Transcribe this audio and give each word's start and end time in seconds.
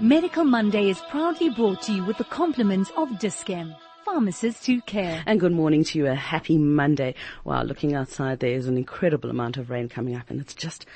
Medical 0.00 0.44
Monday 0.44 0.88
is 0.88 0.98
proudly 1.10 1.50
brought 1.50 1.82
to 1.82 1.92
you 1.92 2.02
with 2.02 2.16
the 2.16 2.24
compliments 2.24 2.90
of 2.96 3.18
Dis-Chem. 3.18 3.74
Pharmacists 4.06 4.64
who 4.64 4.80
care. 4.80 5.22
And 5.26 5.38
good 5.38 5.52
morning 5.52 5.84
to 5.84 5.98
you. 5.98 6.06
A 6.06 6.14
happy 6.14 6.56
Monday. 6.56 7.14
Wow, 7.44 7.64
looking 7.64 7.94
outside, 7.94 8.40
there 8.40 8.54
is 8.54 8.66
an 8.66 8.78
incredible 8.78 9.28
amount 9.28 9.58
of 9.58 9.68
rain 9.68 9.90
coming 9.90 10.16
up 10.16 10.30
and 10.30 10.40
it's 10.40 10.54
just, 10.54 10.86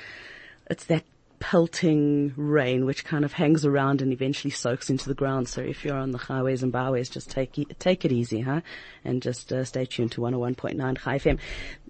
it's 0.71 0.85
that 0.85 1.03
pelting 1.37 2.33
rain 2.35 2.85
which 2.85 3.05
kind 3.05 3.23
of 3.23 3.33
hangs 3.33 3.63
around 3.63 4.01
and 4.01 4.11
eventually 4.11 4.49
soaks 4.49 4.89
into 4.89 5.07
the 5.07 5.13
ground. 5.13 5.49
So 5.49 5.61
if 5.61 5.85
you're 5.85 5.97
on 5.97 6.09
the 6.09 6.17
highways 6.17 6.63
and 6.63 6.71
byways, 6.71 7.07
just 7.07 7.29
take 7.29 7.59
it, 7.59 7.79
take 7.79 8.05
it 8.05 8.11
easy, 8.11 8.41
huh? 8.41 8.61
And 9.03 9.21
just 9.21 9.53
uh, 9.53 9.65
stay 9.65 9.85
tuned 9.85 10.13
to 10.13 10.21
101.9 10.21 10.97
Chai 10.97 11.19
FM. 11.19 11.37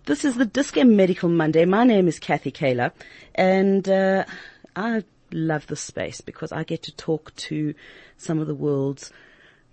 This 0.06 0.26
is 0.26 0.36
the 0.36 0.46
Dis-Chem 0.46 0.98
Medical 0.98 1.30
Monday. 1.30 1.64
My 1.64 1.86
name 1.86 2.10
is 2.10 2.20
Kathy 2.20 2.52
Kaler 2.52 2.92
and 3.36 3.88
uh, 3.88 4.26
I 4.76 5.06
love 5.36 5.68
this 5.68 5.82
space 5.82 6.22
because 6.22 6.52
I 6.52 6.64
get 6.64 6.84
to 6.84 6.96
talk 6.96 7.36
to 7.36 7.76
some 8.18 8.40
of 8.40 8.48
the 8.48 8.56
world's 8.56 9.12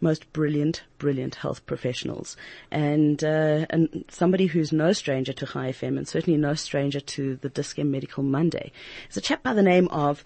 most 0.01 0.33
brilliant, 0.33 0.83
brilliant 0.99 1.37
health 1.37 1.65
professionals, 1.65 2.37
and 2.71 3.23
uh, 3.23 3.67
and 3.71 4.05
somebody 4.09 4.47
who's 4.47 4.73
no 4.73 4.93
stranger 4.93 5.33
to 5.33 5.47
Chai 5.47 5.71
FM, 5.71 5.97
and 5.97 6.07
certainly 6.09 6.39
no 6.39 6.55
stranger 6.55 7.01
to 7.01 7.37
the 7.37 7.49
Dis-Chem 7.49 7.91
Medical 7.91 8.25
Monday 8.25 8.73
is 9.09 9.17
a 9.17 9.21
chap 9.21 9.43
by 9.43 9.55
the 9.55 9.63
name 9.63 9.89
of 9.89 10.25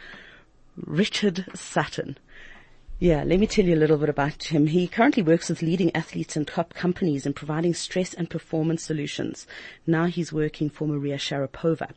Richard 0.76 1.44
Sutton. 1.54 2.16
Yeah, 2.98 3.24
let 3.24 3.40
me 3.40 3.46
tell 3.46 3.66
you 3.66 3.74
a 3.74 3.76
little 3.76 3.98
bit 3.98 4.08
about 4.08 4.44
him. 4.44 4.68
He 4.68 4.88
currently 4.88 5.22
works 5.22 5.50
with 5.50 5.60
leading 5.60 5.94
athletes 5.94 6.34
and 6.34 6.48
top 6.48 6.72
companies 6.72 7.26
in 7.26 7.34
providing 7.34 7.74
stress 7.74 8.14
and 8.14 8.30
performance 8.30 8.82
solutions. 8.82 9.46
Now 9.86 10.06
he's 10.06 10.32
working 10.32 10.70
for 10.70 10.88
Maria 10.88 11.18
Sharapova. 11.18 11.90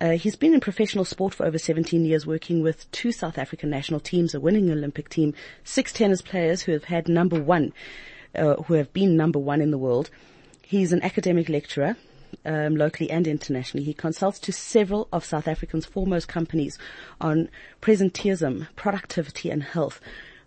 Uh, 0.00 0.10
he's 0.10 0.36
been 0.36 0.54
in 0.54 0.60
professional 0.60 1.04
sport 1.04 1.34
for 1.34 1.44
over 1.44 1.58
17 1.58 2.04
years, 2.04 2.24
working 2.24 2.62
with 2.62 2.88
two 2.92 3.10
South 3.10 3.36
African 3.36 3.68
national 3.68 3.98
teams, 3.98 4.32
a 4.32 4.38
winning 4.38 4.70
Olympic 4.70 5.08
team, 5.08 5.34
six 5.64 5.92
tennis 5.92 6.22
players 6.22 6.62
who 6.62 6.70
have 6.70 6.84
had 6.84 7.08
number 7.08 7.42
one, 7.42 7.72
uh, 8.36 8.54
who 8.62 8.74
have 8.74 8.92
been 8.92 9.16
number 9.16 9.40
one 9.40 9.60
in 9.60 9.72
the 9.72 9.78
world. 9.78 10.08
He's 10.62 10.92
an 10.92 11.02
academic 11.02 11.48
lecturer. 11.48 11.96
Um, 12.44 12.76
locally 12.76 13.10
and 13.10 13.28
internationally. 13.28 13.84
He 13.84 13.94
consults 13.94 14.40
to 14.40 14.52
several 14.52 15.06
of 15.12 15.24
South 15.24 15.46
Africa's 15.46 15.86
foremost 15.86 16.26
companies 16.26 16.78
on 17.20 17.48
presenteeism, 17.80 18.66
productivity 18.74 19.50
and 19.50 19.62
health. 19.62 20.00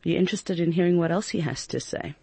Are 0.06 0.10
you 0.10 0.18
interested 0.18 0.60
in 0.60 0.72
hearing 0.72 0.98
what 0.98 1.12
else 1.12 1.30
he 1.30 1.40
has 1.42 1.68
to 1.68 1.80
say? 1.80 2.16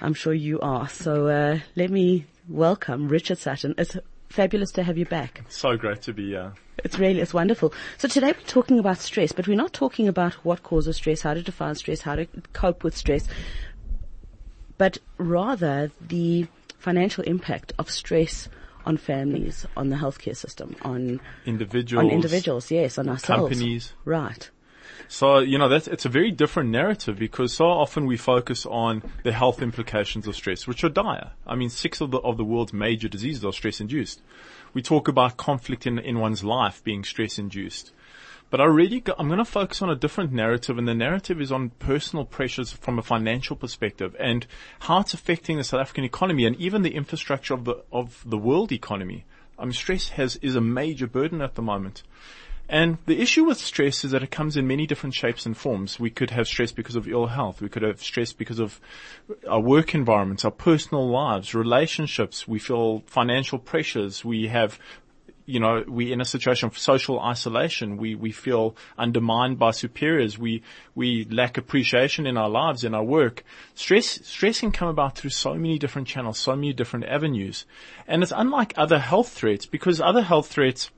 I'm 0.00 0.14
sure 0.14 0.32
you 0.32 0.60
are. 0.60 0.88
So 0.88 1.26
uh, 1.26 1.58
let 1.76 1.90
me 1.90 2.26
welcome 2.48 3.08
Richard 3.08 3.38
Sutton. 3.38 3.74
It's 3.76 3.96
fabulous 4.28 4.70
to 4.72 4.82
have 4.82 4.96
you 4.96 5.06
back. 5.06 5.44
So 5.48 5.76
great 5.76 6.02
to 6.02 6.12
be 6.12 6.28
here. 6.28 6.52
It's 6.84 6.98
really, 6.98 7.20
it's 7.20 7.34
wonderful. 7.34 7.72
So 7.98 8.08
today 8.08 8.28
we're 8.28 8.46
talking 8.46 8.78
about 8.78 8.98
stress, 8.98 9.32
but 9.32 9.48
we're 9.48 9.56
not 9.56 9.72
talking 9.72 10.06
about 10.06 10.34
what 10.44 10.62
causes 10.62 10.96
stress, 10.96 11.22
how 11.22 11.34
to 11.34 11.42
define 11.42 11.74
stress, 11.74 12.02
how 12.02 12.16
to 12.16 12.26
cope 12.52 12.84
with 12.84 12.96
stress, 12.96 13.26
but 14.76 14.98
rather 15.18 15.90
the 16.00 16.46
financial 16.78 17.24
impact 17.24 17.72
of 17.78 17.90
stress 17.90 18.48
on 18.86 18.96
families, 18.96 19.66
on 19.76 19.90
the 19.90 19.96
healthcare 19.96 20.36
system, 20.36 20.76
on 20.82 21.20
individuals, 21.44 22.04
on 22.04 22.10
individuals, 22.10 22.70
yes, 22.70 22.96
on 22.96 23.08
ourselves, 23.08 23.50
companies, 23.50 23.92
right. 24.04 24.50
So, 25.08 25.38
you 25.38 25.58
know, 25.58 25.68
that's, 25.68 25.88
it's 25.88 26.04
a 26.04 26.10
very 26.10 26.30
different 26.30 26.70
narrative 26.70 27.18
because 27.18 27.52
so 27.52 27.66
often 27.66 28.06
we 28.06 28.16
focus 28.16 28.66
on 28.66 29.02
the 29.22 29.32
health 29.32 29.62
implications 29.62 30.26
of 30.26 30.36
stress, 30.36 30.66
which 30.66 30.84
are 30.84 30.90
dire. 30.90 31.32
I 31.46 31.54
mean, 31.54 31.70
six 31.70 32.00
of 32.00 32.10
the, 32.10 32.18
of 32.18 32.36
the 32.36 32.44
world's 32.44 32.72
major 32.72 33.08
diseases 33.08 33.44
are 33.44 33.52
stress 33.52 33.80
induced. 33.80 34.20
We 34.74 34.82
talk 34.82 35.08
about 35.08 35.36
conflict 35.36 35.86
in, 35.86 35.98
in 35.98 36.18
one's 36.18 36.44
life 36.44 36.84
being 36.84 37.04
stress 37.04 37.38
induced. 37.38 37.92
But 38.50 38.60
I 38.60 38.64
really, 38.64 39.00
go, 39.00 39.14
I'm 39.18 39.28
going 39.28 39.38
to 39.38 39.44
focus 39.44 39.82
on 39.82 39.90
a 39.90 39.94
different 39.94 40.32
narrative 40.32 40.78
and 40.78 40.88
the 40.88 40.94
narrative 40.94 41.40
is 41.40 41.52
on 41.52 41.70
personal 41.70 42.24
pressures 42.24 42.72
from 42.72 42.98
a 42.98 43.02
financial 43.02 43.56
perspective 43.56 44.16
and 44.18 44.46
how 44.80 45.00
it's 45.00 45.12
affecting 45.12 45.58
the 45.58 45.64
South 45.64 45.80
African 45.80 46.04
economy 46.04 46.46
and 46.46 46.56
even 46.56 46.82
the 46.82 46.94
infrastructure 46.94 47.54
of 47.54 47.64
the, 47.64 47.82
of 47.92 48.22
the 48.26 48.38
world 48.38 48.72
economy. 48.72 49.26
I 49.58 49.64
mean, 49.64 49.72
stress 49.72 50.10
has, 50.10 50.36
is 50.36 50.54
a 50.54 50.60
major 50.60 51.06
burden 51.06 51.42
at 51.42 51.56
the 51.56 51.62
moment. 51.62 52.04
And 52.68 52.98
the 53.06 53.20
issue 53.20 53.44
with 53.44 53.58
stress 53.58 54.04
is 54.04 54.10
that 54.10 54.22
it 54.22 54.30
comes 54.30 54.56
in 54.56 54.66
many 54.66 54.86
different 54.86 55.14
shapes 55.14 55.46
and 55.46 55.56
forms. 55.56 55.98
We 55.98 56.10
could 56.10 56.30
have 56.30 56.46
stress 56.46 56.70
because 56.70 56.96
of 56.96 57.08
ill 57.08 57.26
health. 57.26 57.62
We 57.62 57.70
could 57.70 57.82
have 57.82 58.02
stress 58.02 58.34
because 58.34 58.58
of 58.58 58.78
our 59.48 59.60
work 59.60 59.94
environments, 59.94 60.44
our 60.44 60.50
personal 60.50 61.08
lives, 61.08 61.54
relationships. 61.54 62.46
We 62.46 62.58
feel 62.58 63.02
financial 63.06 63.58
pressures. 63.58 64.22
We 64.22 64.48
have 64.48 64.78
you 65.48 65.60
know, 65.60 65.82
we're 65.88 66.12
in 66.12 66.20
a 66.20 66.26
situation 66.26 66.66
of 66.66 66.76
social 66.76 67.18
isolation. 67.18 67.96
We, 67.96 68.14
we 68.14 68.32
feel 68.32 68.76
undermined 68.98 69.58
by 69.58 69.70
superiors. 69.70 70.38
We, 70.38 70.62
we 70.94 71.24
lack 71.24 71.56
appreciation 71.56 72.26
in 72.26 72.36
our 72.36 72.50
lives, 72.50 72.84
in 72.84 72.94
our 72.94 73.02
work. 73.02 73.44
Stress, 73.74 74.26
stress 74.26 74.60
can 74.60 74.72
come 74.72 74.88
about 74.88 75.16
through 75.16 75.30
so 75.30 75.54
many 75.54 75.78
different 75.78 76.06
channels, 76.06 76.38
so 76.38 76.54
many 76.54 76.74
different 76.74 77.06
avenues. 77.06 77.64
And 78.06 78.22
it's 78.22 78.30
unlike 78.36 78.74
other 78.76 78.98
health 78.98 79.30
threats 79.30 79.64
because 79.64 80.02
other 80.02 80.20
health 80.20 80.48
threats, 80.48 80.90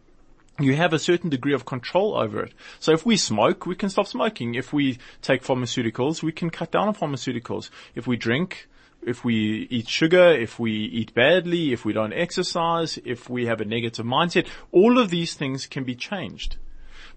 you 0.65 0.77
have 0.77 0.93
a 0.93 0.99
certain 0.99 1.31
degree 1.31 1.55
of 1.55 1.65
control 1.65 2.17
over 2.17 2.43
it. 2.43 2.53
So 2.79 2.93
if 2.93 3.07
we 3.07 3.17
smoke, 3.17 3.67
we 3.67 3.75
can 3.75 3.91
stop 3.91 4.07
smoking. 4.07 4.55
If 4.55 4.73
we 4.73 4.99
take 5.23 5.43
pharmaceuticals, 5.43 6.23
we 6.23 6.33
can 6.33 6.51
cut 6.51 6.71
down 6.71 6.89
on 6.89 6.95
pharmaceuticals. 6.95 7.71
If 7.95 8.07
we 8.07 8.17
drink, 8.17 8.69
if 9.03 9.25
we 9.25 9.67
eat 9.71 9.89
sugar, 9.89 10.31
if 10.31 10.59
we 10.59 10.73
eat 10.73 11.15
badly, 11.15 11.73
if 11.73 11.85
we 11.85 11.93
don't 11.93 12.13
exercise, 12.13 12.99
if 13.05 13.31
we 13.31 13.47
have 13.47 13.61
a 13.61 13.65
negative 13.65 14.05
mindset, 14.05 14.47
all 14.73 14.99
of 14.99 15.11
these 15.11 15.35
things 15.35 15.67
can 15.67 15.85
be 15.85 15.95
changed. 15.95 16.57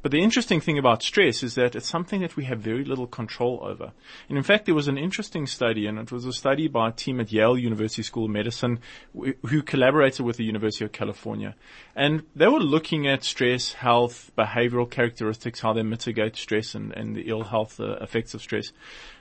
But 0.03 0.11
the 0.11 0.21
interesting 0.21 0.59
thing 0.59 0.77
about 0.77 1.01
stress 1.01 1.43
is 1.43 1.55
that 1.55 1.77
it's 1.77 1.87
something 1.87 2.19
that 2.21 2.35
we 2.35 2.43
have 2.43 2.59
very 2.59 2.83
little 2.83 3.07
control 3.07 3.61
over. 3.63 3.93
And 4.27 4.37
in 4.37 4.43
fact, 4.43 4.65
there 4.65 4.75
was 4.75 4.89
an 4.89 4.97
interesting 4.97 5.47
study, 5.47 5.87
and 5.87 5.97
it 5.97 6.11
was 6.11 6.25
a 6.25 6.33
study 6.33 6.67
by 6.67 6.89
a 6.89 6.91
team 6.91 7.21
at 7.21 7.31
Yale 7.31 7.57
University 7.57 8.03
School 8.03 8.25
of 8.25 8.31
Medicine 8.31 8.79
who 9.13 9.61
collaborated 9.61 10.25
with 10.25 10.35
the 10.35 10.43
University 10.43 10.83
of 10.83 10.91
California. 10.91 11.55
And 11.95 12.23
they 12.35 12.49
were 12.49 12.59
looking 12.59 13.07
at 13.07 13.23
stress, 13.23 13.71
health, 13.71 14.29
behavioral 14.37 14.91
characteristics, 14.91 15.61
how 15.61 15.71
they 15.71 15.83
mitigate 15.83 16.35
stress 16.35 16.75
and, 16.75 16.91
and 16.91 17.15
the 17.15 17.29
ill 17.29 17.43
health 17.43 17.79
uh, 17.79 17.93
effects 18.01 18.33
of 18.33 18.41
stress. 18.41 18.73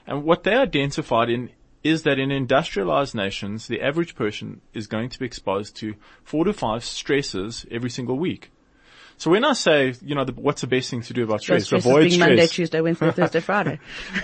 And 0.05 0.25
what 0.25 0.43
they 0.43 0.53
identified 0.53 1.29
in 1.29 1.51
is 1.83 2.03
that 2.03 2.19
in 2.19 2.29
industrialized 2.29 3.15
nations, 3.15 3.67
the 3.67 3.81
average 3.81 4.15
person 4.15 4.59
is 4.73 4.87
going 4.87 5.09
to 5.09 5.19
be 5.19 5.25
exposed 5.25 5.77
to 5.77 5.95
four 6.23 6.43
to 6.43 6.51
five 6.51 6.83
stresses 6.83 7.65
every 7.71 7.89
single 7.89 8.17
week. 8.17 8.51
So 9.23 9.31
when 9.31 9.45
I 9.45 9.53
say, 9.53 9.93
you 10.01 10.15
know, 10.15 10.25
the, 10.25 10.33
what's 10.33 10.59
the 10.59 10.67
best 10.67 10.89
thing 10.89 11.01
to 11.03 11.13
do 11.13 11.23
about 11.23 11.39
stress? 11.39 11.67
stress 11.67 11.85
Avoid 11.85 12.11
stress. 12.11 12.27
Monday, 12.27 12.45
Tuesday, 12.45 12.81
Wednesday, 12.81 13.09
Thursday, 13.09 13.39
Friday. 13.51 13.79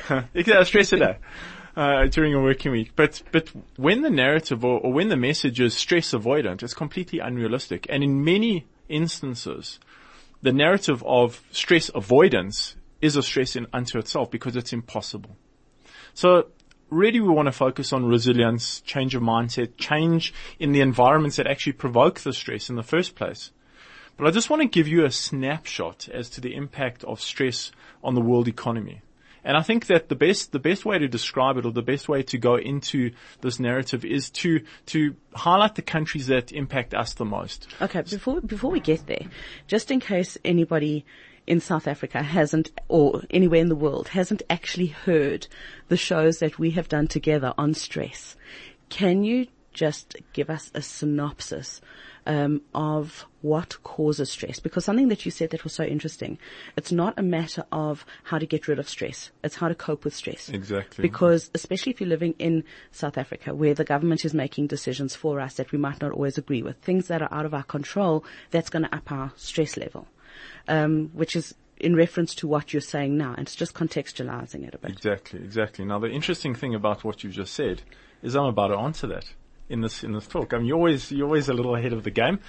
exactly, 0.34 0.66
stress 0.66 0.92
a 0.92 0.98
day. 0.98 1.18
Uh, 1.74 2.08
during 2.08 2.34
a 2.34 2.42
working 2.42 2.74
week. 2.74 2.92
But, 2.98 3.22
but 3.32 3.50
when 3.78 4.02
the 4.02 4.10
narrative 4.10 4.66
or, 4.66 4.78
or 4.82 4.92
when 4.92 5.08
the 5.08 5.16
message 5.16 5.62
is 5.62 5.74
stress 5.74 6.12
avoidant, 6.12 6.64
it's 6.64 6.74
completely 6.74 7.20
unrealistic. 7.20 7.88
And 7.90 8.04
in 8.04 8.26
many 8.26 8.68
instances, 8.90 9.80
the 10.42 10.52
narrative 10.52 11.02
of 11.08 11.42
stress 11.52 11.90
avoidance 11.96 12.76
is 13.02 13.16
a 13.16 13.24
stress 13.24 13.56
in 13.56 13.68
unto 13.72 14.00
itself 14.00 14.30
because 14.30 14.58
it's 14.58 14.74
impossible. 14.74 15.38
So 16.14 16.48
really 16.90 17.22
we 17.22 17.30
want 17.30 17.46
to 17.46 17.54
focus 17.54 17.94
on 17.94 18.04
resilience, 18.04 18.82
change 18.82 19.16
of 19.16 19.22
mindset, 19.22 19.78
change 19.78 20.34
in 20.60 20.74
the 20.74 20.82
environments 20.82 21.38
that 21.38 21.48
actually 21.48 21.72
provoke 21.72 22.20
the 22.20 22.34
stress 22.34 22.70
in 22.70 22.76
the 22.76 22.84
first 22.84 23.16
place. 23.16 23.52
But 24.20 24.28
I 24.28 24.32
just 24.32 24.50
want 24.50 24.62
to 24.62 24.68
give 24.68 24.90
you 24.90 25.06
a 25.06 25.12
snapshot 25.12 26.10
as 26.10 26.30
to 26.32 26.42
the 26.42 26.54
impact 26.54 27.06
of 27.06 27.22
stress 27.22 27.72
on 28.04 28.16
the 28.16 28.22
world 28.22 28.50
economy. 28.50 29.02
And 29.46 29.56
I 29.56 29.62
think 29.62 29.86
that 29.86 30.10
the 30.10 30.16
best, 30.16 30.52
the 30.52 30.60
best 30.60 30.84
way 30.84 31.00
to 31.00 31.08
describe 31.08 31.56
it 31.56 31.66
or 31.66 31.72
the 31.72 31.82
best 31.82 32.10
way 32.10 32.22
to 32.24 32.38
go 32.38 32.56
into 32.56 33.12
this 33.40 33.62
narrative 33.62 34.04
is 34.04 34.30
to, 34.32 34.60
to 34.88 35.16
highlight 35.34 35.76
the 35.76 35.82
countries 35.82 36.28
that 36.28 36.52
impact 36.52 36.94
us 36.94 37.14
the 37.14 37.24
most. 37.24 37.70
Okay, 37.82 38.02
before, 38.02 38.42
before 38.42 38.70
we 38.70 38.82
get 38.82 39.08
there, 39.08 39.26
just 39.68 39.90
in 39.90 40.02
case 40.02 40.38
anybody 40.44 41.06
in 41.48 41.62
South 41.62 41.88
Africa 41.88 42.22
hasn't, 42.22 42.72
or 42.90 43.24
anywhere 43.30 43.62
in 43.62 43.70
the 43.70 43.76
world, 43.76 44.10
hasn't 44.10 44.44
actually 44.50 44.88
heard 44.88 45.48
the 45.88 45.96
shows 45.96 46.40
that 46.40 46.60
we 46.60 46.72
have 46.72 46.90
done 46.90 47.08
together 47.08 47.54
on 47.58 47.74
stress, 47.74 48.36
can 48.90 49.24
you 49.24 49.48
just 49.74 50.16
give 50.34 50.50
us 50.50 50.72
a 50.74 50.82
synopsis 50.82 51.82
um, 52.26 52.62
of 52.74 53.26
what 53.42 53.82
causes 53.84 54.30
stress. 54.30 54.60
Because 54.60 54.86
something 54.86 55.08
that 55.08 55.26
you 55.26 55.32
said 55.32 55.50
that 55.52 55.64
was 55.64 55.74
so 55.74 55.84
interesting, 55.84 56.38
it's 56.76 56.92
not 56.92 57.14
a 57.18 57.24
matter 57.24 57.64
of 57.72 58.06
how 58.24 58.38
to 58.38 58.46
get 58.46 58.68
rid 58.68 58.80
of 58.80 58.90
stress. 58.90 59.32
It's 59.44 59.56
how 59.56 59.68
to 59.68 59.76
cope 59.76 60.04
with 60.04 60.16
stress. 60.16 60.50
Exactly. 60.50 61.02
Because 61.02 61.50
especially 61.54 61.92
if 61.92 62.02
you're 62.02 62.10
living 62.10 62.36
in 62.40 62.64
South 62.92 63.18
Africa 63.18 63.54
where 63.54 63.74
the 63.74 63.84
government 63.84 64.26
is 64.26 64.34
making 64.34 64.68
decisions 64.68 65.16
for 65.16 65.40
us 65.40 65.56
that 65.56 65.72
we 65.72 65.78
might 65.78 66.02
not 66.02 66.12
always 66.12 66.38
agree 66.38 66.62
with, 66.62 66.78
things 66.78 67.08
that 67.08 67.22
are 67.22 67.34
out 67.34 67.46
of 67.46 67.54
our 67.54 67.64
control, 67.64 68.24
that's 68.52 68.70
going 68.70 68.84
to 68.84 68.96
up 68.96 69.12
our 69.12 69.32
stress 69.36 69.78
level. 69.78 70.08
Um, 70.68 71.10
which 71.14 71.36
is 71.36 71.56
in 71.80 71.96
reference 71.96 72.36
to 72.36 72.48
what 72.48 72.74
you're 72.74 72.82
saying 72.82 73.18
now, 73.18 73.32
and 73.32 73.48
it's 73.48 73.56
just 73.56 73.74
contextualizing 73.74 74.68
it 74.68 74.76
a 74.76 74.78
bit. 74.78 74.92
Exactly, 74.92 75.40
exactly. 75.40 75.86
Now, 75.86 76.00
the 76.00 76.10
interesting 76.10 76.54
thing 76.54 76.76
about 76.76 77.04
what 77.04 77.24
you've 77.24 77.34
just 77.34 77.54
said 77.54 77.82
is 78.22 78.36
I'm 78.36 78.46
about 78.46 78.68
to 78.68 78.78
answer 78.78 79.08
that 79.08 79.34
in 79.70 79.82
this 79.82 80.04
in 80.04 80.14
this 80.14 80.28
talk. 80.28 80.54
I 80.54 80.58
mean, 80.58 80.68
you're 80.68 80.78
always 80.78 81.12
you're 81.12 81.28
always 81.28 81.48
a 81.50 81.54
little 81.54 81.76
ahead 81.76 81.94
of 81.94 82.04
the 82.04 82.12
game, 82.12 82.40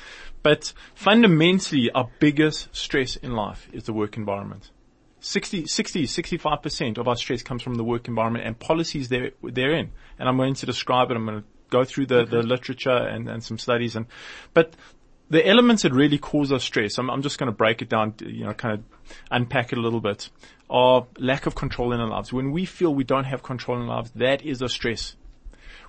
but 0.43 0.73
fundamentally, 0.95 1.91
our 1.91 2.09
biggest 2.19 2.75
stress 2.75 3.17
in 3.17 3.33
life 3.33 3.69
is 3.73 3.85
the 3.85 3.93
work 3.93 4.17
environment. 4.17 4.71
60, 5.23 5.67
60, 5.67 6.07
65% 6.07 6.97
of 6.97 7.07
our 7.07 7.15
stress 7.15 7.43
comes 7.43 7.63
from 7.63 7.75
the 7.75 7.85
work 7.85 8.09
environment 8.09 8.47
and 8.47 8.59
policies 8.59 9.11
there, 9.11 9.33
therein. 9.43 9.93
And 10.19 10.29
I'm 10.29 10.39
going 10.39 10.55
to 10.55 10.65
describe 10.65 11.11
it. 11.11 11.17
I'm 11.17 11.27
going 11.27 11.43
to 11.43 11.47
go 11.69 11.85
through 11.85 12.07
the, 12.07 12.25
the 12.25 12.43
literature 12.43 12.91
and, 12.91 13.29
and 13.29 13.45
some 13.45 13.59
studies 13.59 13.97
and, 13.97 14.07
but 14.55 14.75
the 15.31 15.47
elements 15.47 15.85
that 15.85 15.93
really 15.93 16.19
cause 16.19 16.51
us 16.53 16.65
stress, 16.65 16.99
I'm, 16.99 17.09
I'm 17.09 17.23
just 17.23 17.39
going 17.39 17.47
to 17.47 17.57
break 17.57 17.81
it 17.83 17.89
down, 17.89 18.15
you 18.21 18.45
know, 18.45 18.53
kind 18.53 18.75
of 18.75 19.17
unpack 19.31 19.73
it 19.73 19.79
a 19.79 19.81
little 19.81 20.01
bit, 20.01 20.29
are 20.69 21.07
lack 21.19 21.47
of 21.47 21.55
control 21.55 21.93
in 21.93 22.01
our 22.01 22.09
lives. 22.09 22.33
When 22.33 22.51
we 22.51 22.65
feel 22.65 22.93
we 22.93 23.05
don't 23.05 23.25
have 23.25 23.43
control 23.43 23.81
in 23.81 23.89
our 23.89 23.97
lives, 23.97 24.11
that 24.17 24.43
is 24.43 24.61
a 24.61 24.69
stress. 24.69 25.15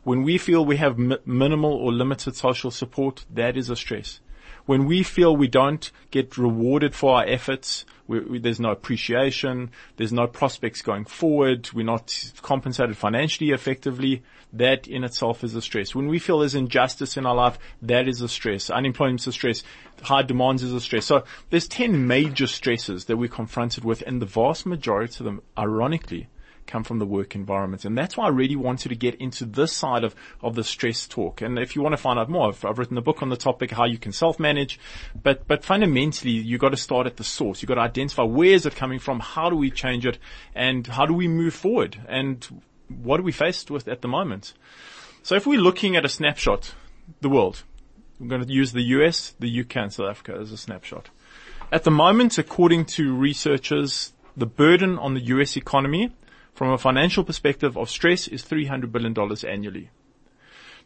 When 0.04 0.24
we 0.24 0.38
feel 0.38 0.66
we 0.66 0.78
have 0.78 0.98
mi- 0.98 1.18
minimal 1.26 1.74
or 1.74 1.92
limited 1.92 2.36
social 2.36 2.72
support, 2.72 3.26
that 3.34 3.56
is 3.58 3.70
a 3.70 3.76
stress 3.76 4.20
when 4.66 4.86
we 4.86 5.04
feel 5.04 5.36
we 5.36 5.48
don't 5.48 5.92
get 6.12 6.38
rewarded 6.38 6.94
for 6.96 7.18
our 7.18 7.26
efforts, 7.26 7.86
we, 8.08 8.20
we, 8.20 8.40
there's 8.40 8.60
no 8.60 8.72
appreciation, 8.72 9.72
there's 9.98 10.14
no 10.14 10.28
prospects 10.28 10.82
going 10.82 11.06
forward, 11.06 11.70
we're 11.74 11.86
not 11.86 12.32
compensated 12.42 12.98
financially 12.98 13.52
effectively, 13.52 14.24
that 14.54 14.88
in 14.88 15.04
itself 15.04 15.44
is 15.44 15.56
a 15.56 15.62
stress. 15.62 15.96
When 15.96 16.08
we 16.08 16.20
feel 16.20 16.40
there's 16.40 16.56
injustice 16.56 17.18
in 17.18 17.26
our 17.26 17.36
life, 17.36 17.58
that 17.82 18.08
is 18.08 18.22
a 18.22 18.28
stress. 18.28 18.70
Unemployment 18.70 19.22
is 19.22 19.28
a 19.28 19.32
stress. 19.32 19.64
High 20.04 20.24
demands 20.24 20.64
is 20.64 20.74
a 20.74 20.82
stress. 20.82 21.06
So 21.06 21.24
there's 21.50 21.68
10 21.68 22.06
major 22.08 22.48
stresses 22.48 23.06
that 23.06 23.18
we're 23.18 23.30
confronted 23.30 23.86
with 23.86 24.04
and 24.06 24.22
the 24.22 24.26
vast 24.26 24.66
majority 24.66 25.16
of 25.20 25.26
them, 25.26 25.42
ironically, 25.58 26.28
come 26.68 26.84
from 26.84 27.00
the 27.00 27.06
work 27.06 27.36
environment. 27.36 27.86
And 27.86 27.98
that's 27.98 28.16
why 28.16 28.26
I 28.26 28.30
really 28.30 28.56
wanted 28.56 28.90
to 28.90 28.96
get 28.96 29.16
into 29.16 29.46
this 29.46 29.74
side 29.74 30.04
of, 30.04 30.16
of 30.42 30.56
the 30.56 30.64
stress 30.64 31.08
talk. 31.08 31.42
And 31.42 31.60
if 31.60 31.76
you 31.76 31.82
want 31.82 31.94
to 31.94 31.98
find 31.98 32.18
out 32.18 32.30
more, 32.30 32.50
I've, 32.50 32.64
I've 32.64 32.80
written 32.80 32.98
a 32.98 33.02
book 33.02 33.22
on 33.22 33.30
the 33.30 33.38
topic, 33.38 33.72
how 33.72 33.86
you 33.86 33.98
can 33.98 34.12
self-manage. 34.12 34.80
But, 35.22 35.48
but 35.48 35.64
fundamentally, 35.64 36.32
you've 36.32 36.62
got 36.62 36.70
to 36.70 36.78
start 36.78 37.08
at 37.08 37.18
the 37.18 37.24
source. 37.24 37.62
You've 37.62 37.70
got 37.70 37.76
to 37.76 37.82
identify 37.82 38.24
where 38.24 38.54
is 38.54 38.66
it 38.66 38.76
coming 38.76 39.00
from? 39.00 39.20
How 39.20 39.50
do 39.50 39.56
we 39.56 39.72
change 39.72 40.06
it? 40.06 40.18
And 40.56 40.88
how 40.88 41.06
do 41.06 41.14
we 41.14 41.28
move 41.28 41.54
forward? 41.54 41.98
And 42.08 42.64
what 42.88 43.20
are 43.20 43.24
we 43.24 43.32
faced 43.32 43.72
with 43.72 43.88
at 43.88 44.02
the 44.02 44.08
moment? 44.08 44.54
So 45.24 45.36
if 45.36 45.46
we're 45.46 45.60
looking 45.60 45.96
at 45.96 46.06
a 46.06 46.10
snapshot, 46.10 46.74
the 47.22 47.30
world, 47.30 47.64
I'm 48.20 48.28
going 48.28 48.46
to 48.46 48.52
use 48.52 48.72
the 48.72 48.82
US, 48.82 49.34
the 49.40 49.62
UK 49.62 49.76
and 49.78 49.94
South 49.94 50.10
Africa 50.10 50.38
as 50.40 50.52
a 50.52 50.58
snapshot. 50.58 51.10
At 51.72 51.84
the 51.84 51.92
moment, 51.92 52.38
according 52.38 52.86
to 52.86 53.16
researchers, 53.16 54.14
the 54.36 54.46
burden 54.46 54.98
on 54.98 55.14
the 55.14 55.22
US 55.22 55.58
economy 55.58 56.12
from 56.54 56.72
a 56.72 56.78
financial 56.78 57.24
perspective 57.24 57.78
of 57.78 57.90
stress 57.90 58.28
is 58.28 58.44
$300 58.44 58.92
billion 58.92 59.16
annually. 59.48 59.90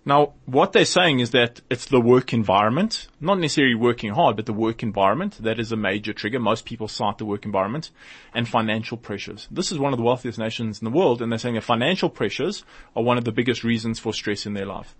Now, 0.07 0.33
what 0.45 0.71
they're 0.71 0.85
saying 0.85 1.19
is 1.19 1.31
that 1.31 1.61
it's 1.67 1.87
the 1.87 1.99
work 1.99 2.31
environment, 2.31 3.07
not 3.19 3.39
necessarily 3.39 3.73
working 3.73 4.13
hard, 4.13 4.35
but 4.35 4.45
the 4.45 4.53
work 4.53 4.83
environment. 4.83 5.39
That 5.41 5.59
is 5.59 5.71
a 5.71 5.75
major 5.75 6.13
trigger. 6.13 6.39
Most 6.39 6.65
people 6.65 6.87
cite 6.87 7.17
the 7.17 7.25
work 7.25 7.43
environment 7.43 7.89
and 8.31 8.47
financial 8.47 8.97
pressures. 8.97 9.47
This 9.49 9.71
is 9.71 9.79
one 9.79 9.93
of 9.93 9.97
the 9.97 10.05
wealthiest 10.05 10.37
nations 10.37 10.79
in 10.79 10.85
the 10.85 10.95
world, 10.95 11.23
and 11.23 11.31
they're 11.31 11.39
saying 11.39 11.55
that 11.55 11.63
financial 11.63 12.11
pressures 12.11 12.63
are 12.95 13.01
one 13.01 13.17
of 13.17 13.25
the 13.25 13.31
biggest 13.31 13.63
reasons 13.63 13.97
for 13.97 14.13
stress 14.13 14.45
in 14.45 14.53
their 14.53 14.67
life. 14.67 14.95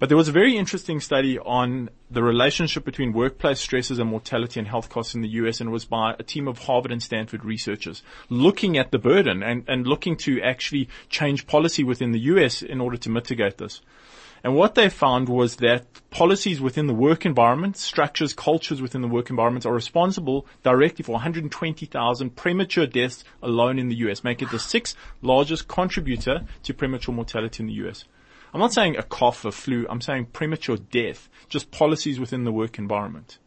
But 0.00 0.08
there 0.08 0.16
was 0.16 0.28
a 0.28 0.32
very 0.32 0.56
interesting 0.56 0.98
study 0.98 1.38
on 1.38 1.88
the 2.10 2.22
relationship 2.22 2.84
between 2.84 3.12
workplace 3.12 3.60
stresses 3.60 4.00
and 4.00 4.10
mortality 4.10 4.58
and 4.58 4.68
health 4.68 4.88
costs 4.88 5.14
in 5.14 5.20
the 5.20 5.28
US 5.28 5.60
and 5.60 5.68
it 5.68 5.72
was 5.72 5.84
by 5.84 6.14
a 6.18 6.22
team 6.24 6.48
of 6.48 6.58
Harvard 6.58 6.90
and 6.90 7.02
Stanford 7.02 7.44
researchers 7.44 8.02
looking 8.28 8.76
at 8.76 8.90
the 8.90 8.98
burden 8.98 9.42
and, 9.42 9.64
and 9.68 9.86
looking 9.86 10.16
to 10.18 10.42
actually 10.42 10.88
change 11.08 11.46
policy 11.46 11.84
within 11.84 12.10
the 12.10 12.18
US 12.20 12.60
in 12.60 12.80
order 12.80 12.96
to 12.96 13.08
mitigate 13.08 13.58
this. 13.58 13.80
And 14.42 14.56
what 14.56 14.74
they 14.74 14.90
found 14.90 15.28
was 15.28 15.56
that 15.56 15.86
policies 16.10 16.60
within 16.60 16.86
the 16.86 16.92
work 16.92 17.24
environment, 17.24 17.78
structures, 17.78 18.34
cultures 18.34 18.82
within 18.82 19.00
the 19.00 19.08
work 19.08 19.30
environment 19.30 19.64
are 19.64 19.72
responsible 19.72 20.46
directly 20.62 21.02
for 21.02 21.12
120,000 21.12 22.36
premature 22.36 22.86
deaths 22.86 23.24
alone 23.42 23.78
in 23.78 23.88
the 23.88 23.96
US, 24.06 24.22
making 24.22 24.48
it 24.48 24.50
the 24.50 24.58
sixth 24.58 24.96
largest 25.22 25.66
contributor 25.66 26.42
to 26.64 26.74
premature 26.74 27.14
mortality 27.14 27.62
in 27.62 27.68
the 27.68 27.88
US. 27.88 28.04
I'm 28.54 28.60
not 28.60 28.72
saying 28.72 28.96
a 28.96 29.02
cough, 29.02 29.44
a 29.44 29.50
flu. 29.50 29.84
I'm 29.90 30.00
saying 30.00 30.26
premature 30.26 30.76
death. 30.76 31.28
Just 31.48 31.72
policies 31.72 32.20
within 32.20 32.44
the 32.44 32.52
work 32.52 32.78
environment. 32.78 33.38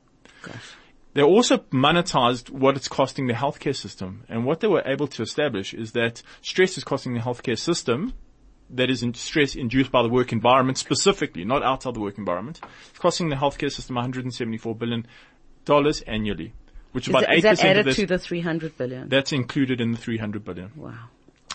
Gosh. 0.42 0.76
They 1.14 1.24
also 1.24 1.58
monetized 1.72 2.50
what 2.50 2.76
it's 2.76 2.90
costing 2.90 3.28
the 3.28 3.34
healthcare 3.34 3.76
system. 3.76 4.26
And 4.28 4.46
what 4.46 4.60
they 4.60 4.68
were 4.68 4.84
able 4.86 5.08
to 5.08 5.24
establish 5.24 5.74
is 5.74 5.94
that 5.94 6.22
stress 6.42 6.78
is 6.78 6.84
costing 6.84 7.14
the 7.14 7.22
healthcare 7.22 7.58
system 7.58 8.14
that 8.70 8.90
is 8.90 9.02
in 9.02 9.14
stress 9.14 9.56
induced 9.56 9.92
by 9.92 10.04
the 10.04 10.10
work 10.10 10.34
environment 10.34 10.78
specifically, 10.78 11.46
not 11.46 11.64
outside 11.64 11.94
the 11.94 12.02
work 12.02 12.18
environment. 12.18 12.60
It's 12.90 13.00
costing 13.00 13.30
the 13.30 13.38
healthcare 13.38 13.72
system 13.72 13.96
174 13.96 14.76
billion 14.76 15.08
dollars 15.64 16.02
annually, 16.02 16.54
which 16.92 17.08
is 17.08 17.16
about 17.16 17.26
eight 17.30 17.44
percent 17.44 17.80
of 17.80 17.86
this. 17.86 17.96
to 17.96 18.06
the 18.06 18.20
300 18.20 18.78
billion. 18.78 19.08
That's 19.08 19.32
included 19.32 19.80
in 19.80 19.94
the 19.94 19.98
300 19.98 20.44
billion. 20.44 20.72
Wow. 20.76 21.10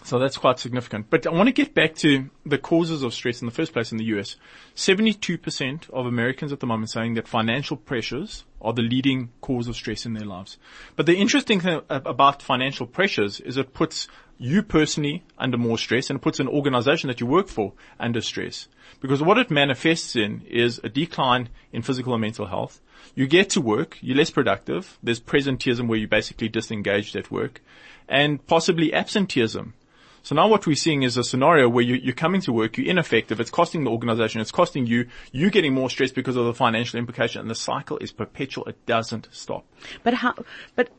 So 0.05 0.19
that's 0.19 0.37
quite 0.37 0.59
significant. 0.59 1.11
But 1.11 1.27
I 1.27 1.31
want 1.31 1.47
to 1.47 1.53
get 1.53 1.75
back 1.75 1.95
to 1.97 2.29
the 2.45 2.59
causes 2.59 3.03
of 3.03 3.15
stress 3.15 3.41
in 3.41 3.47
the 3.47 3.53
first 3.53 3.73
place 3.73 3.93
in 3.93 3.99
the 3.99 4.05
US. 4.17 4.37
72% 4.75 5.91
of 5.91 6.07
Americans 6.07 6.53
at 6.53 6.61
the 6.61 6.67
moment 6.67 6.91
saying 6.91 7.15
that 7.15 7.29
financial 7.29 7.77
pressures 7.77 8.45
are 8.61 8.73
the 8.73 8.83
leading 8.83 9.31
cause 9.41 9.69
of 9.69 9.77
stress 9.77 10.05
in 10.05 10.15
their 10.15 10.27
lives. 10.27 10.59
But 10.97 11.07
the 11.07 11.17
interesting 11.17 11.61
thing 11.61 11.83
about 11.89 12.43
financial 12.43 12.87
pressures 12.87 13.39
is 13.41 13.57
it 13.57 13.75
puts 13.75 14.09
you 14.39 14.63
personally 14.63 15.23
under 15.39 15.57
more 15.57 15.79
stress 15.79 16.11
and 16.11 16.19
it 16.19 16.23
puts 16.23 16.41
an 16.41 16.49
organization 16.49 17.07
that 17.07 17.21
you 17.21 17.27
work 17.27 17.47
for 17.47 17.73
under 18.01 18.21
stress. 18.21 18.67
Because 19.01 19.23
what 19.23 19.39
it 19.39 19.53
manifests 19.53 20.17
in 20.17 20.43
is 20.49 20.81
a 20.83 20.89
decline 20.89 21.49
in 21.73 21.83
physical 21.83 22.15
and 22.15 22.21
mental 22.23 22.47
health. 22.47 22.81
You 23.15 23.29
get 23.29 23.51
to 23.51 23.61
work, 23.61 23.99
you're 24.01 24.17
less 24.17 24.31
productive. 24.31 24.99
There's 25.01 25.21
presenteeism 25.21 25.87
where 25.87 25.99
you're 25.99 26.09
basically 26.09 26.49
disengaged 26.49 27.15
at 27.15 27.31
work 27.31 27.63
and 28.09 28.45
possibly 28.47 28.93
absenteeism 28.93 29.75
so 30.23 30.35
now 30.37 30.47
what 30.47 30.67
we're 30.67 30.77
seeing 30.77 31.03
is 31.03 31.17
a 31.17 31.25
scenario 31.25 31.69
where 31.69 31.85
you, 31.85 32.11
are 32.11 32.15
coming 32.15 32.41
to 32.43 32.53
work, 32.53 32.79
you're 32.79 32.87
ineffective, 32.87 33.41
it's 33.41 33.51
costing 33.51 33.83
the 33.85 33.91
organization, 33.91 34.41
it's 34.41 34.53
costing 34.53 34.87
you, 34.87 35.09
you're 35.33 35.51
getting 35.51 35.75
more 35.75 35.91
stress 35.91 36.13
because 36.13 36.37
of 36.37 36.47
the 36.47 36.55
financial 36.55 36.99
implication, 36.99 37.41
and 37.41 37.51
the 37.51 37.57
cycle 37.57 37.99
is 37.99 38.13
perpetual. 38.13 38.65
It 38.67 38.87
doesn't 38.87 39.29
stop. 39.33 39.67
But 40.05 40.15
how, 40.15 40.35
but 40.77 40.91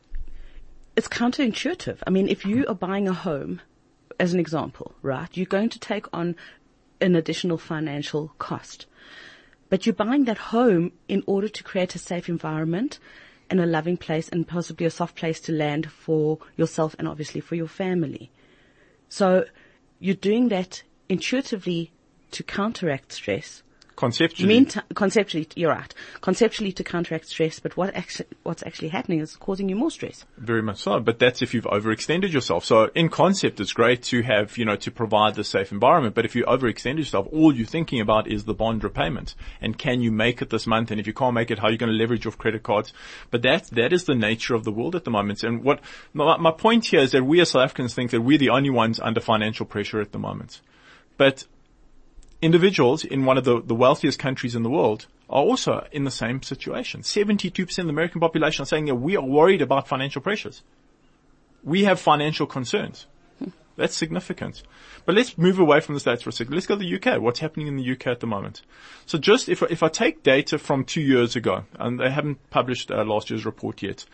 it's 0.94 1.08
counterintuitive. 1.08 1.98
I 2.06 2.10
mean, 2.10 2.28
if 2.28 2.44
you 2.44 2.66
are 2.68 2.74
buying 2.74 3.08
a 3.08 3.14
home, 3.14 3.62
as 4.20 4.34
an 4.34 4.40
example, 4.40 4.94
right, 5.02 5.34
you're 5.34 5.46
going 5.46 5.70
to 5.70 5.78
take 5.78 6.06
on 6.12 6.36
an 7.00 7.16
additional 7.16 7.58
financial 7.58 8.32
cost. 8.38 8.86
But 9.70 9.86
you're 9.86 9.94
buying 9.94 10.26
that 10.26 10.38
home 10.38 10.92
in 11.08 11.22
order 11.26 11.48
to 11.48 11.64
create 11.64 11.94
a 11.94 11.98
safe 11.98 12.28
environment 12.28 12.98
and 13.50 13.60
a 13.60 13.66
loving 13.66 13.96
place 13.96 14.28
and 14.28 14.46
possibly 14.46 14.86
a 14.86 14.90
soft 14.90 15.16
place 15.16 15.40
to 15.40 15.52
land 15.52 15.90
for 15.90 16.38
yourself 16.56 16.94
and 16.98 17.08
obviously 17.08 17.40
for 17.40 17.54
your 17.54 17.68
family. 17.68 18.30
So 19.08 19.44
you're 19.98 20.14
doing 20.14 20.48
that 20.48 20.82
intuitively 21.08 21.92
to 22.32 22.42
counteract 22.42 23.12
stress. 23.12 23.62
Conceptually. 23.96 24.48
Mean 24.48 24.66
conceptually, 24.94 25.48
you're 25.54 25.70
right. 25.70 25.94
Conceptually 26.20 26.72
to 26.72 26.82
counteract 26.82 27.28
stress, 27.28 27.60
but 27.60 27.76
what 27.76 27.94
actually, 27.94 28.26
what's 28.42 28.62
actually 28.64 28.88
happening 28.88 29.20
is 29.20 29.36
causing 29.36 29.68
you 29.68 29.76
more 29.76 29.90
stress. 29.90 30.24
Very 30.36 30.62
much 30.62 30.78
so, 30.78 30.98
but 30.98 31.18
that's 31.18 31.42
if 31.42 31.54
you've 31.54 31.64
overextended 31.64 32.32
yourself. 32.32 32.64
So 32.64 32.90
in 32.94 33.08
concept, 33.08 33.60
it's 33.60 33.72
great 33.72 34.02
to 34.04 34.22
have, 34.22 34.58
you 34.58 34.64
know, 34.64 34.76
to 34.76 34.90
provide 34.90 35.36
the 35.36 35.44
safe 35.44 35.70
environment, 35.70 36.14
but 36.14 36.24
if 36.24 36.34
you 36.34 36.44
overextend 36.44 36.98
yourself, 36.98 37.28
all 37.32 37.54
you're 37.54 37.66
thinking 37.66 38.00
about 38.00 38.26
is 38.26 38.44
the 38.44 38.54
bond 38.54 38.82
repayment. 38.82 39.34
And 39.60 39.78
can 39.78 40.00
you 40.00 40.10
make 40.10 40.42
it 40.42 40.50
this 40.50 40.66
month? 40.66 40.90
And 40.90 40.98
if 40.98 41.06
you 41.06 41.12
can't 41.12 41.34
make 41.34 41.50
it, 41.50 41.58
how 41.60 41.68
are 41.68 41.70
you 41.70 41.78
going 41.78 41.92
to 41.92 41.98
leverage 41.98 42.24
your 42.24 42.32
credit 42.32 42.64
cards? 42.64 42.92
But 43.30 43.42
that, 43.42 43.68
that 43.68 43.92
is 43.92 44.04
the 44.04 44.14
nature 44.14 44.54
of 44.54 44.64
the 44.64 44.72
world 44.72 44.96
at 44.96 45.04
the 45.04 45.10
moment. 45.10 45.44
And 45.44 45.62
what, 45.62 45.80
my, 46.12 46.36
my 46.36 46.50
point 46.50 46.86
here 46.86 47.00
is 47.00 47.12
that 47.12 47.24
we 47.24 47.40
as 47.40 47.50
South 47.50 47.62
Africans 47.62 47.94
think 47.94 48.10
that 48.10 48.22
we're 48.22 48.38
the 48.38 48.50
only 48.50 48.70
ones 48.70 48.98
under 48.98 49.20
financial 49.20 49.66
pressure 49.66 50.00
at 50.00 50.12
the 50.12 50.18
moment. 50.18 50.60
But 51.16 51.46
individuals 52.44 53.04
in 53.04 53.24
one 53.24 53.38
of 53.38 53.44
the, 53.44 53.62
the 53.62 53.74
wealthiest 53.74 54.18
countries 54.18 54.54
in 54.54 54.62
the 54.62 54.70
world 54.70 55.06
are 55.30 55.42
also 55.42 55.86
in 55.90 56.04
the 56.04 56.10
same 56.10 56.42
situation. 56.42 57.00
72% 57.00 57.78
of 57.78 57.86
the 57.86 57.90
American 57.90 58.20
population 58.20 58.62
are 58.62 58.66
saying 58.66 58.84
that 58.86 58.96
we 58.96 59.16
are 59.16 59.24
worried 59.24 59.62
about 59.62 59.88
financial 59.88 60.20
pressures. 60.20 60.62
We 61.62 61.84
have 61.84 61.98
financial 61.98 62.46
concerns. 62.46 63.06
That's 63.76 63.96
significant. 63.96 64.62
But 65.04 65.14
let's 65.14 65.36
move 65.36 65.58
away 65.58 65.80
from 65.80 65.94
the 65.94 66.00
States 66.00 66.22
for 66.22 66.30
a 66.30 66.32
second. 66.32 66.54
Let's 66.54 66.66
go 66.66 66.76
to 66.76 66.84
the 66.84 66.94
UK. 66.96 67.20
What's 67.20 67.40
happening 67.40 67.66
in 67.66 67.76
the 67.76 67.92
UK 67.92 68.08
at 68.08 68.20
the 68.20 68.26
moment? 68.26 68.62
So 69.06 69.18
just 69.18 69.48
if, 69.48 69.62
if 69.62 69.82
I 69.82 69.88
take 69.88 70.22
data 70.22 70.58
from 70.58 70.84
two 70.84 71.00
years 71.00 71.34
ago, 71.34 71.64
and 71.78 71.98
they 71.98 72.10
haven't 72.10 72.50
published 72.50 72.90
uh, 72.90 73.04
last 73.04 73.30
year's 73.30 73.44
report 73.44 73.82
yet, 73.82 74.04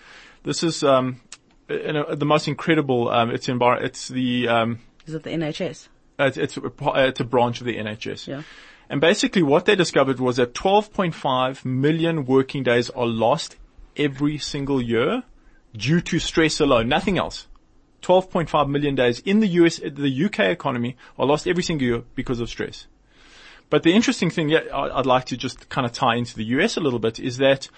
this 0.44 0.62
is 0.62 0.82
um, 0.82 1.20
know, 1.68 2.14
the 2.14 2.24
most 2.24 2.48
incredible. 2.48 3.10
Um, 3.10 3.30
it's, 3.30 3.48
envir- 3.48 3.82
it's 3.82 4.08
the 4.08 4.48
um, 4.48 4.78
is 5.06 5.14
it 5.14 5.24
the 5.24 5.30
NHS? 5.30 5.88
Uh, 6.20 6.26
it's, 6.26 6.36
it's, 6.36 6.56
a, 6.56 6.66
uh, 6.66 7.06
it's 7.08 7.20
a 7.20 7.24
branch 7.24 7.60
of 7.60 7.66
the 7.66 7.76
NHS. 7.76 8.26
Yeah. 8.26 8.42
And 8.88 9.00
basically 9.00 9.42
what 9.42 9.66
they 9.66 9.76
discovered 9.76 10.18
was 10.18 10.36
that 10.36 10.52
12.5 10.52 11.64
million 11.64 12.24
working 12.26 12.62
days 12.64 12.90
are 12.90 13.06
lost 13.06 13.56
every 13.96 14.36
single 14.38 14.82
year 14.82 15.22
due 15.72 16.00
to 16.00 16.18
stress 16.18 16.60
alone, 16.60 16.88
nothing 16.88 17.16
else. 17.16 17.46
12.5 18.02 18.68
million 18.68 18.94
days 18.94 19.20
in 19.20 19.40
the 19.40 19.46
US, 19.46 19.78
the 19.78 20.24
UK 20.24 20.40
economy 20.40 20.96
are 21.18 21.26
lost 21.26 21.46
every 21.46 21.62
single 21.62 21.86
year 21.86 22.02
because 22.14 22.40
of 22.40 22.48
stress. 22.48 22.86
But 23.68 23.84
the 23.84 23.94
interesting 23.94 24.30
thing, 24.30 24.48
yeah, 24.48 24.62
I'd 24.72 25.06
like 25.06 25.26
to 25.26 25.36
just 25.36 25.68
kind 25.68 25.86
of 25.86 25.92
tie 25.92 26.16
into 26.16 26.34
the 26.34 26.44
US 26.56 26.76
a 26.76 26.80
little 26.80 26.98
bit 26.98 27.20
is 27.20 27.36
that 27.36 27.68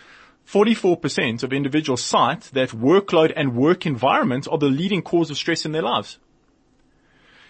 44% 0.46 1.42
of 1.42 1.52
individuals 1.52 2.02
cite 2.02 2.42
that 2.52 2.70
workload 2.70 3.32
and 3.36 3.54
work 3.54 3.84
environment 3.84 4.48
are 4.50 4.58
the 4.58 4.66
leading 4.66 5.02
cause 5.02 5.30
of 5.30 5.36
stress 5.36 5.66
in 5.66 5.72
their 5.72 5.82
lives. 5.82 6.18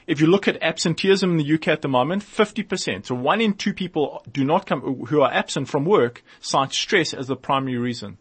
If 0.06 0.21
you 0.21 0.26
look 0.26 0.49
at 0.49 0.62
absenteeism 0.62 1.30
in 1.30 1.37
the 1.37 1.54
UK 1.54 1.68
at 1.68 1.82
the 1.82 1.88
moment, 1.88 2.23
50%, 2.23 3.06
so 3.06 3.14
one 3.14 3.40
in 3.40 3.54
two 3.54 3.73
people 3.73 4.25
do 4.30 4.44
not 4.44 4.66
come, 4.66 4.80
who 5.06 5.23
are 5.23 5.32
absent 5.32 5.68
from 5.68 5.85
work 5.85 6.23
cite 6.40 6.73
stress 6.73 7.14
as 7.14 7.28
the 7.28 7.37
primary 7.37 7.78
reason. 7.78 8.18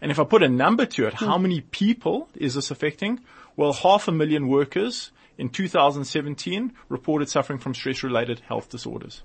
And 0.00 0.10
if 0.10 0.18
I 0.18 0.24
put 0.24 0.42
a 0.42 0.48
number 0.48 0.86
to 0.86 1.06
it, 1.06 1.14
how 1.14 1.36
hmm. 1.36 1.42
many 1.42 1.60
people 1.60 2.28
is 2.34 2.54
this 2.54 2.70
affecting? 2.70 3.20
Well, 3.56 3.72
half 3.72 4.08
a 4.08 4.12
million 4.12 4.48
workers 4.48 5.10
in 5.36 5.48
2017 5.48 6.72
reported 6.88 7.28
suffering 7.28 7.58
from 7.58 7.74
stress 7.74 8.02
related 8.02 8.40
health 8.40 8.68
disorders. 8.68 9.22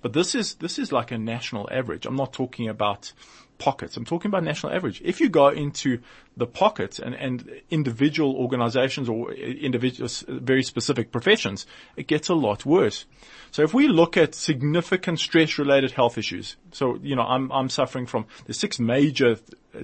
But 0.00 0.12
this 0.12 0.34
is, 0.34 0.56
this 0.56 0.78
is 0.78 0.92
like 0.92 1.10
a 1.10 1.18
national 1.18 1.68
average. 1.72 2.04
I'm 2.06 2.16
not 2.16 2.32
talking 2.32 2.68
about 2.68 3.12
pockets. 3.58 3.96
I'm 3.96 4.04
talking 4.04 4.30
about 4.30 4.44
national 4.44 4.72
average. 4.72 5.00
If 5.04 5.20
you 5.20 5.28
go 5.28 5.48
into 5.48 6.00
the 6.36 6.46
pockets 6.46 6.98
and, 6.98 7.14
and 7.14 7.60
individual 7.70 8.34
organizations 8.36 9.08
or 9.08 9.32
individual, 9.32 10.08
very 10.28 10.62
specific 10.62 11.12
professions, 11.12 11.66
it 11.96 12.06
gets 12.06 12.28
a 12.28 12.34
lot 12.34 12.66
worse. 12.66 13.06
So 13.50 13.62
if 13.62 13.72
we 13.72 13.88
look 13.88 14.16
at 14.16 14.34
significant 14.34 15.20
stress 15.20 15.58
related 15.58 15.92
health 15.92 16.18
issues, 16.18 16.56
so, 16.72 16.98
you 17.02 17.16
know, 17.16 17.22
I'm, 17.22 17.50
I'm 17.52 17.68
suffering 17.68 18.06
from 18.06 18.26
the 18.46 18.54
six 18.54 18.78
major 18.78 19.36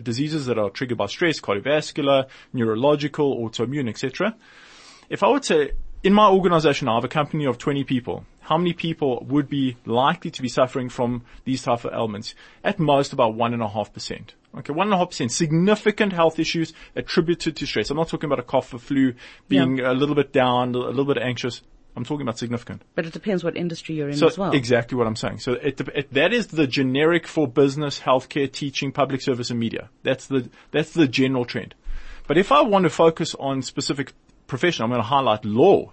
diseases 0.02 0.46
that 0.46 0.58
are 0.58 0.70
triggered 0.70 0.98
by 0.98 1.06
stress, 1.06 1.40
cardiovascular, 1.40 2.26
neurological, 2.52 3.36
autoimmune, 3.36 3.88
etc. 3.88 4.36
If 5.08 5.22
I 5.22 5.28
were 5.28 5.40
to, 5.40 5.72
in 6.02 6.12
my 6.12 6.28
organization, 6.28 6.88
I 6.88 6.94
have 6.94 7.04
a 7.04 7.08
company 7.08 7.44
of 7.44 7.58
20 7.58 7.84
people 7.84 8.24
how 8.50 8.58
many 8.58 8.72
people 8.72 9.24
would 9.28 9.48
be 9.48 9.76
likely 9.86 10.32
to 10.32 10.42
be 10.42 10.48
suffering 10.48 10.88
from 10.88 11.22
these 11.44 11.62
type 11.62 11.84
of 11.84 11.92
ailments? 11.92 12.34
At 12.64 12.80
most 12.80 13.12
about 13.12 13.36
1.5%. 13.36 14.10
Okay, 14.58 14.72
1.5%. 14.72 15.30
Significant 15.30 16.12
health 16.12 16.40
issues 16.40 16.72
attributed 16.96 17.54
to 17.54 17.66
stress. 17.66 17.90
I'm 17.90 17.96
not 17.96 18.08
talking 18.08 18.26
about 18.26 18.40
a 18.40 18.42
cough 18.42 18.74
or 18.74 18.78
flu, 18.78 19.14
being 19.48 19.78
yeah. 19.78 19.92
a 19.92 19.94
little 19.94 20.16
bit 20.16 20.32
down, 20.32 20.74
a 20.74 20.78
little 20.78 21.04
bit 21.04 21.18
anxious. 21.18 21.62
I'm 21.94 22.04
talking 22.04 22.22
about 22.22 22.38
significant. 22.38 22.82
But 22.96 23.06
it 23.06 23.12
depends 23.12 23.44
what 23.44 23.56
industry 23.56 23.94
you're 23.94 24.08
in 24.08 24.16
so 24.16 24.26
as 24.26 24.36
well. 24.36 24.50
Exactly 24.50 24.98
what 24.98 25.06
I'm 25.06 25.14
saying. 25.14 25.38
So 25.38 25.52
it, 25.52 25.80
it, 25.80 26.12
that 26.12 26.32
is 26.32 26.48
the 26.48 26.66
generic 26.66 27.28
for 27.28 27.46
business, 27.46 28.00
healthcare, 28.00 28.50
teaching, 28.50 28.90
public 28.90 29.20
service 29.20 29.50
and 29.50 29.60
media. 29.60 29.90
That's 30.02 30.26
the, 30.26 30.50
that's 30.72 30.90
the 30.90 31.06
general 31.06 31.44
trend. 31.44 31.76
But 32.26 32.36
if 32.36 32.50
I 32.50 32.62
want 32.62 32.82
to 32.82 32.90
focus 32.90 33.36
on 33.36 33.62
specific 33.62 34.12
profession, 34.50 34.84
I'm 34.84 34.90
going 34.90 35.00
to 35.00 35.06
highlight 35.06 35.44
law 35.44 35.92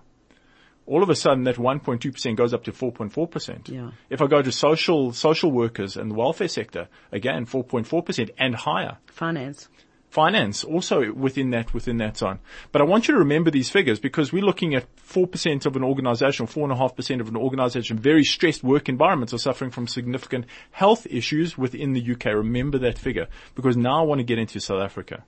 all 0.88 1.04
of 1.04 1.10
a 1.10 1.16
sudden 1.16 1.44
that 1.44 1.58
1.2% 1.58 2.36
goes 2.36 2.54
up 2.54 2.64
to 2.64 2.72
4.4%. 2.72 3.70
Yeah. 3.70 3.92
If 4.10 4.22
I 4.22 4.28
go 4.28 4.42
to 4.42 4.52
social, 4.52 5.12
social 5.12 5.52
workers 5.52 5.98
and 5.98 6.12
the 6.12 6.16
welfare 6.16 6.48
sector, 6.48 6.88
again, 7.12 7.46
4.4% 7.46 8.30
and 8.40 8.56
higher. 8.56 8.98
Finance. 9.08 9.68
Finance 10.10 10.64
also 10.64 11.12
within 11.12 11.50
that, 11.50 11.74
within 11.74 11.98
that 11.98 12.16
zone. 12.16 12.40
But 12.72 12.82
I 12.82 12.86
want 12.86 13.10
you 13.10 13.14
to 13.16 13.20
remember 13.20 13.52
these 13.52 13.70
figures 13.70 14.00
because 14.00 14.32
we're 14.32 14.46
looking 14.46 14.74
at 14.74 14.86
4% 14.96 15.66
of 15.66 15.76
an 15.76 15.84
organization, 15.84 16.48
4.5% 16.48 17.20
of 17.20 17.28
an 17.28 17.36
organization, 17.36 17.98
very 17.98 18.24
stressed 18.24 18.64
work 18.64 18.88
environments 18.88 19.34
are 19.34 19.38
suffering 19.38 19.70
from 19.70 19.88
significant 19.88 20.46
health 20.72 21.06
issues 21.08 21.58
within 21.58 21.92
the 21.92 22.12
UK. 22.14 22.28
Remember 22.28 22.78
that 22.80 22.98
figure 22.98 23.28
because 23.56 23.76
now 23.76 24.00
I 24.00 24.06
want 24.06 24.20
to 24.20 24.24
get 24.24 24.40
into 24.40 24.62
South 24.62 24.82
Africa. 24.82 25.26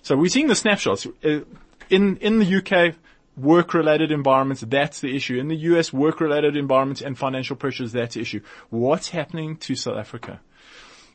So 0.00 0.16
we're 0.16 0.30
seeing 0.30 0.48
the 0.48 0.56
snapshots. 0.56 1.06
Uh, 1.22 1.40
In, 1.92 2.16
in 2.22 2.38
the 2.38 2.56
UK, 2.56 2.94
work-related 3.36 4.10
environments, 4.10 4.62
that's 4.62 5.00
the 5.00 5.14
issue. 5.14 5.38
In 5.38 5.48
the 5.48 5.56
US, 5.56 5.92
work-related 5.92 6.56
environments 6.56 7.02
and 7.02 7.18
financial 7.18 7.54
pressures, 7.54 7.92
that's 7.92 8.14
the 8.14 8.22
issue. 8.22 8.40
What's 8.70 9.10
happening 9.10 9.58
to 9.58 9.74
South 9.74 9.98
Africa? 9.98 10.40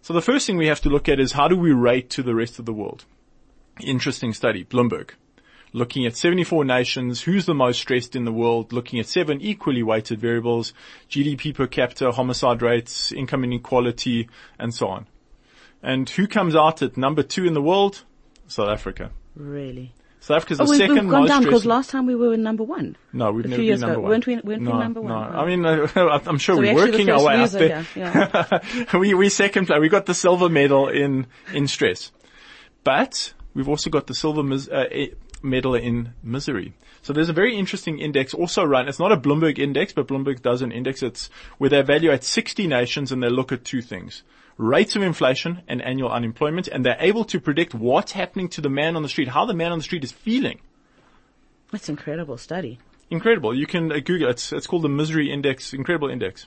So 0.04 0.14
the 0.14 0.22
first 0.22 0.46
thing 0.46 0.56
we 0.56 0.68
have 0.68 0.82
to 0.82 0.90
look 0.90 1.10
at 1.10 1.20
is 1.20 1.32
how 1.32 1.48
do 1.48 1.58
we 1.58 1.72
rate 1.72 2.12
to 2.12 2.22
the 2.22 2.36
rest 2.36 2.60
of 2.60 2.66
the 2.66 2.74
world? 2.74 3.06
Interesting 3.82 4.34
study, 4.34 4.66
Bloomberg. 4.66 5.10
Looking 5.74 6.06
at 6.06 6.16
74 6.16 6.64
nations, 6.64 7.22
who's 7.22 7.48
the 7.48 7.56
most 7.56 7.80
stressed 7.80 8.16
in 8.16 8.26
the 8.26 8.32
world, 8.32 8.72
looking 8.72 9.00
at 9.00 9.08
seven 9.08 9.42
equally 9.42 9.82
weighted 9.82 10.22
variables, 10.22 10.74
GDP 11.10 11.56
per 11.56 11.66
capita, 11.66 12.12
homicide 12.12 12.62
rates, 12.62 13.12
income 13.12 13.44
inequality, 13.44 14.30
and 14.60 14.76
so 14.76 14.90
on. 14.90 15.08
And 15.82 16.08
who 16.08 16.28
comes 16.28 16.56
out 16.56 16.84
at 16.84 16.98
number 16.98 17.24
two 17.24 17.46
in 17.46 17.56
the 17.56 17.64
world? 17.64 18.04
South 18.48 18.70
Africa. 18.70 19.10
Really? 19.36 19.94
South 20.28 20.36
Africa's 20.36 20.60
oh, 20.60 20.66
the 20.66 20.72
we've, 20.72 20.78
second 20.80 20.96
we've 20.96 21.10
gone 21.10 21.22
most 21.22 21.30
down 21.30 21.44
because 21.46 21.66
last 21.66 21.90
time 21.90 22.06
we 22.06 22.14
were 22.14 22.34
in 22.34 22.44
number 22.44 22.64
one. 22.64 22.98
No, 23.14 23.32
we've 23.32 23.46
a 23.46 23.48
never 23.48 23.62
few 23.62 23.66
years 23.66 23.80
been 23.80 23.88
number 23.88 23.94
ago. 23.94 24.02
one. 24.02 24.12
Weren't 24.12 24.28
we, 24.28 24.36
weren't 24.36 24.62
no, 24.62 24.72
we 24.74 24.80
number 24.80 25.02
one? 25.02 25.32
No. 25.32 25.40
I 25.40 25.46
mean, 25.46 25.66
uh, 25.66 26.20
I'm 26.26 26.38
sure 26.38 26.56
So 26.56 26.60
we're 26.62 26.76
we're 26.76 26.86
working 26.88 27.10
our 27.10 27.24
way 27.24 27.36
up 27.36 27.50
there. 27.52 27.84
here, 27.84 28.04
yeah. 28.92 28.98
we, 29.00 29.14
we 29.14 29.30
second 29.30 29.68
place. 29.68 29.80
We 29.80 29.88
got 29.88 30.06
the 30.06 30.14
silver 30.14 30.50
medal 30.50 30.90
in, 30.90 31.28
in 31.54 31.70
stress. 31.70 32.12
But 32.84 33.32
we've 33.54 33.70
also 33.70 33.90
got 33.90 34.08
the 34.08 34.14
silver 34.14 34.44
mis- 34.44 34.68
uh, 34.68 34.84
eh, 34.92 35.08
medal 35.42 35.76
in 35.76 36.14
misery. 36.22 36.74
So 37.08 37.14
there's 37.14 37.30
a 37.30 37.34
very 37.34 37.56
interesting 37.56 38.00
index 38.00 38.34
also 38.34 38.66
run. 38.66 38.90
It's 38.90 39.00
not 39.00 39.14
a 39.14 39.16
Bloomberg 39.16 39.60
index, 39.60 39.94
but 39.94 40.10
Bloomberg 40.10 40.42
does 40.42 40.62
an 40.62 40.74
index. 40.74 41.02
It's 41.02 41.30
where 41.58 41.70
they 41.70 41.80
evaluate 41.80 42.26
60 42.26 42.68
nations 42.68 43.14
and 43.14 43.24
they 43.24 43.30
look 43.30 43.54
at 43.54 43.64
two 43.64 43.82
things 43.82 44.24
rates 44.58 44.94
of 44.98 45.02
inflation 45.04 45.62
and 45.70 45.82
annual 45.82 46.10
unemployment, 46.10 46.68
and 46.68 46.86
they're 46.86 46.98
able 47.00 47.24
to 47.24 47.40
predict 47.40 47.74
what's 47.74 48.12
happening 48.12 48.50
to 48.50 48.60
the 48.60 48.70
man 48.70 48.98
on 48.98 49.04
the 49.04 49.08
street, 49.08 49.30
how 49.30 49.46
the 49.46 49.54
man 49.54 49.72
on 49.72 49.78
the 49.78 49.84
street 49.86 50.04
is 50.04 50.12
feeling. 50.12 50.60
That's 51.72 51.88
incredible 51.88 52.38
study. 52.38 52.78
Incredible. 53.10 53.56
You 53.56 53.68
can 53.68 53.90
uh, 53.90 54.00
Google 54.00 54.28
it. 54.28 54.32
It's, 54.32 54.52
it's 54.52 54.68
called 54.68 54.82
the 54.82 54.90
Misery 54.90 55.32
Index. 55.32 55.74
Incredible 55.74 56.10
index. 56.10 56.46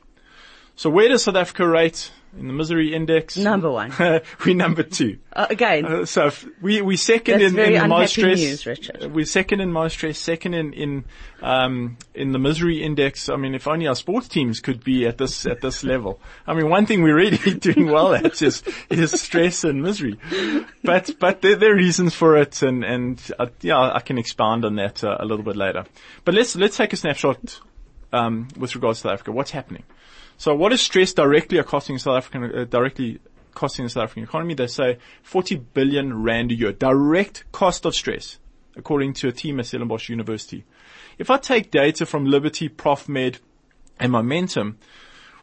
So 0.81 0.89
where 0.89 1.09
does 1.09 1.25
South 1.25 1.37
Africa 1.37 1.69
rate 1.69 2.11
in 2.39 2.47
the 2.47 2.55
Misery 2.55 2.95
Index? 2.95 3.37
Number 3.37 3.71
one. 3.71 3.93
we 4.47 4.55
number 4.55 4.83
two. 4.83 5.19
Uh, 5.31 5.47
again. 5.51 5.85
Uh, 5.85 6.07
so 6.07 6.29
if 6.29 6.49
we 6.63 6.81
we 6.81 6.97
second 6.97 7.41
That's 7.41 7.51
in, 7.51 7.55
very 7.55 7.75
in 7.75 7.83
the 7.83 7.89
most 7.89 8.13
stress. 8.15 8.39
news, 8.39 8.65
Richard. 8.65 9.05
Uh, 9.05 9.09
We're 9.11 9.27
second 9.27 9.61
in 9.61 9.73
most 9.73 9.93
stress. 9.93 10.19
Second 10.19 10.55
in 10.55 10.73
in 10.73 11.05
um, 11.43 11.99
in 12.15 12.33
the 12.33 12.39
Misery 12.39 12.83
Index. 12.83 13.29
I 13.29 13.37
mean, 13.37 13.55
if 13.55 13.69
only 13.69 13.89
our 13.89 13.95
sports 13.95 14.27
teams 14.27 14.61
could 14.61 14.83
be 14.83 15.07
at 15.07 15.19
this 15.19 15.45
at 15.45 15.61
this 15.61 15.85
level. 15.85 16.19
I 16.47 16.55
mean, 16.55 16.71
one 16.71 16.87
thing 16.87 17.03
we're 17.03 17.15
really 17.15 17.37
doing 17.59 17.91
well 17.91 18.15
at 18.15 18.41
is 18.41 18.63
is 18.89 19.21
stress 19.21 19.65
and 19.65 19.83
misery. 19.83 20.19
But 20.83 21.15
but 21.19 21.43
there, 21.43 21.57
there 21.57 21.73
are 21.75 21.77
reasons 21.77 22.15
for 22.15 22.39
it, 22.39 22.63
and 22.63 22.85
and 22.85 23.21
uh, 23.39 23.49
yeah, 23.61 23.79
I 23.79 24.01
can 24.01 24.17
expand 24.17 24.65
on 24.65 24.77
that 24.77 25.05
uh, 25.05 25.19
a 25.21 25.27
little 25.27 25.45
bit 25.45 25.57
later. 25.57 25.85
But 26.25 26.33
let's 26.33 26.57
let's 26.57 26.79
take 26.79 26.95
a 26.95 26.97
snapshot 26.97 27.61
um, 28.15 28.49
with 28.57 28.75
regards 28.75 29.01
to 29.01 29.09
South 29.09 29.13
Africa. 29.13 29.33
What's 29.33 29.51
happening? 29.51 29.83
So 30.41 30.55
what 30.55 30.73
is 30.73 30.81
stress 30.81 31.13
directly 31.13 31.63
costing 31.63 31.99
South 31.99 32.17
African, 32.17 32.61
uh, 32.61 32.65
directly 32.65 33.21
costing 33.53 33.85
the 33.85 33.91
South 33.91 34.05
African 34.05 34.23
economy? 34.23 34.55
They 34.55 34.69
say 34.69 34.97
40 35.23 35.57
billion 35.75 36.23
rand 36.23 36.51
a 36.51 36.55
year. 36.55 36.73
Direct 36.73 37.45
cost 37.53 37.85
of 37.85 37.95
stress, 37.95 38.39
according 38.75 39.13
to 39.21 39.29
a 39.29 39.33
team 39.33 39.61
at 39.61 39.67
Stellenbosch 39.67 40.09
University. 40.09 40.65
If 41.19 41.29
I 41.29 41.37
take 41.37 41.71
data 41.71 42.07
from 42.07 42.25
Liberty, 42.25 42.71
ProfMed, 42.71 43.41
and 43.99 44.13
Momentum, 44.13 44.79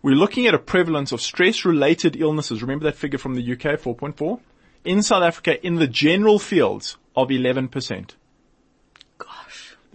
we're 0.01 0.15
looking 0.15 0.47
at 0.47 0.55
a 0.55 0.59
prevalence 0.73 1.11
of 1.11 1.21
stress-related 1.21 2.15
illnesses. 2.15 2.63
Remember 2.63 2.85
that 2.85 2.95
figure 2.95 3.19
from 3.19 3.35
the 3.35 3.51
UK, 3.51 3.79
4.4? 3.79 4.39
In 4.83 5.03
South 5.03 5.21
Africa, 5.21 5.63
in 5.63 5.75
the 5.75 5.85
general 5.85 6.39
fields 6.39 6.97
of 7.15 7.27
11%. 7.27 8.15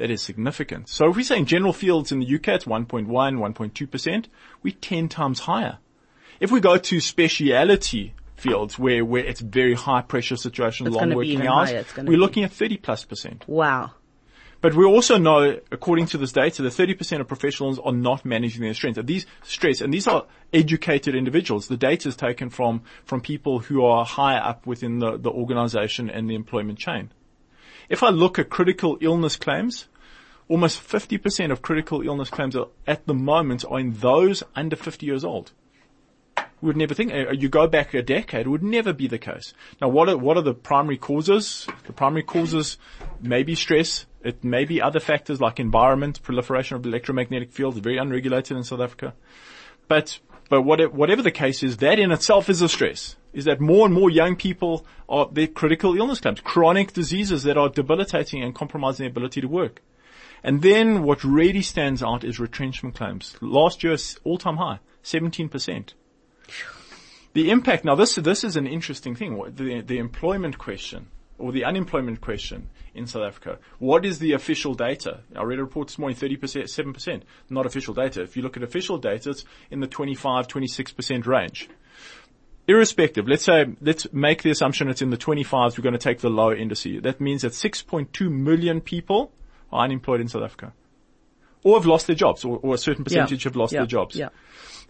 That 0.02 0.11
is 0.11 0.21
significant. 0.21 0.88
So 0.88 1.11
if 1.11 1.14
we 1.14 1.23
say 1.23 1.38
in 1.38 1.47
general 1.47 1.73
fields 1.73 2.11
in 2.11 2.18
the 2.18 2.26
UK, 2.26 2.49
it's 2.49 2.64
1.1, 2.64 3.06
1.2%, 3.06 4.25
we're 4.61 4.75
10 4.80 5.09
times 5.09 5.38
higher. 5.38 5.78
If 6.40 6.50
we 6.50 6.59
go 6.59 6.76
to 6.76 6.99
speciality 6.99 8.12
fields 8.35 8.80
where, 8.80 9.04
where 9.04 9.25
it's 9.25 9.40
very 9.40 9.75
high 9.75 10.02
pressure 10.02 10.35
situations, 10.35 10.88
It's 10.88 10.97
long 10.97 11.14
working 11.14 11.47
hours, 11.47 11.68
higher. 11.68 11.78
It's 11.78 11.92
gonna 11.92 12.11
we're 12.11 12.16
be- 12.16 12.21
looking 12.21 12.42
at 12.42 12.50
30 12.50 12.78
plus 12.78 13.04
percent. 13.04 13.44
Wow. 13.47 13.92
But 14.61 14.75
we 14.75 14.85
also 14.85 15.18
know, 15.18 15.61
according 15.71 16.06
to 16.06 16.18
this 16.18 16.32
data, 16.32 16.62
that 16.62 16.73
30% 16.73 17.21
of 17.21 17.28
professionals 17.28 17.78
are 17.78 17.92
not 17.92 18.25
managing 18.25 18.62
their 18.62 18.75
stress. 18.75 18.97
And 18.97 19.06
these 19.06 19.25
stress, 19.44 19.80
and 19.80 19.94
these 19.94 20.09
are 20.09 20.26
educated 20.52 21.14
individuals. 21.14 21.68
The 21.68 21.76
data 21.76 22.09
is 22.09 22.16
taken 22.16 22.50
from, 22.50 22.82
from 23.04 23.21
people 23.21 23.61
who 23.61 23.85
are 23.85 24.04
higher 24.04 24.40
up 24.42 24.66
within 24.66 24.99
the, 24.99 25.16
the 25.16 25.30
organization 25.30 26.11
and 26.11 26.28
the 26.28 26.35
employment 26.35 26.80
chain. 26.80 27.12
If 27.88 28.02
I 28.02 28.09
look 28.09 28.40
at 28.40 28.50
critical 28.50 28.99
illness 29.00 29.37
claims, 29.37 29.87
almost 30.52 30.87
50% 30.87 31.50
of 31.50 31.62
critical 31.62 32.02
illness 32.02 32.28
claims 32.28 32.54
at 32.87 33.06
the 33.06 33.14
moment 33.14 33.64
are 33.71 33.80
in 33.80 33.94
those 33.94 34.42
under 34.54 34.76
50 34.76 35.06
years 35.06 35.25
old. 35.25 35.50
We 36.61 36.66
would 36.66 36.76
never 36.76 36.92
think, 36.92 37.11
uh, 37.11 37.32
you 37.32 37.49
go 37.49 37.66
back 37.66 37.94
a 37.94 38.02
decade, 38.02 38.44
it 38.44 38.50
would 38.50 38.62
never 38.62 38.92
be 38.92 39.09
the 39.09 39.16
case. 39.16 39.54
Now 39.80 39.88
what 39.88 40.11
are, 40.11 40.18
what 40.18 40.37
are 40.37 40.42
the 40.42 40.52
primary 40.52 40.99
causes? 40.99 41.66
The 41.87 41.94
primary 41.94 42.23
causes 42.23 42.76
may 43.18 43.42
be 43.42 43.54
stress. 43.54 44.04
It 44.23 44.44
may 44.44 44.66
be 44.66 44.82
other 44.82 45.00
factors 45.00 45.40
like 45.40 45.59
environment, 45.59 46.23
proliferation 46.23 46.76
of 46.76 46.85
electromagnetic 46.85 47.50
fields, 47.50 47.78
very 47.78 47.97
unregulated 47.97 48.54
in 48.54 48.62
South 48.62 48.80
Africa. 48.80 49.14
But, 49.88 50.18
but 50.50 50.62
what, 50.62 50.92
whatever 50.92 51.23
the 51.23 51.30
case 51.30 51.62
is, 51.62 51.78
that 51.78 51.99
in 51.99 52.12
itself 52.12 52.50
is 52.50 52.61
a 52.61 52.68
stress. 52.68 53.16
Is 53.32 53.47
that 53.47 53.59
more 53.59 53.87
and 53.87 53.94
more 53.94 54.11
young 54.11 54.37
people 54.37 54.85
are, 55.09 55.30
their 55.32 55.47
critical 55.47 55.97
illness 55.97 56.21
claims, 56.21 56.40
chronic 56.40 56.92
diseases 56.92 57.42
that 57.44 57.56
are 57.56 57.71
debilitating 57.71 58.42
and 58.42 58.54
compromising 58.54 59.04
their 59.04 59.11
ability 59.11 59.40
to 59.40 59.49
work. 59.49 59.80
And 60.44 60.62
then 60.62 61.02
what 61.02 61.22
really 61.25 61.62
stands 61.62 62.02
out 62.02 62.25
is 62.25 62.40
retrenchment 62.40 62.96
claims. 62.96 63.37
Last 63.40 63.82
year, 63.84 63.96
all-time 64.25 64.56
high, 64.56 64.80
17%. 65.04 65.94
The 67.34 67.50
impact, 67.50 67.84
now 67.84 67.94
this, 67.94 68.16
this 68.16 68.44
is 68.44 68.56
an 68.56 68.66
interesting 68.66 69.14
thing, 69.14 69.42
the, 69.54 69.80
the 69.80 69.99
employment 69.99 70.58
question 70.58 71.08
or 71.38 71.50
the 71.50 71.64
unemployment 71.64 72.20
question 72.20 72.68
in 72.94 73.06
South 73.06 73.25
Africa. 73.25 73.58
What 73.78 74.04
is 74.04 74.18
the 74.18 74.32
official 74.32 74.75
data? 74.75 75.20
I 75.34 75.42
read 75.42 75.58
a 75.58 75.64
report 75.64 75.88
this 75.88 75.99
morning, 75.99 76.16
30%, 76.16 76.38
7%, 76.38 77.22
not 77.50 77.66
official 77.66 77.94
data. 77.94 78.22
If 78.22 78.37
you 78.37 78.42
look 78.42 78.56
at 78.56 78.62
official 78.62 78.99
data, 78.99 79.30
it's 79.30 79.44
in 79.70 79.80
the 79.80 79.87
25, 79.87 80.46
26% 80.46 81.26
range. 81.26 81.68
Irrespective, 82.68 83.26
let's 83.26 83.44
say, 83.44 83.66
let's 83.80 84.06
make 84.12 84.42
the 84.42 84.50
assumption 84.50 84.88
it's 84.88 85.02
in 85.02 85.11
the 85.11 85.16
25s, 85.16 85.76
we're 85.76 85.82
going 85.82 85.94
to 85.94 85.99
take 85.99 86.20
the 86.20 86.30
low 86.30 86.54
indice. 86.54 87.02
That 87.02 87.20
means 87.20 87.42
that 87.42 87.52
6.2 87.52 88.30
million 88.30 88.80
people 88.80 89.32
are 89.73 89.85
unemployed 89.85 90.21
in 90.21 90.29
South 90.29 90.43
Africa. 90.43 90.73
Or 91.64 91.76
have 91.76 91.87
lost 91.87 92.09
their 92.09 92.17
jobs, 92.17 92.45
or, 92.45 92.59
or 92.62 92.75
a 92.75 92.79
certain 92.79 93.05
percentage 93.05 93.45
have 93.45 93.55
lost 93.55 93.73
yeah. 93.73 93.81
their 93.81 93.87
jobs. 93.87 94.17
Yeah. 94.17 94.31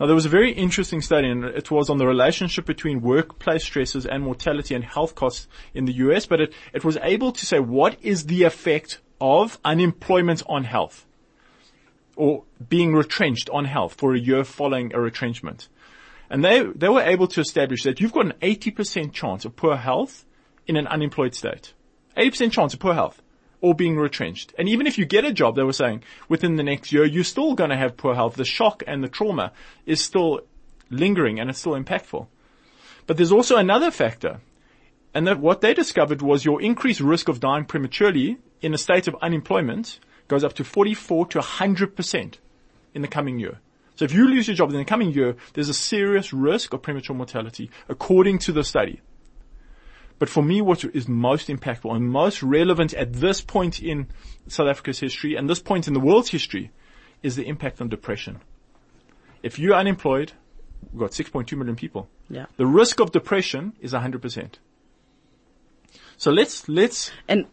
Now 0.00 0.06
there 0.06 0.14
was 0.14 0.26
a 0.26 0.30
very 0.30 0.52
interesting 0.52 1.00
study 1.00 1.28
and 1.28 1.44
it 1.44 1.70
was 1.70 1.90
on 1.90 1.98
the 1.98 2.06
relationship 2.06 2.64
between 2.64 3.02
workplace 3.02 3.62
stresses 3.62 4.06
and 4.06 4.22
mortality 4.22 4.74
and 4.74 4.82
health 4.82 5.14
costs 5.14 5.48
in 5.74 5.84
the 5.84 5.92
US, 5.92 6.26
but 6.26 6.40
it, 6.40 6.54
it 6.72 6.84
was 6.84 6.96
able 7.02 7.32
to 7.32 7.46
say 7.46 7.60
what 7.60 7.96
is 8.02 8.26
the 8.26 8.44
effect 8.44 9.00
of 9.20 9.58
unemployment 9.64 10.42
on 10.48 10.64
health 10.64 11.06
or 12.16 12.44
being 12.68 12.94
retrenched 12.94 13.48
on 13.50 13.64
health 13.64 13.94
for 13.94 14.14
a 14.14 14.18
year 14.18 14.44
following 14.44 14.92
a 14.94 15.00
retrenchment. 15.00 15.68
And 16.28 16.44
they, 16.44 16.62
they 16.62 16.88
were 16.88 17.02
able 17.02 17.26
to 17.28 17.40
establish 17.40 17.82
that 17.84 18.00
you've 18.00 18.12
got 18.12 18.26
an 18.26 18.34
80% 18.40 19.12
chance 19.12 19.44
of 19.44 19.54
poor 19.54 19.76
health 19.76 20.24
in 20.66 20.76
an 20.76 20.86
unemployed 20.86 21.34
state. 21.34 21.74
80% 22.16 22.52
chance 22.52 22.74
of 22.74 22.80
poor 22.80 22.94
health 22.94 23.22
or 23.62 23.74
being 23.74 23.96
retrenched. 23.96 24.52
And 24.58 24.68
even 24.68 24.86
if 24.86 24.98
you 24.98 25.06
get 25.06 25.24
a 25.24 25.32
job, 25.32 25.56
they 25.56 25.62
were 25.62 25.72
saying 25.72 26.02
within 26.28 26.56
the 26.56 26.62
next 26.62 26.92
year, 26.92 27.06
you're 27.06 27.24
still 27.24 27.54
going 27.54 27.70
to 27.70 27.76
have 27.76 27.96
poor 27.96 28.14
health. 28.14 28.34
The 28.34 28.44
shock 28.44 28.82
and 28.86 29.02
the 29.02 29.08
trauma 29.08 29.52
is 29.86 30.02
still 30.02 30.40
lingering 30.90 31.40
and 31.40 31.48
it's 31.48 31.60
still 31.60 31.72
impactful. 31.72 32.26
But 33.06 33.16
there's 33.16 33.32
also 33.32 33.56
another 33.56 33.90
factor. 33.90 34.40
And 35.14 35.26
that 35.26 35.40
what 35.40 35.60
they 35.60 35.74
discovered 35.74 36.22
was 36.22 36.44
your 36.44 36.60
increased 36.60 37.00
risk 37.00 37.28
of 37.28 37.40
dying 37.40 37.64
prematurely 37.64 38.38
in 38.60 38.74
a 38.74 38.78
state 38.78 39.08
of 39.08 39.16
unemployment 39.22 40.00
goes 40.28 40.44
up 40.44 40.54
to 40.54 40.64
44 40.64 41.26
to 41.26 41.38
100% 41.38 42.34
in 42.94 43.02
the 43.02 43.08
coming 43.08 43.38
year. 43.38 43.58
So 43.96 44.04
if 44.04 44.12
you 44.12 44.26
lose 44.26 44.48
your 44.48 44.56
job 44.56 44.70
in 44.70 44.76
the 44.76 44.84
coming 44.84 45.12
year, 45.12 45.36
there's 45.52 45.68
a 45.68 45.74
serious 45.74 46.32
risk 46.32 46.72
of 46.72 46.82
premature 46.82 47.14
mortality 47.14 47.70
according 47.88 48.38
to 48.40 48.52
the 48.52 48.64
study. 48.64 49.00
But 50.22 50.28
for 50.28 50.44
me, 50.44 50.60
what 50.60 50.84
is 50.84 51.08
most 51.08 51.48
impactful 51.48 51.92
and 51.92 52.08
most 52.08 52.44
relevant 52.44 52.94
at 52.94 53.12
this 53.14 53.40
point 53.40 53.82
in 53.82 54.06
South 54.46 54.68
Africa's 54.68 55.00
history 55.00 55.34
and 55.34 55.50
this 55.50 55.58
point 55.58 55.88
in 55.88 55.94
the 55.94 55.98
world's 55.98 56.30
history 56.30 56.70
is 57.24 57.34
the 57.34 57.44
impact 57.48 57.80
on 57.80 57.88
depression. 57.88 58.38
If 59.42 59.58
you're 59.58 59.74
unemployed, 59.74 60.30
we've 60.92 61.00
got 61.00 61.10
6.2 61.10 61.58
million 61.58 61.74
people. 61.74 62.08
Yeah. 62.30 62.46
The 62.56 62.66
risk 62.66 63.00
of 63.00 63.10
depression 63.10 63.72
is 63.80 63.94
100%. 63.94 64.52
So 66.18 66.30
let's, 66.30 66.68
let's, 66.68 67.10
And 67.26 67.46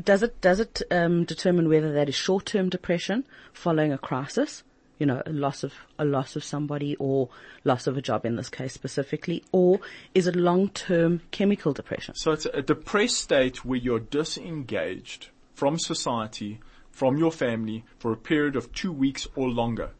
does 0.00 0.22
it 0.22 0.40
does 0.40 0.60
it 0.60 0.82
um, 0.92 1.24
determine 1.24 1.68
whether 1.68 1.92
that 1.94 2.08
is 2.08 2.14
short 2.14 2.46
term 2.46 2.68
depression 2.68 3.26
following 3.52 3.92
a 3.92 3.98
crisis, 3.98 4.62
you 5.04 5.06
know, 5.06 5.20
a 5.26 5.32
loss 5.32 5.62
of 5.62 5.74
a 5.98 6.04
loss 6.06 6.34
of 6.34 6.42
somebody 6.42 6.96
or 6.96 7.28
loss 7.62 7.86
of 7.86 7.98
a 7.98 8.00
job 8.00 8.24
in 8.24 8.36
this 8.36 8.48
case 8.48 8.72
specifically, 8.72 9.44
or 9.52 9.78
is 10.14 10.26
it 10.26 10.34
long 10.34 10.70
term 10.70 11.20
chemical 11.30 11.74
depression? 11.74 12.14
so 12.14 12.32
it's 12.32 12.46
a 12.46 12.62
depressed 12.62 13.18
state 13.18 13.66
where 13.66 13.78
you're 13.78 14.00
disengaged 14.00 15.28
from 15.52 15.78
society, 15.78 16.58
from 16.90 17.18
your 17.18 17.30
family 17.30 17.84
for 17.98 18.12
a 18.12 18.16
period 18.16 18.56
of 18.56 18.72
two 18.72 18.90
weeks 18.90 19.28
or 19.36 19.50
longer. 19.50 19.90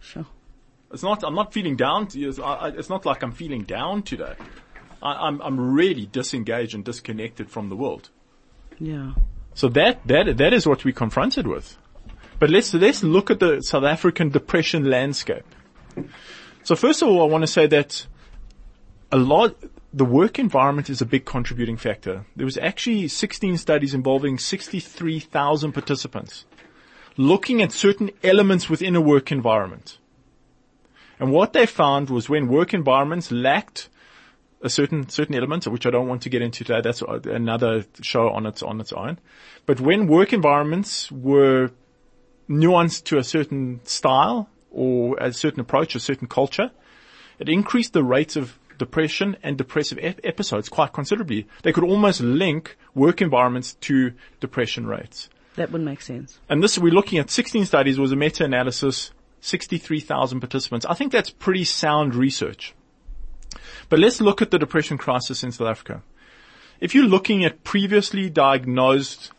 Sure. 0.00 0.24
It's 0.90 1.02
not, 1.02 1.22
I'm 1.22 1.34
not 1.34 1.52
feeling 1.52 1.76
down. 1.76 2.06
To, 2.06 2.26
it's, 2.26 2.38
I, 2.38 2.68
it's 2.68 2.88
not 2.88 3.04
like 3.04 3.22
I'm 3.22 3.32
feeling 3.32 3.64
down 3.64 4.04
today. 4.04 4.36
I, 5.02 5.26
I'm, 5.26 5.42
I'm 5.42 5.74
really 5.74 6.06
disengaged 6.06 6.74
and 6.74 6.82
disconnected 6.82 7.50
from 7.50 7.68
the 7.68 7.76
world. 7.76 8.08
Yeah. 8.80 9.12
So 9.52 9.68
that, 9.68 10.06
that, 10.06 10.38
that 10.38 10.54
is 10.54 10.66
what 10.66 10.82
we're 10.82 10.94
confronted 10.94 11.46
with. 11.46 11.76
But 12.38 12.50
let's, 12.50 12.74
let's 12.74 13.02
look 13.02 13.30
at 13.30 13.40
the 13.40 13.60
South 13.62 13.84
African 13.84 14.30
depression 14.30 14.90
landscape. 14.90 15.44
So 16.62 16.74
first 16.74 17.02
of 17.02 17.08
all, 17.08 17.22
I 17.22 17.26
want 17.26 17.42
to 17.42 17.48
say 17.48 17.66
that 17.68 18.06
a 19.12 19.16
lot, 19.16 19.56
the 19.92 20.04
work 20.04 20.38
environment 20.38 20.90
is 20.90 21.00
a 21.00 21.06
big 21.06 21.24
contributing 21.24 21.76
factor. 21.76 22.26
There 22.34 22.46
was 22.46 22.58
actually 22.58 23.08
16 23.08 23.58
studies 23.58 23.94
involving 23.94 24.38
63,000 24.38 25.72
participants 25.72 26.44
looking 27.16 27.62
at 27.62 27.72
certain 27.72 28.10
elements 28.22 28.68
within 28.68 28.96
a 28.96 29.00
work 29.00 29.30
environment. 29.30 29.98
And 31.18 31.30
what 31.32 31.52
they 31.52 31.66
found 31.66 32.10
was 32.10 32.28
when 32.28 32.48
work 32.48 32.74
environments 32.74 33.30
lacked 33.30 33.88
a 34.62 34.70
certain 34.70 35.08
certain 35.08 35.34
element, 35.34 35.66
which 35.66 35.86
I 35.86 35.90
don't 35.90 36.08
want 36.08 36.22
to 36.22 36.30
get 36.30 36.42
into 36.42 36.64
today. 36.64 36.80
That's 36.80 37.02
another 37.02 37.84
show 38.00 38.30
on 38.30 38.46
its 38.46 38.62
on 38.62 38.80
its 38.80 38.92
own. 38.92 39.18
But 39.66 39.78
when 39.78 40.06
work 40.06 40.32
environments 40.32 41.12
were 41.12 41.70
nuanced 42.48 43.04
to 43.04 43.18
a 43.18 43.24
certain 43.24 43.80
style 43.84 44.48
or 44.70 45.16
a 45.18 45.32
certain 45.32 45.60
approach, 45.60 45.94
a 45.94 46.00
certain 46.00 46.26
culture, 46.28 46.70
it 47.38 47.48
increased 47.48 47.92
the 47.92 48.04
rates 48.04 48.36
of 48.36 48.58
depression 48.78 49.36
and 49.42 49.56
depressive 49.56 49.98
ep- 50.00 50.20
episodes 50.24 50.68
quite 50.68 50.92
considerably. 50.92 51.46
They 51.62 51.72
could 51.72 51.84
almost 51.84 52.20
link 52.20 52.76
work 52.94 53.22
environments 53.22 53.74
to 53.74 54.12
depression 54.40 54.86
rates. 54.86 55.28
That 55.56 55.70
would 55.70 55.82
make 55.82 56.00
sense. 56.00 56.40
And 56.48 56.62
this, 56.62 56.78
we're 56.78 56.92
looking 56.92 57.18
at 57.18 57.30
16 57.30 57.66
studies, 57.66 57.98
was 57.98 58.10
a 58.10 58.16
meta-analysis, 58.16 59.12
63,000 59.40 60.40
participants. 60.40 60.86
I 60.86 60.94
think 60.94 61.12
that's 61.12 61.30
pretty 61.30 61.64
sound 61.64 62.14
research. 62.14 62.74
But 63.88 64.00
let's 64.00 64.20
look 64.20 64.42
at 64.42 64.50
the 64.50 64.58
depression 64.58 64.98
crisis 64.98 65.44
in 65.44 65.52
South 65.52 65.68
Africa. 65.68 66.02
If 66.80 66.94
you're 66.94 67.04
looking 67.04 67.44
at 67.44 67.62
previously 67.62 68.28
diagnosed 68.28 69.30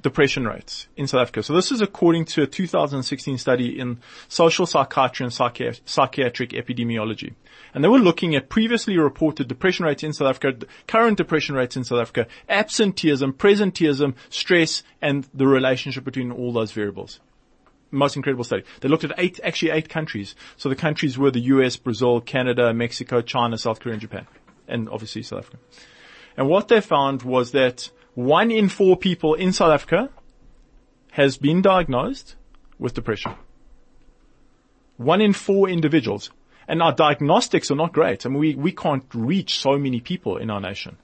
depression 0.00 0.46
rates 0.46 0.88
in 0.96 1.06
South 1.06 1.22
Africa, 1.22 1.42
so 1.42 1.54
this 1.54 1.70
is 1.70 1.80
according 1.80 2.24
to 2.26 2.42
a 2.42 2.46
2016 2.46 3.38
study 3.38 3.78
in 3.78 3.98
social 4.28 4.66
psychiatry 4.66 5.24
and 5.24 5.32
psychi- 5.32 5.80
psychiatric 5.84 6.50
epidemiology. 6.50 7.34
And 7.74 7.84
they 7.84 7.88
were 7.88 7.98
looking 7.98 8.34
at 8.34 8.48
previously 8.48 8.98
reported 8.98 9.48
depression 9.48 9.84
rates 9.84 10.02
in 10.02 10.12
South 10.12 10.28
Africa, 10.28 10.66
current 10.86 11.16
depression 11.16 11.54
rates 11.54 11.76
in 11.76 11.84
South 11.84 12.00
Africa, 12.00 12.26
absenteeism, 12.48 13.32
presenteeism, 13.34 14.14
stress, 14.28 14.82
and 15.00 15.28
the 15.34 15.46
relationship 15.46 16.04
between 16.04 16.32
all 16.32 16.52
those 16.52 16.72
variables 16.72 17.20
most 17.92 18.16
incredible 18.16 18.44
study. 18.44 18.62
They 18.80 18.88
looked 18.88 19.04
at 19.04 19.12
eight, 19.18 19.40
actually 19.42 19.72
eight 19.72 19.88
countries. 19.88 20.34
So 20.56 20.68
the 20.68 20.76
countries 20.76 21.18
were 21.18 21.30
the 21.30 21.40
US, 21.40 21.76
Brazil, 21.76 22.20
Canada, 22.20 22.72
Mexico, 22.72 23.20
China, 23.20 23.58
South 23.58 23.80
Korea, 23.80 23.94
and 23.94 24.00
Japan. 24.00 24.26
And 24.68 24.88
obviously 24.88 25.22
South 25.22 25.40
Africa. 25.40 25.58
And 26.36 26.48
what 26.48 26.68
they 26.68 26.80
found 26.80 27.22
was 27.22 27.52
that 27.52 27.90
one 28.14 28.50
in 28.50 28.68
four 28.68 28.96
people 28.96 29.34
in 29.34 29.52
South 29.52 29.72
Africa 29.72 30.10
has 31.12 31.36
been 31.36 31.62
diagnosed 31.62 32.36
with 32.78 32.94
depression. 32.94 33.34
One 34.96 35.20
in 35.20 35.32
four 35.32 35.68
individuals. 35.68 36.30
And 36.68 36.82
our 36.82 36.92
diagnostics 36.92 37.70
are 37.70 37.76
not 37.76 37.92
great. 37.92 38.24
I 38.24 38.28
mean, 38.28 38.38
we, 38.38 38.54
we 38.54 38.72
can't 38.72 39.04
reach 39.12 39.58
so 39.58 39.76
many 39.76 40.00
people 40.00 40.36
in 40.36 40.50
our 40.50 40.60
nation. 40.60 40.98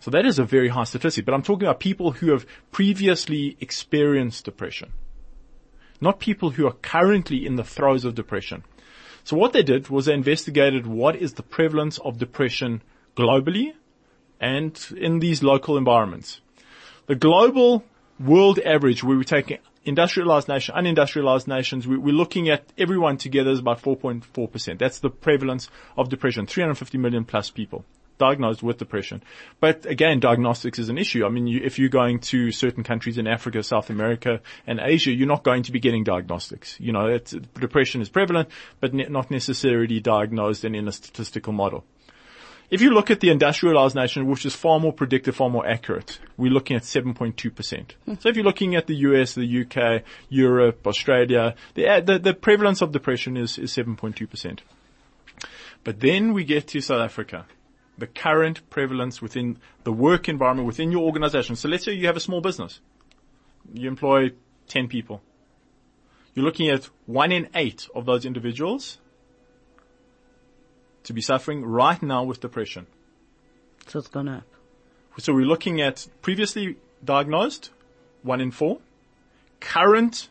So 0.00 0.10
that 0.10 0.26
is 0.26 0.38
a 0.38 0.44
very 0.44 0.68
high 0.68 0.84
statistic. 0.84 1.24
But 1.24 1.34
I'm 1.34 1.42
talking 1.42 1.68
about 1.68 1.78
people 1.78 2.10
who 2.10 2.32
have 2.32 2.46
previously 2.72 3.56
experienced 3.60 4.44
depression 4.44 4.92
not 6.00 6.20
people 6.20 6.50
who 6.50 6.66
are 6.66 6.72
currently 6.72 7.46
in 7.46 7.56
the 7.56 7.64
throes 7.64 8.04
of 8.04 8.14
depression. 8.14 8.64
So 9.24 9.36
what 9.36 9.52
they 9.52 9.62
did 9.62 9.88
was 9.88 10.06
they 10.06 10.14
investigated 10.14 10.86
what 10.86 11.16
is 11.16 11.34
the 11.34 11.42
prevalence 11.42 11.98
of 11.98 12.18
depression 12.18 12.82
globally 13.16 13.72
and 14.40 14.78
in 14.96 15.18
these 15.18 15.42
local 15.42 15.76
environments. 15.76 16.40
The 17.06 17.14
global 17.14 17.84
world 18.18 18.58
average 18.58 19.04
where 19.04 19.16
we 19.16 19.24
take 19.24 19.60
industrialized 19.84 20.48
nations, 20.48 20.76
unindustrialized 20.76 21.46
nations, 21.46 21.86
we, 21.86 21.96
are 21.96 22.14
looking 22.14 22.48
at 22.48 22.64
everyone 22.76 23.16
together 23.16 23.50
is 23.50 23.60
about 23.60 23.80
4.4%. 23.80 24.78
That's 24.78 24.98
the 24.98 25.10
prevalence 25.10 25.70
of 25.96 26.08
depression, 26.08 26.46
350 26.46 26.98
million 26.98 27.24
plus 27.24 27.50
people 27.50 27.84
diagnosed 28.18 28.62
with 28.62 28.78
depression. 28.78 29.22
But 29.60 29.86
again, 29.86 30.20
diagnostics 30.20 30.78
is 30.78 30.88
an 30.88 30.98
issue. 30.98 31.24
I 31.24 31.28
mean, 31.28 31.46
you, 31.46 31.60
if 31.62 31.78
you're 31.78 31.88
going 31.88 32.20
to 32.20 32.50
certain 32.50 32.82
countries 32.82 33.18
in 33.18 33.26
Africa, 33.26 33.62
South 33.62 33.90
America, 33.90 34.40
and 34.66 34.80
Asia, 34.82 35.12
you're 35.12 35.28
not 35.28 35.44
going 35.44 35.64
to 35.64 35.72
be 35.72 35.80
getting 35.80 36.04
diagnostics. 36.04 36.78
You 36.80 36.92
know, 36.92 37.18
depression 37.18 38.00
is 38.00 38.08
prevalent, 38.08 38.48
but 38.80 38.94
ne- 38.94 39.08
not 39.08 39.30
necessarily 39.30 40.00
diagnosed 40.00 40.64
and 40.64 40.74
in 40.74 40.88
a 40.88 40.92
statistical 40.92 41.52
model. 41.52 41.84
If 42.68 42.80
you 42.80 42.90
look 42.90 43.10
at 43.10 43.20
the 43.20 43.30
industrialized 43.30 43.94
nation, 43.94 44.26
which 44.26 44.44
is 44.44 44.54
far 44.54 44.80
more 44.80 44.92
predictive, 44.92 45.36
far 45.36 45.48
more 45.48 45.66
accurate, 45.66 46.18
we're 46.36 46.52
looking 46.52 46.76
at 46.76 46.82
7.2%. 46.82 47.92
Hmm. 47.92 48.14
So 48.18 48.28
if 48.28 48.36
you're 48.36 48.44
looking 48.44 48.74
at 48.74 48.86
the 48.86 48.96
US, 48.96 49.34
the 49.34 49.62
UK, 49.62 50.02
Europe, 50.28 50.86
Australia, 50.86 51.54
the, 51.74 51.88
uh, 51.88 52.00
the, 52.00 52.18
the 52.18 52.34
prevalence 52.34 52.82
of 52.82 52.92
depression 52.92 53.36
is, 53.36 53.58
is 53.58 53.74
7.2%. 53.74 54.58
But 55.84 56.00
then 56.00 56.32
we 56.32 56.44
get 56.44 56.66
to 56.68 56.80
South 56.80 57.00
Africa 57.00 57.46
the 57.98 58.06
current 58.06 58.68
prevalence 58.70 59.22
within 59.22 59.58
the 59.84 59.92
work 59.92 60.28
environment 60.28 60.66
within 60.66 60.90
your 60.90 61.04
organization. 61.04 61.56
So 61.56 61.68
let's 61.68 61.84
say 61.84 61.92
you 61.92 62.06
have 62.06 62.16
a 62.16 62.20
small 62.20 62.40
business. 62.40 62.80
You 63.72 63.88
employ 63.88 64.30
10 64.68 64.88
people. 64.88 65.22
You're 66.34 66.44
looking 66.44 66.68
at 66.68 66.90
one 67.06 67.32
in 67.32 67.48
eight 67.54 67.88
of 67.94 68.04
those 68.04 68.26
individuals 68.26 68.98
to 71.06 71.12
be 71.12 71.20
suffering 71.20 71.64
right 71.64 72.02
now 72.02 72.24
with 72.24 72.40
depression. 72.40 72.86
So 73.86 74.00
it's 74.00 74.08
gone 74.08 74.28
up. 74.28 74.44
So 75.18 75.32
we're 75.32 75.46
looking 75.46 75.80
at 75.80 76.06
previously 76.20 76.76
diagnosed, 77.04 77.70
one 78.22 78.40
in 78.40 78.50
four, 78.50 78.80
current 79.60 80.28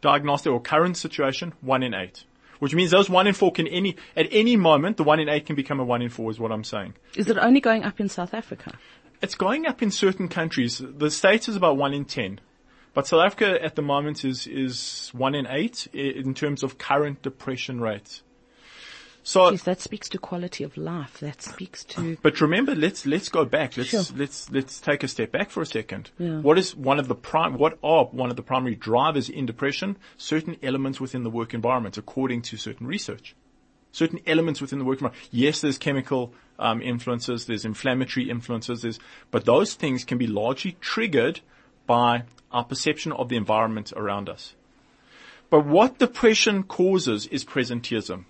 diagnostic 0.00 0.50
or 0.50 0.60
current 0.60 0.96
situation, 0.96 1.52
one 1.60 1.82
in 1.82 1.94
eight. 1.94 2.24
Which 2.58 2.74
means 2.74 2.90
those 2.90 3.08
one 3.08 3.26
in 3.26 3.34
four 3.34 3.52
can 3.52 3.66
any, 3.68 3.96
at 4.16 4.26
any 4.30 4.56
moment, 4.56 4.96
the 4.96 5.04
one 5.04 5.20
in 5.20 5.28
eight 5.28 5.46
can 5.46 5.56
become 5.56 5.78
a 5.78 5.84
one 5.84 6.02
in 6.02 6.10
four 6.10 6.30
is 6.30 6.38
what 6.38 6.52
I'm 6.52 6.64
saying. 6.64 6.94
Is 7.14 7.28
it 7.28 7.38
only 7.38 7.60
going 7.60 7.84
up 7.84 8.00
in 8.00 8.08
South 8.08 8.34
Africa? 8.34 8.76
It's 9.22 9.34
going 9.34 9.66
up 9.66 9.82
in 9.82 9.90
certain 9.90 10.28
countries. 10.28 10.82
The 10.84 11.10
States 11.10 11.48
is 11.48 11.56
about 11.56 11.76
one 11.76 11.94
in 11.94 12.06
ten. 12.06 12.40
But 12.92 13.06
South 13.06 13.24
Africa 13.24 13.62
at 13.62 13.76
the 13.76 13.82
moment 13.82 14.24
is, 14.24 14.46
is 14.46 15.10
one 15.14 15.34
in 15.34 15.46
eight 15.46 15.86
in 15.92 16.34
terms 16.34 16.62
of 16.62 16.76
current 16.76 17.22
depression 17.22 17.80
rates. 17.80 18.22
So, 19.22 19.52
Jeez, 19.52 19.64
that 19.64 19.80
speaks 19.80 20.08
to 20.10 20.18
quality 20.18 20.64
of 20.64 20.76
life. 20.76 21.20
That 21.20 21.42
speaks 21.42 21.84
to. 21.84 22.16
but 22.22 22.40
remember, 22.40 22.74
let's 22.74 23.06
let's 23.06 23.28
go 23.28 23.44
back. 23.44 23.76
Let's 23.76 23.90
Sure. 23.90 24.02
let's 24.16 24.50
let's 24.50 24.80
take 24.80 25.02
a 25.02 25.08
step 25.08 25.30
back 25.32 25.50
for 25.50 25.62
a 25.62 25.66
second. 25.66 26.10
Yeah. 26.18 26.40
What 26.40 26.58
is 26.58 26.74
one 26.74 26.98
of 26.98 27.08
the 27.08 27.14
prime? 27.14 27.58
What 27.58 27.78
are 27.82 28.06
one 28.06 28.30
of 28.30 28.36
the 28.36 28.42
primary 28.42 28.74
drivers 28.74 29.28
in 29.28 29.46
depression? 29.46 29.96
Certain 30.16 30.56
elements 30.62 31.00
within 31.00 31.22
the 31.22 31.30
work 31.30 31.54
environment, 31.54 31.98
according 31.98 32.42
to 32.42 32.56
certain 32.56 32.86
research. 32.86 33.36
Certain 33.92 34.20
elements 34.26 34.60
within 34.60 34.78
the 34.78 34.84
work 34.84 34.98
environment. 34.98 35.28
Yes, 35.32 35.60
there's 35.60 35.76
chemical 35.76 36.32
um, 36.58 36.80
influences, 36.80 37.46
there's 37.46 37.64
inflammatory 37.64 38.30
influences, 38.30 38.82
there's, 38.82 39.00
but 39.30 39.44
those 39.44 39.74
things 39.74 40.04
can 40.04 40.16
be 40.16 40.28
largely 40.28 40.76
triggered 40.80 41.40
by 41.86 42.22
our 42.52 42.64
perception 42.64 43.10
of 43.10 43.28
the 43.28 43.36
environment 43.36 43.92
around 43.96 44.28
us. 44.28 44.54
But 45.48 45.66
what 45.66 45.98
depression 45.98 46.62
causes 46.62 47.26
is 47.26 47.44
presenteeism. 47.44 48.26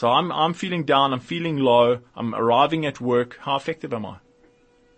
So 0.00 0.08
I'm, 0.08 0.32
I'm 0.32 0.54
feeling 0.54 0.84
down, 0.84 1.12
I'm 1.12 1.20
feeling 1.20 1.58
low, 1.58 1.98
I'm 2.16 2.34
arriving 2.34 2.86
at 2.86 3.02
work. 3.02 3.36
How 3.38 3.56
effective 3.56 3.92
am 3.92 4.06
I? 4.06 4.16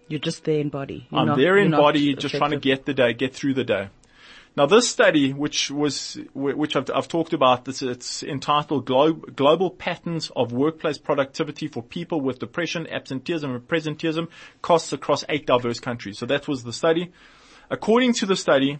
You're 0.06 0.20
just 0.20 0.44
there 0.44 0.60
in 0.60 0.68
body. 0.68 1.08
You're 1.10 1.20
I'm 1.22 1.26
not- 1.26 1.38
there 1.38 1.58
in 1.58 1.72
body, 1.72 2.14
just 2.14 2.36
trying 2.36 2.52
to 2.52 2.56
get 2.56 2.86
the 2.86 2.94
day, 2.94 3.12
get 3.12 3.34
through 3.34 3.54
the 3.54 3.64
day. 3.64 3.88
Now 4.56 4.66
this 4.66 4.88
study, 4.88 5.32
which 5.32 5.72
was, 5.72 6.20
which 6.34 6.76
I've, 6.76 6.88
I've 6.94 7.08
talked 7.08 7.32
about, 7.32 7.64
this, 7.64 7.82
it's 7.82 8.22
entitled 8.22 8.84
Glo- 8.86 9.14
Global 9.14 9.70
Patterns 9.70 10.30
of 10.36 10.52
Workplace 10.52 10.98
Productivity 10.98 11.66
for 11.66 11.82
People 11.82 12.20
with 12.20 12.38
Depression, 12.38 12.86
Absenteeism 12.86 13.52
and 13.56 13.66
Presenteeism 13.66 14.28
Costs 14.60 14.92
Across 14.92 15.24
Eight 15.28 15.46
Diverse 15.46 15.80
Countries. 15.80 16.16
So 16.16 16.26
that 16.26 16.46
was 16.46 16.62
the 16.62 16.72
study. 16.72 17.10
According 17.70 18.12
to 18.20 18.26
the 18.26 18.36
study, 18.36 18.78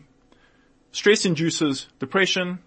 stress 0.93 1.25
induces 1.25 1.89
depression, 1.99 2.61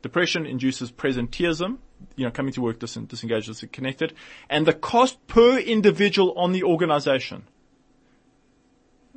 depression 0.00 0.46
induces 0.46 0.90
presenteeism, 0.90 1.76
you 2.16 2.24
know, 2.24 2.30
coming 2.30 2.52
to 2.54 2.60
work 2.60 2.78
dis- 2.78 2.94
disengaged, 2.94 3.46
disconnected, 3.48 4.14
and 4.48 4.66
the 4.66 4.72
cost 4.72 5.24
per 5.26 5.58
individual 5.58 6.32
on 6.36 6.52
the 6.52 6.62
organization. 6.62 7.44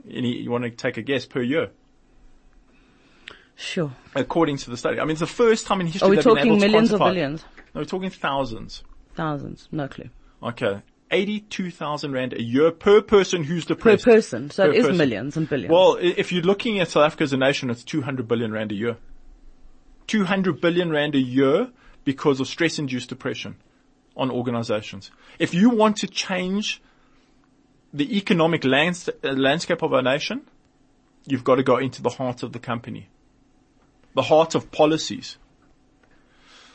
Any, 0.10 0.38
you 0.38 0.52
want 0.52 0.64
to 0.64 0.70
take 0.70 0.98
a 0.98 1.02
guess 1.02 1.26
per 1.26 1.42
year? 1.42 1.72
Sure. 3.56 3.92
According 4.14 4.58
to 4.58 4.70
the 4.70 4.78
study. 4.78 5.00
I 5.00 5.04
mean, 5.04 5.12
it's 5.12 5.22
the 5.22 5.28
first 5.28 5.66
time 5.66 5.82
in 5.82 5.88
history 5.88 6.08
Are 6.08 6.12
we 6.12 6.18
talking 6.18 6.60
millions 6.60 6.92
or 6.92 7.00
billions? 7.00 7.44
No, 7.74 7.82
we're 7.82 7.86
talking 7.86 8.10
thousands. 8.10 8.84
Thousands? 9.16 9.68
No 9.72 9.88
clue. 9.88 10.10
Okay. 10.44 10.82
82,000 11.12 12.12
rand 12.12 12.34
a 12.34 12.42
year 12.42 12.72
per 12.72 13.02
person 13.02 13.44
who's 13.44 13.66
Per 13.66 13.76
person. 13.98 14.50
So 14.50 14.66
Per 14.66 14.72
it 14.72 14.78
is 14.78 14.84
person. 14.86 14.98
millions 14.98 15.38
and 15.38 15.48
billions. 15.48 15.72
Well, 15.72 15.98
if 16.02 16.32
you're 16.32 16.44
looking 16.44 16.80
at 16.80 16.90
South 16.90 17.06
Africa 17.06 17.24
as 17.24 17.34
a 17.34 17.38
nation, 17.38 17.70
it's 17.70 17.84
200 17.84 18.28
billion 18.28 18.52
rand 18.52 18.72
a 18.72 18.76
year. 18.76 18.98
200 20.08 20.60
billion 20.60 20.90
rand 20.92 21.16
a 21.16 21.20
year 21.20 21.70
because 22.06 22.40
of 22.40 22.48
stress-induced 22.48 23.10
depression 23.10 23.58
on 24.16 24.32
organizations. 24.32 25.12
If 25.40 25.54
you 25.54 25.70
want 25.70 25.98
to 25.98 26.08
change 26.08 26.82
the 27.94 28.18
economic 28.18 28.64
lands- 28.64 29.10
uh, 29.10 29.32
landscape 29.34 29.82
of 29.82 29.94
our 29.94 30.02
nation, 30.02 30.42
you've 31.26 31.44
got 31.44 31.56
to 31.56 31.64
go 31.64 31.78
into 31.78 32.02
the 32.02 32.12
heart 32.12 32.44
of 32.44 32.54
the 32.54 32.60
company. 32.60 33.10
The 34.14 34.22
heart 34.22 34.56
of 34.56 34.72
policies. 34.72 35.38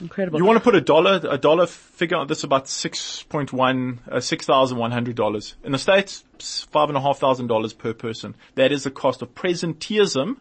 Incredible. 0.01 0.39
You 0.39 0.45
want 0.47 0.59
to 0.59 0.65
put 0.65 0.75
a 0.75 0.81
dollar, 0.81 1.21
a 1.29 1.37
dollar 1.37 1.67
figure 1.67 2.17
on 2.17 2.27
this 2.27 2.43
about 2.43 2.67
6.1, 2.67 3.99
uh, 4.11 4.17
$6,100. 4.17 5.55
In 5.63 5.73
the 5.73 5.79
States, 5.79 6.25
five 6.71 6.89
and 6.89 6.97
a 6.97 7.01
half 7.01 7.19
thousand 7.19 7.49
dollars 7.49 7.75
per 7.75 7.93
person. 7.93 8.35
That 8.55 8.73
is 8.73 8.85
the 8.85 8.91
cost 8.91 9.21
of 9.21 9.35
presenteeism 9.35 10.37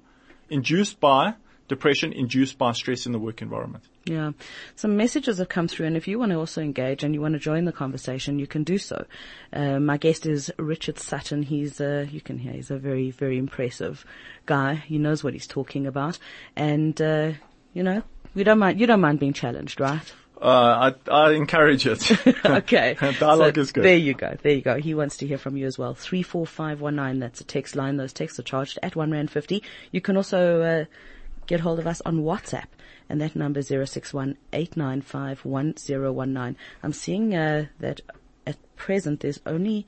induced 0.49 0.99
by 0.99 1.35
depression, 1.69 2.11
induced 2.11 2.57
by 2.57 2.73
stress 2.73 3.05
in 3.05 3.13
the 3.13 3.19
work 3.19 3.41
environment. 3.41 3.85
Yeah. 4.03 4.31
Some 4.75 4.97
messages 4.97 5.37
have 5.37 5.47
come 5.47 5.69
through 5.69 5.85
and 5.85 5.95
if 5.95 6.07
you 6.07 6.19
want 6.19 6.31
to 6.31 6.37
also 6.37 6.61
engage 6.61 7.03
and 7.03 7.13
you 7.13 7.21
want 7.21 7.33
to 7.33 7.39
join 7.39 7.63
the 7.63 7.71
conversation, 7.71 8.39
you 8.39 8.47
can 8.47 8.63
do 8.63 8.77
so. 8.77 9.05
Uh, 9.53 9.79
my 9.79 9.97
guest 9.97 10.25
is 10.25 10.51
Richard 10.57 10.99
Sutton. 10.99 11.43
He's, 11.43 11.79
uh, 11.79 12.07
you 12.11 12.19
can 12.19 12.37
hear, 12.37 12.51
he's 12.51 12.71
a 12.71 12.77
very, 12.77 13.11
very 13.11 13.37
impressive 13.37 14.05
guy. 14.45 14.75
He 14.75 14.97
knows 14.97 15.23
what 15.23 15.33
he's 15.33 15.47
talking 15.47 15.87
about. 15.87 16.19
And, 16.55 17.01
uh, 17.01 17.31
you 17.73 17.83
know, 17.83 18.03
we 18.35 18.43
don't 18.43 18.59
mind, 18.59 18.79
you 18.79 18.87
don't 18.87 19.01
mind 19.01 19.19
being 19.19 19.33
challenged, 19.33 19.79
right? 19.79 20.13
Uh, 20.41 20.93
I, 21.09 21.11
I 21.11 21.31
encourage 21.33 21.85
it. 21.85 22.11
okay. 22.45 22.95
Dialogue 23.19 23.55
So 23.55 23.61
is 23.61 23.71
good. 23.71 23.83
There 23.83 23.97
you 23.97 24.13
go. 24.13 24.37
There 24.41 24.53
you 24.53 24.61
go. 24.61 24.75
He 24.79 24.93
wants 24.93 25.17
to 25.17 25.27
hear 25.27 25.37
from 25.37 25.57
you 25.57 25.65
as 25.65 25.77
well. 25.77 25.93
34519. 25.93 27.19
That's 27.19 27.41
a 27.41 27.43
text 27.43 27.75
line. 27.75 27.97
Those 27.97 28.13
texts 28.13 28.39
are 28.39 28.43
charged 28.43 28.79
at 28.81 28.95
1 28.95 29.11
Rand 29.11 29.31
50. 29.31 29.61
You 29.91 30.01
can 30.01 30.15
also, 30.15 30.61
uh, 30.61 30.85
get 31.49 31.61
hold 31.61 31.79
of 31.79 31.87
us 31.87 31.99
on 32.05 32.19
WhatsApp. 32.19 32.67
And 33.09 33.19
that 33.19 33.35
number 33.35 33.59
is 33.59 33.69
061 33.69 34.37
I'm 36.83 36.93
seeing, 36.93 37.35
uh, 37.35 37.65
that 37.79 38.01
at 38.45 38.75
present 38.75 39.21
there's 39.21 39.39
only 39.47 39.87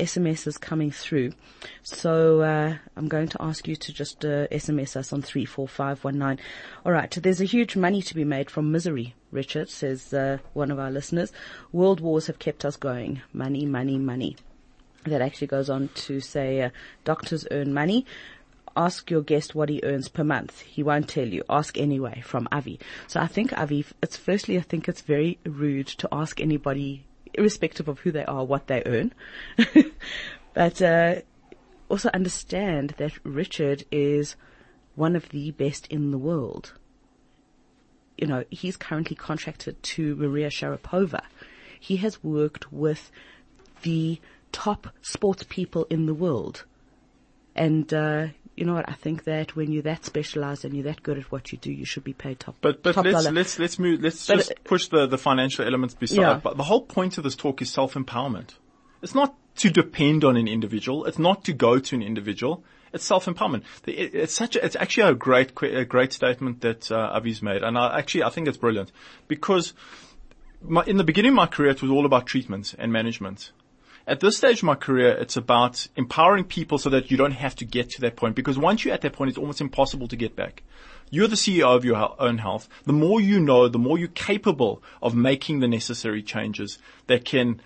SMSs 0.00 0.60
coming 0.60 0.90
through. 0.90 1.32
So, 1.84 2.40
uh, 2.40 2.74
I'm 2.96 3.06
going 3.06 3.28
to 3.28 3.40
ask 3.40 3.68
you 3.68 3.76
to 3.76 3.92
just, 3.92 4.24
uh, 4.24 4.48
SMS 4.48 4.96
us 4.96 5.12
on 5.12 5.22
34519. 5.22 6.44
Alright, 6.84 7.12
there's 7.22 7.40
a 7.40 7.44
huge 7.44 7.76
money 7.76 8.02
to 8.02 8.14
be 8.14 8.24
made 8.24 8.50
from 8.50 8.72
misery, 8.72 9.14
Richard, 9.30 9.70
says, 9.70 10.12
uh, 10.12 10.38
one 10.54 10.72
of 10.72 10.80
our 10.80 10.90
listeners. 10.90 11.32
World 11.70 12.00
wars 12.00 12.26
have 12.26 12.40
kept 12.40 12.64
us 12.64 12.76
going. 12.76 13.22
Money, 13.32 13.64
money, 13.64 13.96
money. 13.96 14.36
That 15.04 15.22
actually 15.22 15.46
goes 15.46 15.70
on 15.70 15.88
to 16.06 16.18
say, 16.20 16.62
uh, 16.62 16.70
doctors 17.04 17.46
earn 17.52 17.72
money. 17.72 18.04
Ask 18.76 19.10
your 19.10 19.22
guest 19.22 19.54
what 19.54 19.68
he 19.68 19.80
earns 19.82 20.08
per 20.08 20.22
month. 20.22 20.60
He 20.60 20.82
won't 20.82 21.08
tell 21.08 21.26
you. 21.26 21.42
Ask 21.48 21.78
anyway 21.78 22.22
from 22.24 22.46
Avi. 22.52 22.78
So 23.06 23.20
I 23.20 23.26
think 23.26 23.52
Avi, 23.54 23.86
it's 24.02 24.16
firstly, 24.16 24.58
I 24.58 24.62
think 24.62 24.88
it's 24.88 25.00
very 25.00 25.38
rude 25.44 25.86
to 25.88 26.08
ask 26.12 26.40
anybody, 26.40 27.06
irrespective 27.34 27.88
of 27.88 28.00
who 28.00 28.12
they 28.12 28.24
are, 28.26 28.44
what 28.44 28.66
they 28.66 28.82
earn. 28.84 29.14
but, 30.54 30.82
uh, 30.82 31.16
also 31.88 32.10
understand 32.12 32.94
that 32.98 33.12
Richard 33.24 33.84
is 33.90 34.36
one 34.94 35.14
of 35.14 35.28
the 35.28 35.52
best 35.52 35.86
in 35.88 36.10
the 36.10 36.18
world. 36.18 36.72
You 38.18 38.26
know, 38.26 38.44
he's 38.50 38.76
currently 38.76 39.16
contracted 39.16 39.82
to 39.82 40.16
Maria 40.16 40.48
Sharapova. 40.48 41.22
He 41.78 41.96
has 41.96 42.22
worked 42.24 42.72
with 42.72 43.10
the 43.82 44.20
top 44.52 44.88
sports 45.02 45.44
people 45.48 45.86
in 45.90 46.06
the 46.06 46.14
world. 46.14 46.64
And, 47.54 47.92
uh, 47.92 48.28
you 48.56 48.64
know 48.64 48.74
what? 48.74 48.88
I 48.88 48.94
think 48.94 49.24
that 49.24 49.54
when 49.54 49.70
you're 49.70 49.82
that 49.82 50.04
specialized 50.04 50.64
and 50.64 50.74
you're 50.74 50.84
that 50.84 51.02
good 51.02 51.18
at 51.18 51.30
what 51.30 51.52
you 51.52 51.58
do, 51.58 51.70
you 51.70 51.84
should 51.84 52.04
be 52.04 52.14
paid 52.14 52.40
top. 52.40 52.56
But 52.62 52.82
but 52.82 52.94
top 52.94 53.04
let's 53.04 53.24
dollar. 53.24 53.32
let's 53.34 53.58
let's 53.58 53.78
move. 53.78 54.00
Let's 54.00 54.26
But, 54.26 54.36
just 54.36 54.64
push 54.64 54.88
the 54.88 55.06
the 55.06 55.18
financial 55.18 55.66
elements 55.66 55.94
beside. 55.94 56.20
Yeah. 56.20 56.40
But 56.42 56.56
the 56.56 56.62
whole 56.62 56.82
point 56.82 57.18
of 57.18 57.24
this 57.24 57.36
talk 57.36 57.60
is 57.60 57.70
self 57.70 57.94
empowerment. 57.94 58.54
It's 59.02 59.14
not 59.14 59.34
to 59.56 59.70
depend 59.70 60.24
on 60.24 60.36
an 60.36 60.48
individual. 60.48 61.04
It's 61.04 61.18
not 61.18 61.44
to 61.44 61.52
go 61.52 61.78
to 61.78 61.94
an 61.94 62.02
individual. 62.02 62.64
It's 62.94 63.04
self 63.04 63.26
empowerment. 63.26 63.62
It's 63.86 64.34
such. 64.34 64.56
A, 64.56 64.64
it's 64.64 64.76
actually 64.76 65.10
a 65.10 65.14
great 65.14 65.52
a 65.62 65.84
great 65.84 66.14
statement 66.14 66.62
that 66.62 66.90
uh, 66.90 67.12
Avi's 67.14 67.42
made, 67.42 67.62
and 67.62 67.76
I 67.76 67.98
actually 67.98 68.24
I 68.24 68.30
think 68.30 68.48
it's 68.48 68.56
brilliant 68.56 68.90
because 69.28 69.74
my, 70.62 70.82
in 70.84 70.96
the 70.96 71.04
beginning 71.04 71.32
of 71.32 71.36
my 71.36 71.46
career 71.46 71.70
it 71.72 71.82
was 71.82 71.90
all 71.90 72.06
about 72.06 72.26
treatment 72.26 72.74
and 72.78 72.90
management. 72.90 73.52
At 74.06 74.20
this 74.20 74.36
stage 74.36 74.58
of 74.58 74.64
my 74.64 74.76
career, 74.76 75.08
it's 75.18 75.36
about 75.36 75.88
empowering 75.96 76.44
people 76.44 76.78
so 76.78 76.90
that 76.90 77.10
you 77.10 77.16
don't 77.16 77.32
have 77.32 77.56
to 77.56 77.64
get 77.64 77.90
to 77.90 78.00
that 78.02 78.14
point. 78.16 78.36
Because 78.36 78.56
once 78.56 78.84
you're 78.84 78.94
at 78.94 79.00
that 79.00 79.12
point, 79.14 79.30
it's 79.30 79.38
almost 79.38 79.60
impossible 79.60 80.06
to 80.08 80.16
get 80.16 80.36
back. 80.36 80.62
You're 81.10 81.26
the 81.28 81.36
CEO 81.36 81.74
of 81.74 81.84
your 81.84 82.14
own 82.20 82.38
health. 82.38 82.68
The 82.84 82.92
more 82.92 83.20
you 83.20 83.40
know, 83.40 83.68
the 83.68 83.78
more 83.78 83.98
you're 83.98 84.08
capable 84.08 84.82
of 85.02 85.14
making 85.14 85.60
the 85.60 85.68
necessary 85.68 86.22
changes 86.22 86.78
that 87.08 87.24
can 87.24 87.60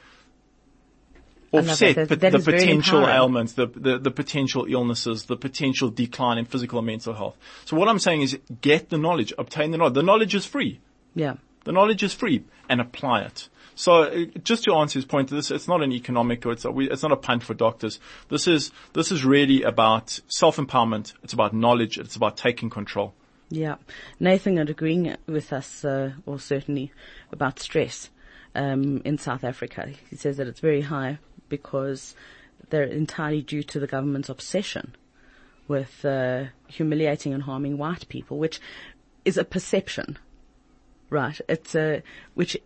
offset 1.53 1.97
That- 1.97 2.09
the, 2.09 2.17
that 2.17 2.33
the 2.33 2.39
potential 2.59 3.01
ailments, 3.17 3.53
the, 3.55 3.67
the, 3.67 3.99
the 3.99 4.11
potential 4.11 4.67
illnesses, 4.69 5.25
the 5.25 5.37
potential 5.37 5.91
decline 5.91 6.39
in 6.39 6.45
physical 6.45 6.79
and 6.79 6.87
mental 6.87 7.13
health. 7.15 7.37
So 7.65 7.77
what 7.77 7.89
I'm 7.89 7.99
saying 7.99 8.23
is 8.23 8.39
get 8.63 8.89
the 8.89 8.99
knowledge, 8.99 9.33
obtain 9.37 9.73
the 9.73 9.79
knowledge. 9.79 9.95
The 9.95 10.03
knowledge 10.03 10.35
is 10.35 10.47
free. 10.47 10.81
yeah. 11.15 11.35
The 11.65 11.73
knowledge 11.73 12.03
is 12.03 12.15
free 12.15 12.43
and 12.71 12.81
apply 12.81 13.21
it. 13.25 13.50
So 13.75 14.03
uh, 14.03 14.25
just 14.45 14.65
to 14.65 14.75
answer 14.75 14.99
his 14.99 15.05
point, 15.05 15.31
this 15.31 15.51
it's 15.51 15.69
not 15.69 15.83
an 15.83 15.93
economic 15.93 16.45
or 16.47 16.53
it's, 16.53 16.65
a, 16.65 16.79
it's 16.79 17.03
not 17.03 17.13
a 17.13 17.17
punt 17.17 17.43
for 17.43 17.55
doctors. 17.55 17.99
This 18.29 18.47
is 18.47 18.73
this 18.93 19.11
is 19.11 19.25
really 19.25 19.63
about 19.63 20.21
self 20.29 20.57
empowerment. 20.57 21.15
It's 21.23 21.33
about 21.33 21.55
knowledge. 21.55 21.99
It's 21.99 22.17
about 22.17 22.37
taking 22.37 22.71
control. 22.71 23.15
Yeah. 23.49 23.77
Nathan 24.21 24.59
are 24.59 24.63
agreeing 24.63 25.17
with 25.27 25.53
us, 25.53 25.85
uh, 25.85 26.13
or 26.25 26.39
certainly 26.39 26.93
about 27.33 27.59
stress. 27.59 28.11
um, 28.55 29.03
in 29.05 29.19
South 29.19 29.45
Africa. 29.45 29.89
He 30.09 30.17
says 30.17 30.37
that 30.37 30.47
it's 30.47 30.61
very 30.61 30.83
high 30.83 31.19
because 31.49 32.15
they're 32.71 32.85
entirely 32.85 33.43
due 33.43 33.63
to 33.65 33.81
the 33.81 33.87
government's 33.87 34.29
obsession 34.29 34.95
with 35.69 36.05
uh, 36.05 36.45
humiliating 36.69 37.33
and 37.33 37.45
harming 37.45 37.79
white 37.79 38.09
people, 38.09 38.39
which 38.39 38.61
is 39.25 39.37
a 39.37 39.45
perception, 39.45 40.19
right? 41.11 41.41
It's 41.49 41.75
a 41.75 42.03
which 42.35 42.57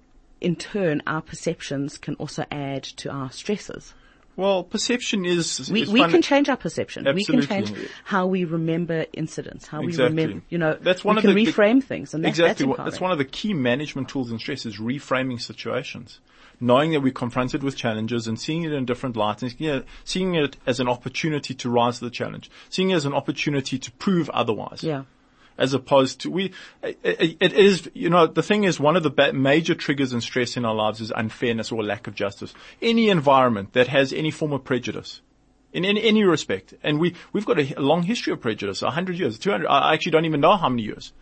in 0.45 0.57
turn 0.57 1.03
our 1.07 1.23
perceptions 1.23 1.99
can 1.99 2.15
also 2.17 2.45
add 2.51 2.85
to 2.85 3.11
our 3.11 3.31
stresses. 3.31 3.95
Well, 4.37 4.65
perception 4.65 5.25
is. 5.25 5.71
We, 5.71 5.83
is 5.83 5.91
we 5.91 6.01
fun- 6.01 6.11
can 6.11 6.23
change 6.23 6.49
our 6.49 6.57
perception. 6.57 7.07
Absolutely. 7.07 7.37
We 7.37 7.47
can 7.47 7.67
change 7.67 7.89
how 8.03 8.27
we 8.27 8.45
remember 8.45 9.07
incidents, 9.13 9.67
how 9.69 9.81
Exactly. 9.83 10.15
we 10.17 10.23
remember, 10.23 10.45
you 10.49 10.59
know, 10.59 10.77
That's 10.81 11.05
one 11.05 11.15
we 11.15 11.19
of 11.19 11.23
can 11.25 11.35
the- 11.37 11.45
the- 11.45 11.53
reframe 11.53 11.83
things. 11.83 12.15
And 12.15 12.25
that, 12.25 12.29
exactly. 12.31 12.67
That's, 12.67 12.79
That's 12.79 13.01
one 13.01 13.13
of 13.13 13.19
the 13.19 13.25
key 13.25 13.55
management 13.55 14.09
tools 14.09 14.33
in 14.33 14.39
stress 14.41 14.67
is 14.67 14.79
reframing 14.79 15.41
situations. 15.41 16.19
Knowing 16.61 16.93
that 16.93 17.01
we're 17.01 17.13
confronted 17.13 17.63
with 17.63 17.77
challenges 17.77 18.27
and 18.27 18.39
seeing 18.41 18.63
it 18.65 18.73
in 18.73 18.85
different 18.85 19.17
lights 19.17 19.43
and 19.43 19.55
you 19.61 19.69
know, 19.71 19.83
seeing 20.05 20.35
it 20.35 20.57
as 20.67 20.81
an 20.81 20.89
opportunity 20.89 21.55
to 21.55 21.69
rise 21.71 21.99
to 21.99 22.05
the 22.05 22.11
challenge. 22.11 22.51
Seeing 22.71 22.91
it 22.91 22.95
as 22.95 23.05
an 23.07 23.13
opportunity 23.15 23.79
to 23.79 23.91
prove 23.93 24.29
otherwise. 24.31 24.83
Yeah. 24.83 25.03
As 25.57 25.73
opposed 25.73 26.21
to 26.21 26.31
we 26.31 26.53
it, 26.83 26.99
it- 27.41 27.53
is 27.53 27.91
you 27.95 28.11
know 28.11 28.27
the 28.27 28.43
thing 28.43 28.65
is 28.65 28.81
one 28.81 28.97
of 28.97 29.03
the 29.03 29.33
major 29.33 29.75
triggers 29.75 30.13
and 30.13 30.23
stress 30.23 30.57
in 30.57 30.65
our 30.65 30.75
lives 30.75 31.01
is 31.01 31.13
unfairness 31.15 31.71
or 31.71 31.83
lack 31.83 32.07
of 32.07 32.15
justice. 32.15 32.55
Any 32.83 33.09
environment 33.09 33.73
that 33.73 33.89
has 33.89 34.13
any 34.13 34.31
form 34.31 34.53
of 34.53 34.65
prejudice 34.65 35.21
in 35.73 35.85
any, 35.85 36.03
any 36.03 36.25
respect 36.25 36.75
and 36.83 36.99
we 36.99 37.15
we've 37.33 37.47
got 37.47 37.59
a, 37.59 37.79
a 37.79 37.83
long 37.83 38.03
history 38.03 38.33
of 38.33 38.41
prejudice 38.41 38.83
100 38.83 39.19
years 39.19 39.39
200 39.39 39.67
I 39.67 39.95
actually 39.95 40.13
don't 40.13 40.25
even 40.25 40.41
know 40.41 40.57
how 40.57 40.69
many 40.69 40.83
years. 40.83 41.13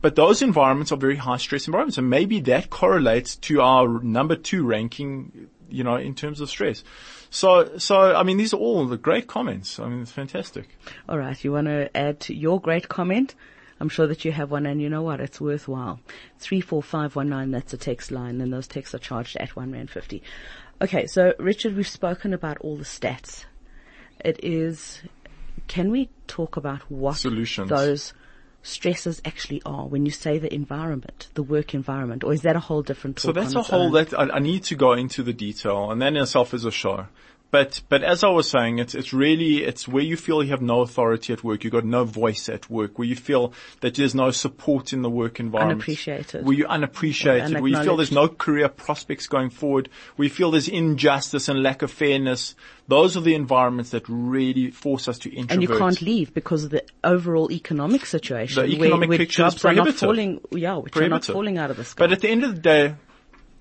But 0.00 0.16
those 0.16 0.42
environments 0.42 0.90
are 0.90 0.96
very 0.96 1.14
high 1.16 1.36
stress 1.36 1.66
environments 1.68 1.98
and 1.98 2.10
maybe 2.10 2.40
that 2.40 2.70
correlates 2.70 3.36
to 3.36 3.60
our 3.60 4.02
number 4.02 4.36
2 4.36 4.64
ranking 4.64 5.48
you 5.68 5.84
know 5.84 5.96
in 5.96 6.14
terms 6.14 6.40
of 6.40 6.50
stress 6.50 6.84
so 7.32 7.78
so 7.78 8.14
I 8.14 8.22
mean 8.22 8.36
these 8.36 8.52
are 8.52 8.58
all 8.58 8.86
the 8.86 8.96
great 8.98 9.26
comments 9.26 9.80
I 9.80 9.88
mean 9.88 10.02
it's 10.02 10.12
fantastic 10.12 10.68
All 11.08 11.18
right. 11.18 11.42
You 11.42 11.50
want 11.52 11.66
to 11.66 11.94
add 11.96 12.20
to 12.20 12.34
your 12.34 12.60
great 12.60 12.88
comment? 12.88 13.34
I'm 13.80 13.88
sure 13.88 14.06
that 14.06 14.24
you 14.24 14.30
have 14.30 14.50
one 14.52 14.64
and 14.66 14.80
you 14.80 14.88
know 14.88 15.02
what? 15.02 15.20
It's 15.20 15.40
worthwhile. 15.40 15.98
34519, 16.38 17.50
that's 17.50 17.72
a 17.72 17.76
text 17.76 18.12
line 18.12 18.40
and 18.40 18.52
those 18.52 18.68
texts 18.68 18.94
are 18.94 18.98
charged 18.98 19.36
at 19.38 19.56
1 19.56 19.72
Rand 19.72 19.90
50. 19.90 20.22
Okay. 20.82 21.06
So 21.06 21.32
Richard, 21.38 21.74
we've 21.74 21.88
spoken 21.88 22.32
about 22.34 22.58
all 22.58 22.76
the 22.76 22.84
stats. 22.84 23.46
It 24.24 24.38
is, 24.44 25.02
can 25.66 25.90
we 25.90 26.10
talk 26.28 26.56
about 26.56 26.82
what 26.90 27.16
Solutions. 27.16 27.70
those 27.70 28.12
stresses 28.62 29.20
actually 29.24 29.60
are 29.66 29.86
when 29.86 30.06
you 30.06 30.12
say 30.12 30.38
the 30.38 30.52
environment, 30.52 31.28
the 31.34 31.42
work 31.42 31.74
environment, 31.74 32.24
or 32.24 32.32
is 32.32 32.42
that 32.42 32.56
a 32.56 32.60
whole 32.60 32.82
different 32.82 33.18
So 33.18 33.32
that's 33.32 33.54
a 33.54 33.62
whole, 33.62 33.90
that, 33.92 34.18
I, 34.18 34.36
I 34.36 34.38
need 34.38 34.64
to 34.64 34.74
go 34.74 34.92
into 34.92 35.22
the 35.22 35.32
detail 35.32 35.90
and 35.90 36.00
that 36.00 36.08
in 36.08 36.16
itself 36.16 36.54
is 36.54 36.64
a 36.64 36.70
show. 36.70 37.06
But, 37.52 37.82
but 37.90 38.02
as 38.02 38.24
I 38.24 38.30
was 38.30 38.48
saying, 38.48 38.78
it's, 38.78 38.94
it's 38.94 39.12
really, 39.12 39.62
it's 39.62 39.86
where 39.86 40.02
you 40.02 40.16
feel 40.16 40.42
you 40.42 40.48
have 40.52 40.62
no 40.62 40.80
authority 40.80 41.34
at 41.34 41.44
work, 41.44 41.64
you've 41.64 41.72
got 41.74 41.84
no 41.84 42.02
voice 42.02 42.48
at 42.48 42.70
work, 42.70 42.98
where 42.98 43.06
you 43.06 43.14
feel 43.14 43.52
that 43.82 43.94
there's 43.94 44.14
no 44.14 44.30
support 44.30 44.94
in 44.94 45.02
the 45.02 45.10
work 45.10 45.38
environment. 45.38 45.80
Unappreciated. 45.80 46.46
Where 46.46 46.56
you're 46.56 46.68
unappreciated, 46.70 47.60
where 47.60 47.70
you 47.70 47.76
feel 47.82 47.98
there's 47.98 48.10
no 48.10 48.26
career 48.26 48.70
prospects 48.70 49.26
going 49.26 49.50
forward, 49.50 49.90
where 50.16 50.24
you 50.24 50.30
feel 50.30 50.50
there's 50.50 50.66
injustice 50.66 51.50
and 51.50 51.62
lack 51.62 51.82
of 51.82 51.90
fairness. 51.90 52.54
Those 52.88 53.18
are 53.18 53.20
the 53.20 53.34
environments 53.34 53.90
that 53.90 54.04
really 54.08 54.70
force 54.70 55.06
us 55.06 55.18
to 55.18 55.30
introvert. 55.30 55.52
and 55.52 55.62
you 55.62 55.78
can't 55.78 56.00
leave 56.00 56.32
because 56.32 56.64
of 56.64 56.70
the 56.70 56.86
overall 57.04 57.52
economic 57.52 58.06
situation 58.06 58.62
The 58.62 58.78
where, 58.78 58.86
economic 58.86 59.10
where 59.10 59.18
picture 59.18 59.44
is 59.44 59.52
jobs 59.56 59.64
are 59.66 59.74
not 59.74 59.92
falling, 59.92 60.40
yeah, 60.52 60.76
which 60.76 60.96
are 60.96 61.06
not 61.06 61.26
falling 61.26 61.58
out 61.58 61.70
of 61.70 61.76
the 61.76 61.84
sky. 61.84 61.98
But 61.98 62.12
at 62.12 62.20
the 62.22 62.30
end 62.30 62.44
of 62.44 62.54
the 62.54 62.62
day, 62.62 62.94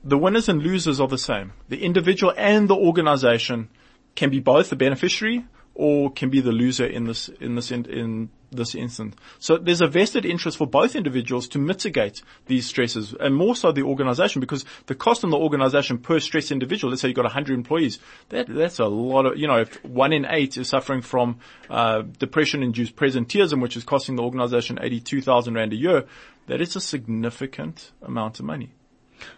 the 0.06 0.18
winners 0.18 0.48
and 0.48 0.64
losers 0.64 1.02
are 1.02 1.10
the 1.10 1.18
same. 1.18 1.52
The 1.68 1.84
individual 1.84 2.34
and 2.38 2.70
the 2.70 2.76
organization 2.76 3.68
can 4.16 4.30
be 4.30 4.40
both 4.40 4.70
the 4.70 4.76
beneficiary 4.76 5.46
or 5.74 6.12
can 6.12 6.30
be 6.30 6.42
the 6.42 6.52
loser 6.52 6.86
in 6.86 7.06
this, 7.06 7.30
in 7.30 7.56
this, 7.56 7.72
in, 7.72 7.86
in 7.86 8.30
this 8.52 8.76
instant. 8.76 9.16
So 9.40 9.58
there's 9.58 9.82
a 9.82 9.88
vested 9.88 10.26
interest 10.26 10.58
for 10.58 10.68
both 10.68 10.96
individuals 10.96 11.48
to 11.50 11.60
mitigate 11.60 12.22
these 12.48 12.66
stresses 12.66 13.16
and 13.20 13.34
more 13.34 13.56
so 13.56 13.72
the 13.72 13.84
organization 13.84 14.42
because 14.42 14.66
the 14.88 14.96
cost 14.96 15.24
on 15.24 15.30
the 15.30 15.38
organization 15.38 15.98
per 15.98 16.20
stress 16.20 16.52
individual, 16.52 16.92
let's 16.92 17.02
say 17.02 17.08
you've 17.08 17.16
got 17.16 17.24
100 17.24 17.54
employees, 17.54 18.00
that, 18.30 18.48
that's 18.48 18.80
a 18.80 18.86
lot 18.86 19.26
of, 19.26 19.38
you 19.38 19.48
know, 19.48 19.60
if 19.60 19.84
one 19.86 20.12
in 20.12 20.26
eight 20.26 20.58
is 20.58 20.68
suffering 20.68 21.02
from, 21.02 21.40
uh, 21.70 22.02
depression-induced 22.02 22.96
presenteeism, 22.96 23.62
which 23.62 23.78
is 23.78 23.84
costing 23.84 24.18
the 24.18 24.24
organization 24.24 24.78
82,000 24.82 25.54
rand 25.54 25.72
a 25.72 25.78
year, 25.78 26.06
that 26.48 26.60
is 26.60 26.76
a 26.76 26.82
significant 26.82 27.92
amount 28.02 28.40
of 28.40 28.46
money. 28.46 28.74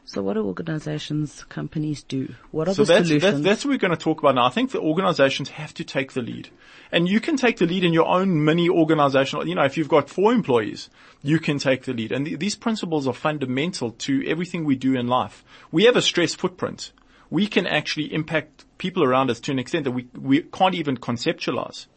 So 0.06 0.22
what 0.22 0.34
do 0.34 0.46
organizations, 0.46 1.44
companies 1.50 2.04
do? 2.04 2.34
What 2.52 2.68
are 2.68 2.74
So 2.74 2.84
the 2.84 2.94
that's, 2.94 3.08
solutions? 3.08 3.34
that's, 3.34 3.44
that's 3.44 3.66
what 3.66 3.72
we're 3.72 3.78
going 3.78 3.92
to 3.92 3.98
talk 3.98 4.20
about 4.20 4.36
now. 4.36 4.46
I 4.46 4.50
think 4.50 4.72
the 4.72 4.80
organizations 4.80 5.50
have 5.50 5.74
to 5.76 5.84
take 5.84 6.14
the 6.14 6.22
lead. 6.22 6.50
And 6.92 7.08
you 7.08 7.20
can 7.20 7.38
take 7.38 7.58
the 7.58 7.66
lead 7.66 7.84
in 7.84 7.94
your 7.94 8.08
own 8.08 8.46
mini 8.46 8.70
organizational, 8.70 9.48
you 9.48 9.56
know, 9.56 9.64
if 9.64 9.78
you've 9.78 9.90
got 9.90 10.10
four 10.10 10.32
employees, 10.34 10.90
you 11.22 11.40
can 11.40 11.58
take 11.58 11.84
the 11.84 11.94
lead. 11.94 12.12
And 12.12 12.26
th- 12.26 12.40
these 12.40 12.56
principles 12.56 13.08
are 13.08 13.14
fundamental 13.14 13.92
to 13.92 14.24
everything 14.28 14.64
we 14.66 14.76
do 14.76 14.96
in 14.96 15.08
life. 15.08 15.44
We 15.72 15.86
have 15.86 15.96
a 15.96 16.02
stress 16.02 16.36
footprint. 16.36 16.92
We 17.30 17.48
can 17.48 17.66
actually 17.66 18.14
impact 18.14 18.66
people 18.78 19.04
around 19.04 19.32
us 19.32 19.40
to 19.42 19.52
an 19.52 19.58
extent 19.60 19.86
that 19.86 19.92
we, 19.92 20.08
we 20.20 20.42
can't 20.44 20.76
even 20.76 20.98
conceptualize. 20.98 21.88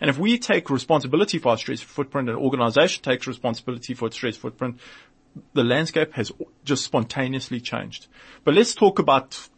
And 0.00 0.10
if 0.10 0.18
we 0.18 0.36
take 0.36 0.68
responsibility 0.68 1.38
for 1.38 1.50
our 1.50 1.56
stress 1.56 1.80
footprint, 1.80 2.28
an 2.28 2.34
organization 2.34 3.04
takes 3.04 3.28
responsibility 3.28 3.94
for 3.94 4.06
its 4.06 4.16
stress 4.16 4.36
footprint, 4.36 4.80
the 5.54 5.64
landscape 5.64 6.12
has 6.14 6.32
just 6.64 6.84
spontaneously 6.84 7.60
changed. 7.60 8.06
But 8.44 8.54
let's 8.54 8.74
talk 8.74 8.98
about 8.98 9.48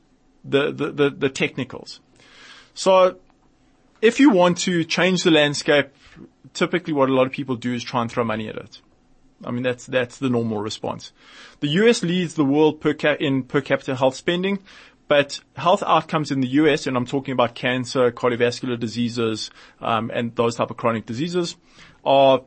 the, 0.44 0.72
the, 0.72 0.90
the, 0.90 1.10
the 1.10 1.28
technicals. 1.28 2.00
So 2.74 3.18
if 4.00 4.20
you 4.20 4.30
want 4.30 4.58
to 4.58 4.84
change 4.84 5.22
the 5.22 5.30
landscape, 5.30 5.88
typically 6.52 6.92
what 6.92 7.08
a 7.08 7.14
lot 7.14 7.26
of 7.26 7.32
people 7.32 7.56
do 7.56 7.74
is 7.74 7.82
try 7.82 8.02
and 8.02 8.10
throw 8.10 8.24
money 8.24 8.48
at 8.48 8.56
it. 8.56 8.80
I 9.44 9.50
mean, 9.50 9.62
that's, 9.62 9.86
that's 9.86 10.18
the 10.18 10.30
normal 10.30 10.60
response. 10.60 11.12
The 11.60 11.68
US 11.68 12.02
leads 12.02 12.34
the 12.34 12.44
world 12.44 12.80
per 12.80 12.94
ca- 12.94 13.16
in 13.18 13.42
per 13.42 13.60
capita 13.60 13.96
health 13.96 14.14
spending, 14.14 14.58
but 15.08 15.40
health 15.56 15.82
outcomes 15.82 16.30
in 16.30 16.40
the 16.40 16.48
US, 16.48 16.86
and 16.86 16.96
I'm 16.96 17.06
talking 17.06 17.32
about 17.32 17.54
cancer, 17.54 18.10
cardiovascular 18.10 18.78
diseases, 18.78 19.50
um, 19.80 20.10
and 20.14 20.34
those 20.34 20.56
type 20.56 20.70
of 20.70 20.76
chronic 20.76 21.06
diseases, 21.06 21.56
are 22.04 22.42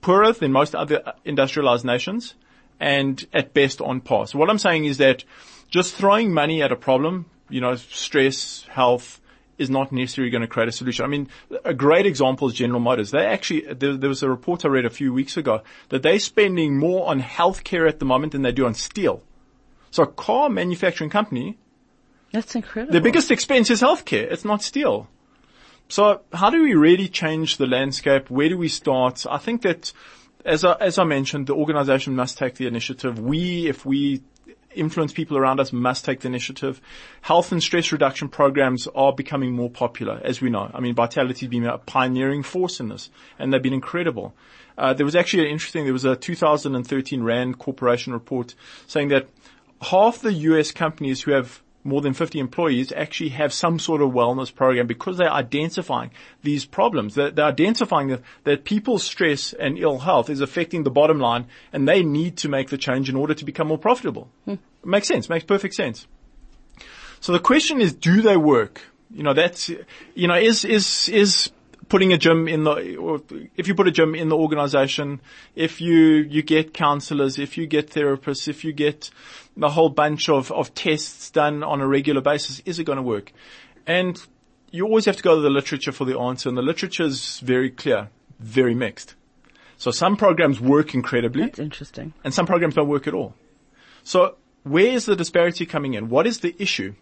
poorer 0.00 0.32
than 0.32 0.52
most 0.52 0.74
other 0.74 1.12
industrialized 1.24 1.84
nations 1.84 2.34
and 2.80 3.26
at 3.32 3.54
best 3.54 3.80
on 3.80 4.00
par. 4.00 4.26
So 4.26 4.38
what 4.38 4.50
I'm 4.50 4.58
saying 4.58 4.84
is 4.84 4.98
that 4.98 5.24
just 5.68 5.94
throwing 5.94 6.32
money 6.32 6.62
at 6.62 6.72
a 6.72 6.76
problem, 6.76 7.26
you 7.48 7.60
know, 7.60 7.74
stress, 7.74 8.64
health, 8.70 9.20
is 9.58 9.68
not 9.68 9.90
necessarily 9.90 10.30
going 10.30 10.42
to 10.42 10.46
create 10.46 10.68
a 10.68 10.72
solution. 10.72 11.04
I 11.04 11.08
mean, 11.08 11.28
a 11.64 11.74
great 11.74 12.06
example 12.06 12.46
is 12.48 12.54
General 12.54 12.78
Motors. 12.78 13.10
They 13.10 13.26
actually, 13.26 13.62
there, 13.72 13.96
there 13.96 14.08
was 14.08 14.22
a 14.22 14.30
report 14.30 14.64
I 14.64 14.68
read 14.68 14.84
a 14.84 14.90
few 14.90 15.12
weeks 15.12 15.36
ago 15.36 15.62
that 15.88 16.02
they're 16.02 16.20
spending 16.20 16.78
more 16.78 17.08
on 17.08 17.20
healthcare 17.20 17.88
at 17.88 17.98
the 17.98 18.04
moment 18.04 18.32
than 18.32 18.42
they 18.42 18.52
do 18.52 18.66
on 18.66 18.74
steel. 18.74 19.20
So 19.90 20.04
a 20.04 20.06
car 20.06 20.48
manufacturing 20.48 21.10
company, 21.10 21.58
That's 22.32 22.54
incredible. 22.54 22.92
the 22.92 23.00
biggest 23.00 23.32
expense 23.32 23.68
is 23.70 23.82
healthcare. 23.82 24.30
It's 24.30 24.44
not 24.44 24.62
steel. 24.62 25.08
So 25.88 26.20
how 26.32 26.50
do 26.50 26.62
we 26.62 26.74
really 26.74 27.08
change 27.08 27.56
the 27.56 27.66
landscape? 27.66 28.30
Where 28.30 28.48
do 28.48 28.58
we 28.58 28.68
start? 28.68 29.24
I 29.28 29.38
think 29.38 29.62
that 29.62 29.92
as 30.44 30.64
I, 30.64 30.74
as 30.74 30.98
I 30.98 31.04
mentioned, 31.04 31.46
the 31.46 31.54
organization 31.54 32.14
must 32.14 32.38
take 32.38 32.54
the 32.54 32.66
initiative. 32.66 33.18
We, 33.18 33.68
if 33.68 33.84
we 33.84 34.22
influence 34.74 35.12
people 35.12 35.36
around 35.36 35.60
us 35.60 35.72
must 35.72 36.04
take 36.04 36.20
the 36.20 36.28
initiative. 36.28 36.80
Health 37.22 37.52
and 37.52 37.62
stress 37.62 37.90
reduction 37.92 38.28
programs 38.28 38.86
are 38.94 39.12
becoming 39.12 39.52
more 39.52 39.70
popular, 39.70 40.20
as 40.24 40.40
we 40.40 40.50
know. 40.50 40.70
I 40.72 40.80
mean, 40.80 40.94
Vitality's 40.94 41.48
been 41.48 41.66
a 41.66 41.78
pioneering 41.78 42.42
force 42.42 42.80
in 42.80 42.88
this, 42.88 43.10
and 43.38 43.52
they've 43.52 43.62
been 43.62 43.72
incredible. 43.72 44.34
Uh, 44.76 44.94
there 44.94 45.06
was 45.06 45.16
actually 45.16 45.44
an 45.44 45.50
interesting, 45.50 45.84
there 45.84 45.92
was 45.92 46.04
a 46.04 46.16
2013 46.16 47.22
RAND 47.22 47.58
Corporation 47.58 48.12
report 48.12 48.54
saying 48.86 49.08
that 49.08 49.28
half 49.82 50.20
the 50.20 50.32
US 50.32 50.70
companies 50.70 51.22
who 51.22 51.32
have 51.32 51.62
more 51.88 52.00
than 52.00 52.12
50 52.12 52.38
employees 52.38 52.92
actually 52.92 53.30
have 53.30 53.52
some 53.52 53.78
sort 53.78 54.02
of 54.02 54.10
wellness 54.10 54.54
program 54.54 54.86
because 54.86 55.16
they're 55.16 55.32
identifying 55.32 56.10
these 56.42 56.64
problems. 56.64 57.14
They're, 57.14 57.30
they're 57.30 57.46
identifying 57.46 58.08
that, 58.08 58.22
that 58.44 58.64
people's 58.64 59.02
stress 59.02 59.52
and 59.52 59.78
ill 59.78 59.98
health 59.98 60.30
is 60.30 60.40
affecting 60.40 60.82
the 60.82 60.90
bottom 60.90 61.18
line 61.18 61.46
and 61.72 61.88
they 61.88 62.02
need 62.02 62.36
to 62.38 62.48
make 62.48 62.70
the 62.70 62.78
change 62.78 63.08
in 63.08 63.16
order 63.16 63.34
to 63.34 63.44
become 63.44 63.68
more 63.68 63.78
profitable. 63.78 64.30
Hmm. 64.44 64.54
Makes 64.84 65.08
sense. 65.08 65.28
Makes 65.28 65.44
perfect 65.44 65.74
sense. 65.74 66.06
So 67.20 67.32
the 67.32 67.40
question 67.40 67.80
is, 67.80 67.92
do 67.92 68.22
they 68.22 68.36
work? 68.36 68.82
You 69.10 69.22
know, 69.22 69.34
that's, 69.34 69.70
you 70.14 70.28
know, 70.28 70.36
is, 70.36 70.64
is, 70.64 71.08
is 71.08 71.50
putting 71.88 72.12
a 72.12 72.18
gym 72.18 72.48
in 72.48 72.64
the, 72.64 72.96
or 72.96 73.20
if 73.56 73.68
you 73.68 73.74
put 73.74 73.88
a 73.88 73.90
gym 73.90 74.14
in 74.14 74.28
the 74.28 74.36
organization, 74.36 75.20
if 75.54 75.80
you, 75.80 75.96
you 75.96 76.42
get 76.42 76.74
counselors, 76.74 77.38
if 77.38 77.56
you 77.56 77.66
get 77.66 77.90
therapists, 77.90 78.48
if 78.48 78.64
you 78.64 78.72
get 78.72 79.10
a 79.60 79.70
whole 79.70 79.88
bunch 79.88 80.28
of, 80.28 80.52
of 80.52 80.74
tests 80.74 81.30
done 81.30 81.62
on 81.62 81.80
a 81.80 81.86
regular 81.86 82.20
basis, 82.20 82.60
is 82.60 82.78
it 82.78 82.84
going 82.84 82.96
to 82.96 83.02
work? 83.02 83.32
And 83.86 84.20
you 84.70 84.84
always 84.84 85.06
have 85.06 85.16
to 85.16 85.22
go 85.22 85.36
to 85.36 85.40
the 85.40 85.50
literature 85.50 85.92
for 85.92 86.04
the 86.04 86.18
answer 86.18 86.48
and 86.48 86.58
the 86.58 86.62
literature 86.62 87.04
is 87.04 87.40
very 87.40 87.70
clear, 87.70 88.10
very 88.38 88.74
mixed. 88.74 89.14
So 89.78 89.90
some 89.90 90.16
programs 90.16 90.60
work 90.60 90.94
incredibly 90.94 91.44
That's 91.46 91.58
interesting. 91.58 92.12
and 92.24 92.34
some 92.34 92.46
programs 92.46 92.74
don't 92.74 92.88
work 92.88 93.06
at 93.06 93.14
all. 93.14 93.34
So 94.02 94.36
where 94.64 94.88
is 94.88 95.06
the 95.06 95.16
disparity 95.16 95.66
coming 95.66 95.94
in? 95.94 96.08
What 96.08 96.26
is 96.26 96.40
the 96.40 96.54
issue? 96.58 96.94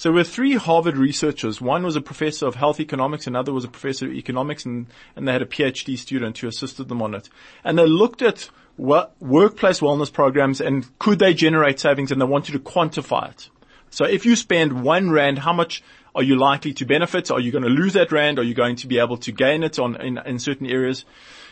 So 0.00 0.12
with 0.12 0.30
three 0.30 0.54
Harvard 0.54 0.96
researchers, 0.96 1.60
one 1.60 1.82
was 1.82 1.94
a 1.94 2.00
professor 2.00 2.46
of 2.46 2.54
health 2.54 2.80
economics, 2.80 3.26
another 3.26 3.52
was 3.52 3.64
a 3.64 3.68
professor 3.68 4.06
of 4.06 4.14
economics, 4.14 4.64
and, 4.64 4.86
and 5.14 5.28
they 5.28 5.32
had 5.32 5.42
a 5.42 5.44
PhD 5.44 5.98
student 5.98 6.38
who 6.38 6.48
assisted 6.48 6.88
them 6.88 7.02
on 7.02 7.14
it. 7.14 7.28
And 7.64 7.78
they 7.78 7.84
looked 7.84 8.22
at 8.22 8.48
what 8.76 9.14
workplace 9.20 9.80
wellness 9.80 10.10
programs 10.10 10.62
and 10.62 10.86
could 10.98 11.18
they 11.18 11.34
generate 11.34 11.80
savings 11.80 12.10
and 12.10 12.18
they 12.18 12.24
wanted 12.24 12.52
to 12.52 12.58
quantify 12.60 13.30
it. 13.30 13.50
So 13.90 14.06
if 14.06 14.24
you 14.24 14.36
spend 14.36 14.82
one 14.82 15.10
rand, 15.10 15.40
how 15.40 15.52
much 15.52 15.82
are 16.14 16.22
you 16.22 16.36
likely 16.36 16.72
to 16.72 16.86
benefit? 16.86 17.30
Are 17.30 17.38
you 17.38 17.52
going 17.52 17.64
to 17.64 17.68
lose 17.68 17.92
that 17.92 18.10
rand? 18.10 18.38
Are 18.38 18.42
you 18.42 18.54
going 18.54 18.76
to 18.76 18.86
be 18.86 18.98
able 18.98 19.18
to 19.18 19.32
gain 19.32 19.62
it 19.62 19.78
on 19.78 20.00
in, 20.00 20.16
in 20.16 20.38
certain 20.38 20.66
areas? 20.66 21.04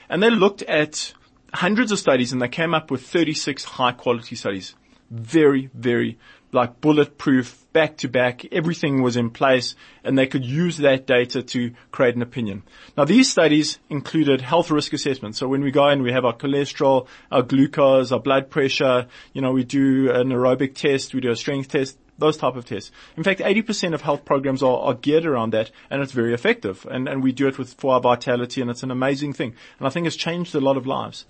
And 0.08 0.22
they 0.22 0.30
looked 0.30 0.62
at 0.62 1.12
hundreds 1.52 1.92
of 1.92 1.98
studies 1.98 2.32
and 2.32 2.40
they 2.40 2.48
came 2.48 2.72
up 2.72 2.90
with 2.90 3.02
36 3.02 3.62
high 3.64 3.92
quality 3.92 4.37
studies. 4.37 4.74
Very, 5.11 5.68
very 5.74 6.18
like 6.52 6.80
bulletproof, 6.80 7.66
back 7.72 7.98
to 7.98 8.08
back, 8.08 8.44
everything 8.52 9.02
was 9.02 9.16
in 9.16 9.30
place 9.30 9.74
and 10.02 10.16
they 10.16 10.26
could 10.26 10.44
use 10.44 10.78
that 10.78 11.06
data 11.06 11.42
to 11.42 11.72
create 11.90 12.16
an 12.16 12.22
opinion. 12.22 12.62
Now 12.96 13.04
these 13.04 13.30
studies 13.30 13.78
included 13.90 14.40
health 14.40 14.70
risk 14.70 14.92
assessments. 14.92 15.38
So 15.38 15.48
when 15.48 15.62
we 15.62 15.70
go 15.70 15.88
in, 15.88 16.02
we 16.02 16.12
have 16.12 16.24
our 16.24 16.34
cholesterol, 16.34 17.06
our 17.30 17.42
glucose, 17.42 18.12
our 18.12 18.20
blood 18.20 18.50
pressure, 18.50 19.06
you 19.32 19.42
know, 19.42 19.52
we 19.52 19.64
do 19.64 20.11
an 20.11 20.28
aerobic 20.28 20.74
test, 20.74 21.14
we 21.14 21.20
do 21.20 21.30
a 21.30 21.37
strength 21.37 21.68
test, 21.68 21.98
those 22.18 22.37
type 22.37 22.56
of 22.56 22.64
tests. 22.64 22.90
In 23.16 23.22
fact, 23.22 23.40
80% 23.40 23.94
of 23.94 24.02
health 24.02 24.24
programs 24.24 24.62
are, 24.62 24.78
are, 24.78 24.94
geared 24.94 25.24
around 25.24 25.52
that 25.52 25.70
and 25.90 26.02
it's 26.02 26.12
very 26.12 26.34
effective. 26.34 26.87
And, 26.90 27.08
and 27.08 27.22
we 27.22 27.32
do 27.32 27.46
it 27.46 27.58
with 27.58 27.74
for 27.74 27.94
our 27.94 28.00
vitality 28.00 28.61
and 28.61 28.70
it's 28.70 28.82
an 28.82 28.90
amazing 28.90 29.34
thing. 29.34 29.54
And 29.78 29.87
I 29.87 29.90
think 29.90 30.06
it's 30.06 30.16
changed 30.16 30.54
a 30.54 30.61
lot 30.61 30.76
of 30.76 30.87
lives. 30.87 31.26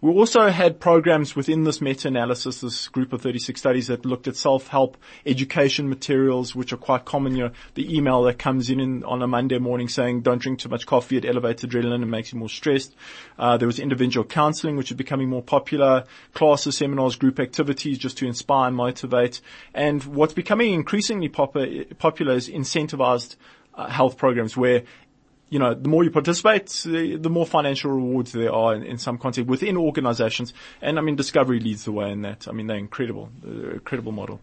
We 0.00 0.12
also 0.12 0.48
had 0.48 0.78
programs 0.78 1.34
within 1.34 1.64
this 1.64 1.80
meta-analysis, 1.80 2.60
this 2.60 2.86
group 2.86 3.12
of 3.12 3.20
36 3.20 3.58
studies 3.58 3.88
that 3.88 4.06
looked 4.06 4.28
at 4.28 4.36
self-help 4.36 4.96
education 5.26 5.88
materials, 5.88 6.54
which 6.54 6.72
are 6.72 6.76
quite 6.76 7.04
common. 7.04 7.34
You 7.34 7.44
know, 7.46 7.50
the 7.74 7.96
email 7.96 8.22
that 8.22 8.38
comes 8.38 8.70
in, 8.70 8.78
in 8.78 9.02
on 9.02 9.22
a 9.22 9.26
Monday 9.26 9.58
morning 9.58 9.88
saying, 9.88 10.20
don't 10.20 10.40
drink 10.40 10.60
too 10.60 10.68
much 10.68 10.86
coffee, 10.86 11.16
it 11.16 11.24
elevates 11.24 11.64
adrenaline 11.64 12.02
and 12.02 12.12
makes 12.12 12.32
you 12.32 12.38
more 12.38 12.48
stressed. 12.48 12.94
Uh, 13.36 13.56
there 13.56 13.66
was 13.66 13.80
individual 13.80 14.24
counseling, 14.24 14.76
which 14.76 14.92
is 14.92 14.96
becoming 14.96 15.28
more 15.28 15.42
popular, 15.42 16.04
classes, 16.32 16.76
seminars, 16.76 17.16
group 17.16 17.40
activities 17.40 17.98
just 17.98 18.18
to 18.18 18.26
inspire 18.26 18.68
and 18.68 18.76
motivate. 18.76 19.40
And 19.74 20.04
what's 20.04 20.32
becoming 20.32 20.74
increasingly 20.74 21.28
pop- 21.28 21.56
popular 21.98 22.34
is 22.34 22.48
incentivized 22.48 23.34
uh, 23.74 23.88
health 23.88 24.16
programs 24.16 24.56
where 24.56 24.84
you 25.50 25.58
know, 25.58 25.74
the 25.74 25.88
more 25.88 26.04
you 26.04 26.10
participate, 26.10 26.68
the 26.84 27.30
more 27.30 27.46
financial 27.46 27.90
rewards 27.90 28.32
there 28.32 28.52
are 28.52 28.74
in, 28.74 28.82
in, 28.82 28.98
some 28.98 29.18
context 29.18 29.48
within 29.48 29.76
organizations. 29.76 30.52
And 30.82 30.98
I 30.98 31.02
mean, 31.02 31.16
Discovery 31.16 31.60
leads 31.60 31.84
the 31.84 31.92
way 31.92 32.10
in 32.10 32.22
that. 32.22 32.46
I 32.48 32.52
mean, 32.52 32.66
they're 32.66 32.76
incredible, 32.76 33.30
they're 33.42 33.72
incredible 33.72 34.12
model. 34.12 34.40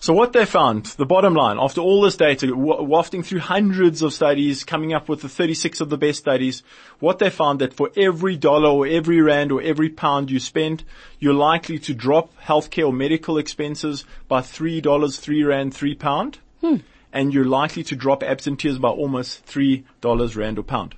So 0.00 0.14
what 0.14 0.32
they 0.32 0.46
found, 0.46 0.86
the 0.86 1.06
bottom 1.06 1.34
line, 1.34 1.58
after 1.60 1.80
all 1.80 2.02
this 2.02 2.16
data, 2.16 2.50
wafting 2.56 3.22
through 3.22 3.40
hundreds 3.40 4.02
of 4.02 4.12
studies, 4.12 4.64
coming 4.64 4.94
up 4.94 5.08
with 5.08 5.20
the 5.20 5.28
36 5.28 5.80
of 5.80 5.90
the 5.90 5.98
best 5.98 6.18
studies, 6.18 6.62
what 6.98 7.18
they 7.18 7.30
found 7.30 7.60
that 7.60 7.74
for 7.74 7.90
every 7.96 8.36
dollar 8.36 8.70
or 8.70 8.86
every 8.86 9.20
rand 9.20 9.52
or 9.52 9.62
every 9.62 9.90
pound 9.90 10.30
you 10.30 10.40
spend, 10.40 10.84
you're 11.18 11.34
likely 11.34 11.78
to 11.80 11.94
drop 11.94 12.34
healthcare 12.42 12.86
or 12.86 12.92
medical 12.92 13.38
expenses 13.38 14.04
by 14.26 14.40
$3, 14.40 15.20
3 15.20 15.44
rand, 15.44 15.74
3 15.74 15.94
pound. 15.94 16.38
Hmm 16.60 16.76
and 17.12 17.32
you're 17.32 17.44
likely 17.44 17.82
to 17.84 17.96
drop 17.96 18.22
absenteeism 18.22 18.80
by 18.80 18.88
almost 18.88 19.44
three 19.44 19.84
dollars 20.00 20.36
rand 20.36 20.58
or 20.58 20.62
pound. 20.62 20.94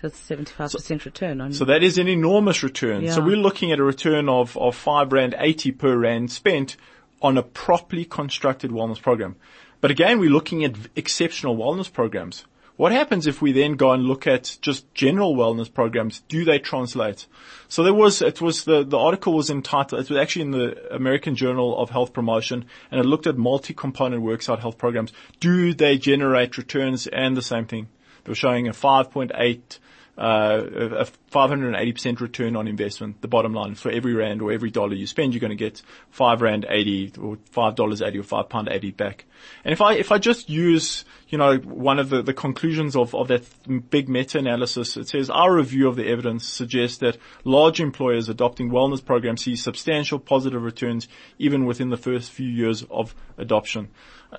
That's 0.00 0.18
75% 0.28 0.70
so, 0.80 1.04
return 1.04 1.40
on. 1.40 1.52
So 1.52 1.64
that 1.64 1.82
is 1.82 1.98
an 1.98 2.06
enormous 2.06 2.62
return. 2.62 3.02
Yeah. 3.02 3.14
So 3.14 3.20
we're 3.20 3.36
looking 3.36 3.72
at 3.72 3.80
a 3.80 3.82
return 3.82 4.28
of, 4.28 4.56
of 4.56 4.76
five 4.76 5.12
rand 5.12 5.34
80 5.36 5.72
per 5.72 5.96
rand 5.96 6.30
spent 6.30 6.76
on 7.20 7.36
a 7.36 7.42
properly 7.42 8.04
constructed 8.04 8.70
wellness 8.70 9.02
program. 9.02 9.34
But 9.80 9.90
again, 9.90 10.20
we're 10.20 10.30
looking 10.30 10.64
at 10.64 10.76
exceptional 10.94 11.56
wellness 11.56 11.92
programs. 11.92 12.44
What 12.78 12.92
happens 12.92 13.26
if 13.26 13.42
we 13.42 13.50
then 13.50 13.72
go 13.72 13.90
and 13.90 14.04
look 14.04 14.28
at 14.28 14.56
just 14.62 14.94
general 14.94 15.34
wellness 15.34 15.72
programs? 15.72 16.20
Do 16.28 16.44
they 16.44 16.60
translate? 16.60 17.26
So 17.66 17.82
there 17.82 17.92
was, 17.92 18.22
it 18.22 18.40
was 18.40 18.66
the, 18.66 18.84
the 18.84 18.96
article 18.96 19.32
was 19.32 19.50
entitled, 19.50 20.00
it 20.00 20.08
was 20.08 20.16
actually 20.16 20.42
in 20.42 20.50
the 20.52 20.94
American 20.94 21.34
Journal 21.34 21.76
of 21.76 21.90
Health 21.90 22.12
Promotion 22.12 22.66
and 22.92 23.00
it 23.00 23.04
looked 23.04 23.26
at 23.26 23.36
multi-component 23.36 24.22
worksite 24.22 24.60
health 24.60 24.78
programs. 24.78 25.12
Do 25.40 25.74
they 25.74 25.98
generate 25.98 26.56
returns 26.56 27.08
and 27.08 27.36
the 27.36 27.42
same 27.42 27.66
thing? 27.66 27.88
They 28.22 28.30
were 28.30 28.36
showing 28.36 28.68
a 28.68 28.72
5.8 28.72 29.32
uh, 29.34 29.78
Uh, 30.18 30.64
a 30.98 31.06
580% 31.30 32.18
return 32.18 32.56
on 32.56 32.66
investment, 32.66 33.20
the 33.20 33.28
bottom 33.28 33.54
line. 33.54 33.76
For 33.76 33.88
every 33.88 34.14
rand 34.14 34.42
or 34.42 34.50
every 34.50 34.68
dollar 34.68 34.94
you 34.94 35.06
spend, 35.06 35.32
you're 35.32 35.40
going 35.40 35.50
to 35.50 35.56
get 35.56 35.80
five 36.10 36.42
rand 36.42 36.66
80 36.68 37.12
or 37.20 37.38
five 37.52 37.76
dollars 37.76 38.02
80 38.02 38.18
or 38.18 38.22
five 38.24 38.48
pound 38.48 38.68
80 38.68 38.90
back. 38.90 39.26
And 39.64 39.72
if 39.72 39.80
I, 39.80 39.94
if 39.94 40.10
I 40.10 40.18
just 40.18 40.50
use, 40.50 41.04
you 41.28 41.38
know, 41.38 41.58
one 41.58 42.00
of 42.00 42.10
the, 42.10 42.22
the 42.22 42.34
conclusions 42.34 42.96
of, 42.96 43.14
of 43.14 43.28
that 43.28 43.44
big 43.90 44.08
meta-analysis, 44.08 44.96
it 44.96 45.08
says 45.08 45.30
our 45.30 45.54
review 45.54 45.86
of 45.86 45.94
the 45.94 46.08
evidence 46.08 46.48
suggests 46.48 46.98
that 46.98 47.16
large 47.44 47.80
employers 47.80 48.28
adopting 48.28 48.70
wellness 48.70 49.04
programs 49.04 49.44
see 49.44 49.54
substantial 49.54 50.18
positive 50.18 50.64
returns 50.64 51.06
even 51.38 51.64
within 51.64 51.90
the 51.90 51.96
first 51.96 52.32
few 52.32 52.48
years 52.48 52.84
of 52.90 53.14
adoption. 53.36 53.88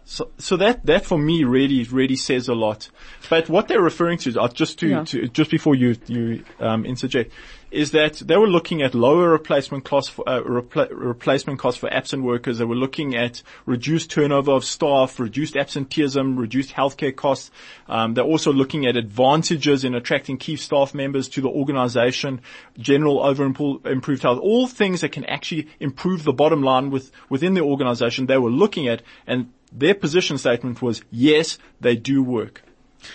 So, 0.05 0.29
so 0.37 0.57
that, 0.57 0.85
that 0.85 1.05
for 1.05 1.17
me 1.17 1.43
really, 1.43 1.83
really 1.85 2.15
says 2.15 2.47
a 2.47 2.53
lot. 2.53 2.89
But 3.29 3.49
what 3.49 3.67
they're 3.67 3.81
referring 3.81 4.19
to, 4.19 4.49
just 4.53 4.79
to, 4.79 4.87
yeah. 4.87 5.03
to 5.05 5.27
just 5.27 5.49
before 5.49 5.75
you, 5.75 5.95
you, 6.07 6.43
um, 6.59 6.85
interject, 6.85 7.31
is 7.71 7.91
that 7.91 8.15
they 8.15 8.37
were 8.37 8.47
looking 8.47 8.81
at 8.81 8.95
lower 8.95 9.29
replacement 9.29 9.83
costs 9.83 10.09
for, 10.09 10.27
uh, 10.27 10.41
repla- 10.41 10.89
replacement 10.91 11.59
costs 11.59 11.79
for 11.79 11.91
absent 11.93 12.23
workers. 12.23 12.57
They 12.57 12.65
were 12.65 12.75
looking 12.75 13.15
at 13.15 13.43
reduced 13.65 14.09
turnover 14.09 14.51
of 14.51 14.65
staff, 14.65 15.19
reduced 15.19 15.55
absenteeism, 15.55 16.37
reduced 16.37 16.73
healthcare 16.73 17.15
costs. 17.15 17.51
Um, 17.87 18.13
they're 18.13 18.23
also 18.23 18.51
looking 18.51 18.85
at 18.85 18.97
advantages 18.97 19.83
in 19.83 19.93
attracting 19.95 20.37
key 20.37 20.55
staff 20.55 20.93
members 20.93 21.29
to 21.29 21.41
the 21.41 21.49
organization, 21.49 22.41
general 22.77 23.21
over 23.21 23.43
improved 23.43 24.23
health, 24.23 24.39
all 24.39 24.67
things 24.67 25.01
that 25.01 25.11
can 25.11 25.25
actually 25.25 25.67
improve 25.79 26.23
the 26.23 26.33
bottom 26.33 26.63
line 26.63 26.89
with, 26.89 27.11
within 27.29 27.53
the 27.53 27.61
organization 27.61 28.25
they 28.25 28.37
were 28.37 28.49
looking 28.49 28.87
at 28.87 29.01
and 29.27 29.51
their 29.71 29.93
position 29.93 30.37
statement 30.37 30.81
was, 30.81 31.03
yes, 31.11 31.57
they 31.79 31.95
do 31.95 32.23
work. 32.23 32.63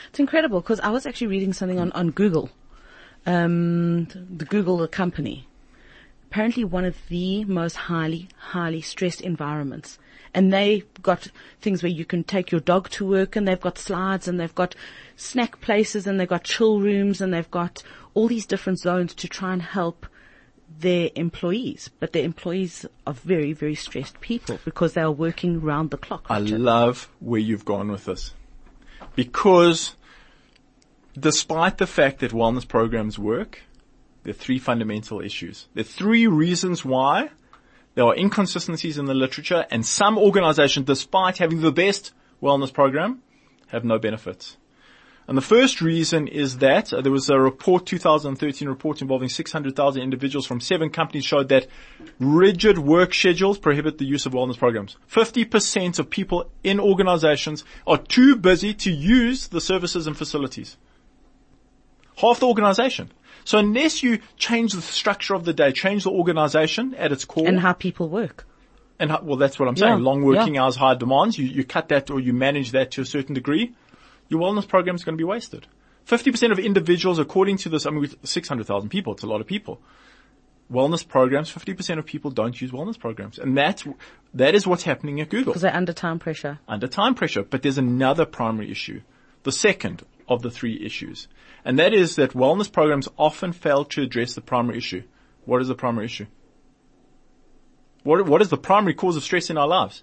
It's 0.08 0.18
incredible 0.18 0.60
because 0.60 0.80
I 0.80 0.90
was 0.90 1.06
actually 1.06 1.26
reading 1.28 1.52
something 1.52 1.78
on, 1.78 1.92
on 1.92 2.10
Google, 2.10 2.50
um, 3.26 4.06
the 4.06 4.44
Google 4.44 4.78
the 4.78 4.88
company. 4.88 5.46
Apparently 6.30 6.64
one 6.64 6.84
of 6.84 6.96
the 7.08 7.44
most 7.44 7.76
highly, 7.76 8.28
highly 8.36 8.80
stressed 8.80 9.20
environments. 9.20 9.98
And 10.36 10.52
they've 10.52 10.84
got 11.00 11.28
things 11.60 11.82
where 11.82 11.92
you 11.92 12.04
can 12.04 12.24
take 12.24 12.50
your 12.50 12.60
dog 12.60 12.90
to 12.90 13.06
work 13.06 13.36
and 13.36 13.46
they've 13.46 13.60
got 13.60 13.78
slides 13.78 14.26
and 14.26 14.40
they've 14.40 14.54
got 14.54 14.74
snack 15.14 15.60
places 15.60 16.08
and 16.08 16.18
they've 16.18 16.28
got 16.28 16.42
chill 16.42 16.80
rooms 16.80 17.20
and 17.20 17.32
they've 17.32 17.50
got 17.52 17.84
all 18.14 18.26
these 18.26 18.46
different 18.46 18.80
zones 18.80 19.14
to 19.14 19.28
try 19.28 19.52
and 19.52 19.62
help 19.62 20.06
their 20.80 21.10
employees, 21.14 21.90
but 22.00 22.12
their 22.12 22.24
employees 22.24 22.84
are 23.06 23.12
very, 23.12 23.52
very 23.52 23.74
stressed 23.76 24.20
people 24.20 24.58
because 24.64 24.94
they 24.94 25.00
are 25.00 25.12
working 25.12 25.60
round 25.60 25.90
the 25.90 25.96
clock. 25.96 26.26
I 26.28 26.38
love 26.38 27.08
where 27.20 27.40
you've 27.40 27.64
gone 27.64 27.92
with 27.92 28.06
this. 28.06 28.32
Because 29.14 29.94
despite 31.18 31.78
the 31.78 31.86
fact 31.86 32.20
that 32.20 32.32
wellness 32.32 32.66
programs 32.66 33.18
work, 33.18 33.62
there 34.22 34.30
are 34.30 34.34
three 34.34 34.58
fundamental 34.58 35.20
issues. 35.20 35.68
There 35.74 35.82
are 35.82 35.84
three 35.84 36.26
reasons 36.26 36.84
why 36.84 37.30
there 37.94 38.04
are 38.04 38.16
inconsistencies 38.16 38.98
in 38.98 39.04
the 39.04 39.14
literature 39.14 39.66
and 39.70 39.86
some 39.86 40.18
organizations, 40.18 40.86
despite 40.86 41.38
having 41.38 41.60
the 41.60 41.72
best 41.72 42.12
wellness 42.42 42.72
program, 42.72 43.22
have 43.68 43.84
no 43.84 43.98
benefits. 43.98 44.56
And 45.26 45.38
the 45.38 45.42
first 45.42 45.80
reason 45.80 46.28
is 46.28 46.58
that 46.58 46.92
uh, 46.92 47.00
there 47.00 47.12
was 47.12 47.30
a 47.30 47.40
report, 47.40 47.86
2013 47.86 48.68
report 48.68 49.00
involving 49.00 49.30
600,000 49.30 50.02
individuals 50.02 50.46
from 50.46 50.60
seven 50.60 50.90
companies 50.90 51.24
showed 51.24 51.48
that 51.48 51.66
rigid 52.18 52.78
work 52.78 53.14
schedules 53.14 53.56
prohibit 53.56 53.96
the 53.96 54.04
use 54.04 54.26
of 54.26 54.32
wellness 54.32 54.58
programs. 54.58 54.98
50% 55.10 55.98
of 55.98 56.10
people 56.10 56.50
in 56.62 56.78
organizations 56.78 57.64
are 57.86 57.96
too 57.96 58.36
busy 58.36 58.74
to 58.74 58.90
use 58.90 59.48
the 59.48 59.62
services 59.62 60.06
and 60.06 60.16
facilities. 60.16 60.76
Half 62.16 62.40
the 62.40 62.46
organization. 62.46 63.10
So 63.44 63.58
unless 63.58 64.02
you 64.02 64.20
change 64.36 64.72
the 64.72 64.82
structure 64.82 65.34
of 65.34 65.44
the 65.44 65.52
day, 65.52 65.72
change 65.72 66.04
the 66.04 66.10
organization 66.10 66.94
at 66.94 67.12
its 67.12 67.24
core. 67.24 67.46
And 67.46 67.60
how 67.60 67.72
people 67.72 68.08
work. 68.08 68.46
And 68.98 69.10
how, 69.10 69.20
well, 69.22 69.36
that's 69.36 69.58
what 69.58 69.68
I'm 69.68 69.76
saying. 69.76 69.98
Yeah, 69.98 70.04
Long 70.04 70.22
working 70.22 70.54
yeah. 70.54 70.62
hours, 70.62 70.76
high 70.76 70.94
demands. 70.94 71.36
You, 71.38 71.46
you 71.46 71.64
cut 71.64 71.88
that 71.88 72.10
or 72.10 72.20
you 72.20 72.32
manage 72.32 72.70
that 72.72 72.92
to 72.92 73.02
a 73.02 73.04
certain 73.04 73.34
degree 73.34 73.74
your 74.28 74.40
wellness 74.40 74.66
program 74.66 74.96
is 74.96 75.04
going 75.04 75.14
to 75.14 75.18
be 75.18 75.24
wasted. 75.24 75.66
50% 76.06 76.52
of 76.52 76.58
individuals, 76.58 77.18
according 77.18 77.56
to 77.58 77.68
this, 77.68 77.86
I 77.86 77.90
mean, 77.90 78.00
with 78.00 78.16
600,000 78.26 78.88
people, 78.88 79.14
it's 79.14 79.22
a 79.22 79.26
lot 79.26 79.40
of 79.40 79.46
people. 79.46 79.80
Wellness 80.70 81.06
programs, 81.06 81.52
50% 81.52 81.98
of 81.98 82.06
people 82.06 82.30
don't 82.30 82.58
use 82.60 82.70
wellness 82.70 82.98
programs. 82.98 83.38
And 83.38 83.56
that's, 83.56 83.84
that 84.34 84.54
is 84.54 84.66
what's 84.66 84.82
happening 84.82 85.20
at 85.20 85.28
Google. 85.28 85.52
Because 85.52 85.62
they're 85.62 85.74
under 85.74 85.92
time 85.92 86.18
pressure. 86.18 86.58
Under 86.68 86.88
time 86.88 87.14
pressure. 87.14 87.42
But 87.42 87.62
there's 87.62 87.78
another 87.78 88.26
primary 88.26 88.70
issue. 88.70 89.00
The 89.44 89.52
second 89.52 90.04
of 90.28 90.42
the 90.42 90.50
three 90.50 90.84
issues. 90.84 91.28
And 91.64 91.78
that 91.78 91.94
is 91.94 92.16
that 92.16 92.32
wellness 92.32 92.70
programs 92.70 93.08
often 93.16 93.52
fail 93.52 93.84
to 93.86 94.02
address 94.02 94.34
the 94.34 94.40
primary 94.40 94.78
issue. 94.78 95.04
What 95.44 95.62
is 95.62 95.68
the 95.68 95.74
primary 95.74 96.06
issue? 96.06 96.26
What, 98.02 98.26
what 98.26 98.42
is 98.42 98.48
the 98.48 98.58
primary 98.58 98.94
cause 98.94 99.16
of 99.16 99.22
stress 99.22 99.48
in 99.48 99.56
our 99.56 99.68
lives? 99.68 100.02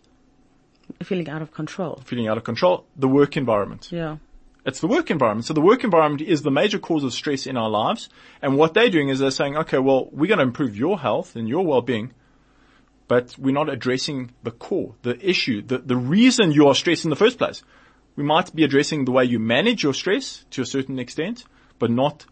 Feeling 1.03 1.29
out 1.29 1.41
of 1.41 1.51
control. 1.51 2.01
Feeling 2.05 2.27
out 2.27 2.37
of 2.37 2.43
control. 2.43 2.85
The 2.95 3.07
work 3.07 3.37
environment. 3.37 3.89
Yeah. 3.91 4.17
It's 4.65 4.79
the 4.79 4.87
work 4.87 5.09
environment. 5.09 5.45
So 5.45 5.53
the 5.53 5.61
work 5.61 5.83
environment 5.83 6.21
is 6.21 6.43
the 6.43 6.51
major 6.51 6.77
cause 6.77 7.03
of 7.03 7.13
stress 7.13 7.47
in 7.47 7.57
our 7.57 7.69
lives. 7.69 8.09
And 8.41 8.57
what 8.57 8.73
they're 8.73 8.89
doing 8.89 9.09
is 9.09 9.19
they're 9.19 9.31
saying, 9.31 9.57
okay, 9.57 9.79
well, 9.79 10.09
we're 10.11 10.27
going 10.27 10.39
to 10.39 10.43
improve 10.43 10.75
your 10.77 10.99
health 10.99 11.35
and 11.35 11.47
your 11.47 11.65
well-being, 11.65 12.13
but 13.07 13.35
we're 13.39 13.53
not 13.53 13.69
addressing 13.69 14.31
the 14.43 14.51
core, 14.51 14.95
the 15.01 15.17
issue, 15.27 15.61
the, 15.61 15.79
the 15.79 15.95
reason 15.95 16.51
you 16.51 16.67
are 16.67 16.75
stressed 16.75 17.05
in 17.05 17.09
the 17.09 17.15
first 17.15 17.37
place. 17.39 17.63
We 18.21 18.27
might 18.27 18.55
be 18.55 18.63
addressing 18.63 19.05
the 19.05 19.11
way 19.11 19.25
you 19.25 19.39
manage 19.39 19.81
your 19.81 19.95
stress 19.95 20.45
to 20.51 20.61
a 20.61 20.65
certain 20.67 20.99
extent, 20.99 21.43
but 21.79 21.89
not 21.89 22.27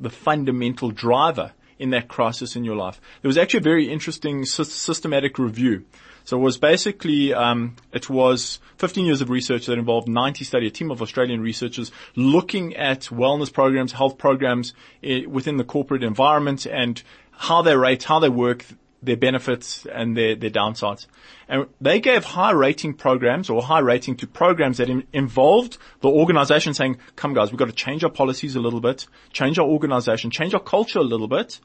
the 0.00 0.08
fundamental 0.08 0.92
driver 0.92 1.52
in 1.78 1.90
that 1.90 2.08
crisis 2.08 2.56
in 2.56 2.64
your 2.64 2.74
life. 2.74 3.02
There 3.20 3.28
was 3.28 3.36
actually 3.36 3.58
a 3.58 3.64
very 3.64 3.90
interesting 3.90 4.46
systematic 4.46 5.38
review. 5.38 5.84
So 6.24 6.38
it 6.38 6.40
was 6.40 6.56
basically, 6.56 7.34
um, 7.34 7.76
it 7.92 8.08
was 8.08 8.60
15 8.78 9.04
years 9.04 9.20
of 9.20 9.28
research 9.28 9.66
that 9.66 9.76
involved 9.76 10.08
90 10.08 10.42
study, 10.42 10.68
a 10.68 10.70
team 10.70 10.90
of 10.90 11.02
Australian 11.02 11.42
researchers 11.42 11.92
looking 12.16 12.74
at 12.74 13.02
wellness 13.02 13.52
programs, 13.52 13.92
health 13.92 14.16
programs 14.16 14.72
eh, 15.02 15.26
within 15.28 15.58
the 15.58 15.64
corporate 15.64 16.02
environment 16.02 16.64
and 16.64 17.02
how 17.30 17.60
they 17.60 17.76
rate, 17.76 18.04
how 18.04 18.20
they 18.20 18.30
work, 18.30 18.64
their 19.04 19.16
benefits 19.16 19.86
and 19.86 20.16
their, 20.16 20.34
their 20.34 20.50
downsides. 20.50 21.06
And 21.48 21.66
they 21.80 22.00
gave 22.00 22.24
high 22.24 22.52
rating 22.52 22.94
programs 22.94 23.50
or 23.50 23.62
high 23.62 23.80
rating 23.80 24.16
to 24.16 24.26
programs 24.26 24.78
that 24.78 24.88
in, 24.88 25.06
involved 25.12 25.78
the 26.00 26.08
organization 26.08 26.74
saying, 26.74 26.98
come 27.16 27.34
guys, 27.34 27.50
we've 27.50 27.58
got 27.58 27.66
to 27.66 27.72
change 27.72 28.04
our 28.04 28.10
policies 28.10 28.56
a 28.56 28.60
little 28.60 28.80
bit, 28.80 29.06
change 29.32 29.58
our 29.58 29.66
organization, 29.66 30.30
change 30.30 30.54
our 30.54 30.60
culture 30.60 30.98
a 30.98 31.04
little 31.04 31.28
bit, 31.28 31.60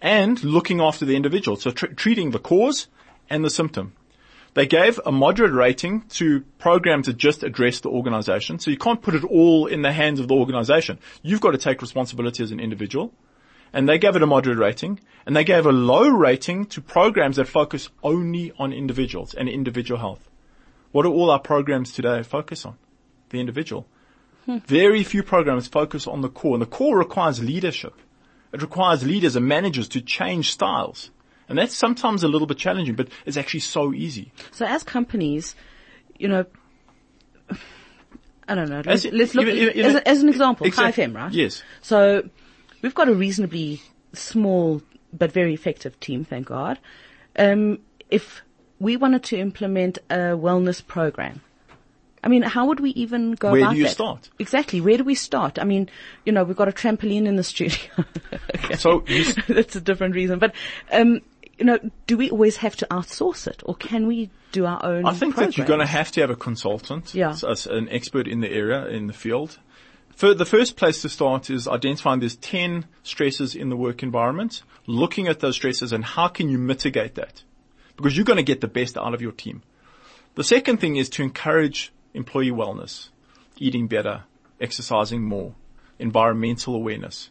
and 0.00 0.42
looking 0.42 0.80
after 0.80 1.04
the 1.04 1.16
individual. 1.16 1.56
So 1.56 1.70
tr- 1.70 1.86
treating 1.86 2.30
the 2.30 2.38
cause 2.38 2.88
and 3.28 3.44
the 3.44 3.50
symptom. 3.50 3.94
They 4.54 4.66
gave 4.66 5.00
a 5.04 5.10
moderate 5.10 5.52
rating 5.52 6.02
to 6.10 6.42
programs 6.58 7.06
that 7.06 7.16
just 7.16 7.42
address 7.42 7.80
the 7.80 7.90
organization. 7.90 8.60
So 8.60 8.70
you 8.70 8.76
can't 8.76 9.02
put 9.02 9.16
it 9.16 9.24
all 9.24 9.66
in 9.66 9.82
the 9.82 9.92
hands 9.92 10.20
of 10.20 10.28
the 10.28 10.34
organization. 10.34 11.00
You've 11.22 11.40
got 11.40 11.50
to 11.50 11.58
take 11.58 11.82
responsibility 11.82 12.42
as 12.42 12.52
an 12.52 12.60
individual 12.60 13.12
and 13.74 13.88
they 13.88 13.98
gave 13.98 14.14
it 14.14 14.22
a 14.22 14.26
moderate 14.26 14.56
rating, 14.56 15.00
and 15.26 15.34
they 15.34 15.44
gave 15.44 15.66
a 15.66 15.72
low 15.72 16.08
rating 16.08 16.64
to 16.66 16.80
programs 16.80 17.36
that 17.36 17.48
focus 17.48 17.90
only 18.02 18.52
on 18.56 18.72
individuals 18.72 19.34
and 19.34 19.48
individual 19.48 20.00
health. 20.00 20.30
What 20.92 21.02
do 21.02 21.12
all 21.12 21.30
our 21.30 21.40
programs 21.40 21.92
today 21.92 22.22
focus 22.22 22.64
on? 22.64 22.78
The 23.30 23.40
individual. 23.40 23.86
Hmm. 24.46 24.58
Very 24.58 25.02
few 25.02 25.24
programs 25.24 25.66
focus 25.66 26.06
on 26.06 26.20
the 26.20 26.28
core, 26.28 26.54
and 26.54 26.62
the 26.62 26.66
core 26.66 26.96
requires 26.96 27.42
leadership. 27.42 27.94
It 28.52 28.62
requires 28.62 29.04
leaders 29.04 29.34
and 29.34 29.46
managers 29.48 29.88
to 29.88 30.00
change 30.00 30.52
styles. 30.52 31.10
And 31.48 31.58
that's 31.58 31.74
sometimes 31.74 32.22
a 32.22 32.28
little 32.28 32.46
bit 32.46 32.58
challenging, 32.58 32.94
but 32.94 33.08
it's 33.26 33.36
actually 33.36 33.60
so 33.60 33.92
easy. 33.92 34.32
So 34.52 34.64
as 34.64 34.84
companies, 34.84 35.56
you 36.16 36.28
know, 36.28 36.46
I 38.46 38.54
don't 38.54 38.70
know. 38.70 38.82
Let's, 38.84 39.04
let's 39.06 39.34
look 39.34 39.48
even, 39.48 39.76
even, 39.76 39.96
as, 39.96 40.02
as, 40.02 40.22
an 40.22 40.28
example, 40.28 40.66
exactly, 40.66 41.04
Chai 41.04 41.10
FM, 41.10 41.14
right? 41.16 41.32
Yes. 41.32 41.62
So 41.82 42.28
We've 42.84 42.94
got 42.94 43.08
a 43.08 43.14
reasonably 43.14 43.80
small 44.12 44.82
but 45.10 45.32
very 45.32 45.54
effective 45.54 45.98
team, 46.00 46.22
thank 46.22 46.48
God. 46.48 46.78
Um, 47.34 47.78
if 48.10 48.42
we 48.78 48.98
wanted 48.98 49.22
to 49.24 49.38
implement 49.38 49.96
a 50.10 50.36
wellness 50.36 50.86
program, 50.86 51.40
I 52.22 52.28
mean, 52.28 52.42
how 52.42 52.66
would 52.66 52.80
we 52.80 52.90
even 52.90 53.32
go 53.32 53.48
about 53.48 53.56
it? 53.56 53.60
Where 53.62 53.70
do 53.70 53.76
you 53.78 53.84
that? 53.84 53.90
start? 53.90 54.28
Exactly. 54.38 54.82
Where 54.82 54.98
do 54.98 55.04
we 55.04 55.14
start? 55.14 55.58
I 55.58 55.64
mean, 55.64 55.88
you 56.26 56.32
know, 56.32 56.44
we've 56.44 56.58
got 56.58 56.68
a 56.68 56.72
trampoline 56.72 57.24
in 57.24 57.36
the 57.36 57.42
studio. 57.42 57.80
okay. 58.54 58.76
So 58.76 59.02
that's 59.48 59.76
a 59.76 59.80
different 59.80 60.14
reason. 60.14 60.38
But, 60.38 60.54
um, 60.92 61.22
you 61.56 61.64
know, 61.64 61.78
do 62.06 62.18
we 62.18 62.28
always 62.28 62.58
have 62.58 62.76
to 62.76 62.86
outsource 62.90 63.46
it 63.46 63.62
or 63.64 63.74
can 63.76 64.06
we 64.06 64.28
do 64.52 64.66
our 64.66 64.84
own? 64.84 65.06
I 65.06 65.14
think 65.14 65.36
programs? 65.36 65.54
that 65.54 65.58
you're 65.58 65.66
going 65.66 65.80
to 65.80 65.86
have 65.86 66.10
to 66.12 66.20
have 66.20 66.28
a 66.28 66.36
consultant, 66.36 67.14
yeah. 67.14 67.34
as 67.48 67.66
an 67.66 67.88
expert 67.88 68.28
in 68.28 68.40
the 68.40 68.50
area, 68.52 68.88
in 68.88 69.06
the 69.06 69.14
field. 69.14 69.58
For 70.14 70.32
the 70.32 70.44
first 70.44 70.76
place 70.76 71.02
to 71.02 71.08
start 71.08 71.50
is 71.50 71.66
identifying 71.66 72.20
there's 72.20 72.36
10 72.36 72.86
stresses 73.02 73.56
in 73.56 73.68
the 73.68 73.76
work 73.76 74.02
environment, 74.02 74.62
looking 74.86 75.26
at 75.26 75.40
those 75.40 75.56
stresses 75.56 75.92
and 75.92 76.04
how 76.04 76.28
can 76.28 76.48
you 76.48 76.56
mitigate 76.56 77.16
that? 77.16 77.42
Because 77.96 78.16
you're 78.16 78.24
going 78.24 78.36
to 78.36 78.44
get 78.44 78.60
the 78.60 78.68
best 78.68 78.96
out 78.96 79.12
of 79.12 79.20
your 79.20 79.32
team. 79.32 79.62
The 80.36 80.44
second 80.44 80.78
thing 80.78 80.96
is 80.96 81.08
to 81.10 81.22
encourage 81.22 81.92
employee 82.12 82.52
wellness, 82.52 83.08
eating 83.58 83.88
better, 83.88 84.22
exercising 84.60 85.22
more, 85.22 85.54
environmental 85.98 86.76
awareness. 86.76 87.30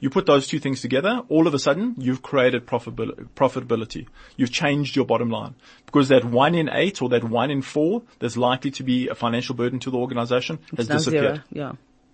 You 0.00 0.08
put 0.08 0.26
those 0.26 0.48
two 0.48 0.58
things 0.58 0.80
together, 0.80 1.22
all 1.28 1.46
of 1.46 1.52
a 1.52 1.58
sudden 1.58 1.94
you've 1.98 2.22
created 2.22 2.66
profitability. 2.66 4.08
You've 4.36 4.50
changed 4.50 4.96
your 4.96 5.04
bottom 5.04 5.30
line. 5.30 5.54
Because 5.84 6.08
that 6.08 6.24
one 6.24 6.54
in 6.54 6.70
eight 6.70 7.02
or 7.02 7.10
that 7.10 7.24
one 7.24 7.50
in 7.50 7.60
four 7.60 8.02
that's 8.18 8.38
likely 8.38 8.70
to 8.72 8.82
be 8.82 9.08
a 9.08 9.14
financial 9.14 9.54
burden 9.54 9.78
to 9.80 9.90
the 9.90 9.98
organization 9.98 10.58
has 10.76 10.88
disappeared. 10.88 11.42
Zero. 11.52 11.70
Yeah 11.70 11.72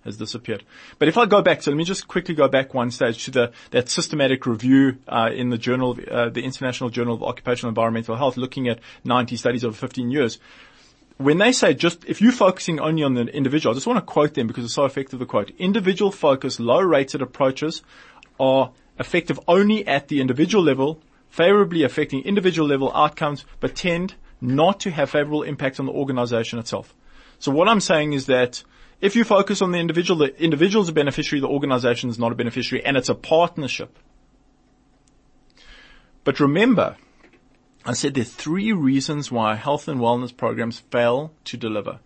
has 0.09 0.17
disappeared. 0.17 0.65
But 0.99 1.09
if 1.09 1.17
I 1.17 1.27
go 1.27 1.43
back, 1.43 1.63
so 1.63 1.71
let 1.71 1.77
me 1.77 1.85
just 1.85 2.09
quickly 2.09 2.35
go 2.35 2.49
back 2.49 2.75
one 2.75 2.91
stage 2.91 3.25
to 3.27 3.31
the, 3.31 3.53
that 3.71 3.89
systematic 3.89 4.47
review 4.47 4.99
uh, 5.07 5.31
in 5.33 5.51
the 5.51 5.59
journal, 5.59 5.97
uh, 6.11 6.29
the 6.29 6.43
International 6.43 6.91
Journal 6.91 7.15
of 7.15 7.23
Occupational 7.23 7.69
Environmental 7.69 8.17
Health, 8.17 8.37
looking 8.37 8.69
at 8.69 8.81
90 9.05 9.37
studies 9.37 9.65
over 9.65 9.77
15 9.77 10.11
years. 10.11 10.39
When 11.17 11.39
they 11.39 11.53
say 11.53 11.75
just, 11.75 12.05
if 12.05 12.21
you're 12.21 12.33
focusing 12.33 12.79
only 12.79 13.03
on 13.03 13.15
the 13.15 13.23
individual, 13.23 13.73
I 13.73 13.75
just 13.75 13.87
want 13.87 13.99
to 13.99 14.05
quote 14.05 14.35
them 14.35 14.47
because 14.47 14.65
it's 14.65 14.75
so 14.75 14.85
effective, 14.85 15.19
the 15.19 15.27
quote. 15.27 15.51
Individual 15.59 16.13
focused, 16.13 16.61
low 16.61 16.81
rated 16.81 17.23
approaches 17.23 17.83
are 18.39 18.71
effective 18.99 19.39
only 19.49 19.87
at 19.87 20.09
the 20.09 20.21
individual 20.21 20.63
level, 20.63 21.03
favorably 21.29 21.83
affecting 21.83 22.23
individual 22.23 22.69
level 22.69 22.93
outcomes, 22.95 23.45
but 23.61 23.75
tend 23.75 24.15
not 24.41 24.81
to 24.81 24.91
have 24.91 25.11
favorable 25.11 25.43
impact 25.43 25.81
on 25.81 25.87
the 25.87 25.93
organization 25.93 26.59
itself. 26.59 26.95
So 27.39 27.53
what 27.53 27.69
I'm 27.69 27.81
saying 27.81 28.13
is 28.13 28.27
that 28.27 28.63
if 29.01 29.15
you 29.15 29.25
focus 29.25 29.63
on 29.63 29.71
the 29.71 29.79
individual, 29.79 30.19
the 30.19 30.43
individual 30.43 30.83
is 30.83 30.89
a 30.89 30.93
beneficiary, 30.93 31.41
the 31.41 31.49
organization 31.49 32.11
is 32.11 32.19
not 32.19 32.33
a 32.33 32.35
beneficiary, 32.35 32.85
and 32.85 32.97
it's 32.97 33.09
a 33.09 33.15
partnership. 33.15 33.99
But 36.25 36.41
remember, 36.41 36.97
I 37.85 37.93
said 37.93 38.15
there 38.15 38.23
are 38.23 38.27
three 38.27 38.73
reasons 38.73 39.31
why 39.31 39.55
health 39.55 39.89
and 39.89 40.01
wellness 40.01 40.37
programs 40.37 40.81
fail 40.81 41.33
to 41.45 41.57
deliver. 41.57 42.01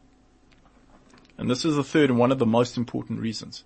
And 1.38 1.50
this 1.50 1.64
is 1.64 1.76
the 1.76 1.82
third 1.82 2.10
and 2.10 2.18
one 2.18 2.30
of 2.30 2.38
the 2.38 2.46
most 2.46 2.76
important 2.76 3.20
reasons. 3.20 3.64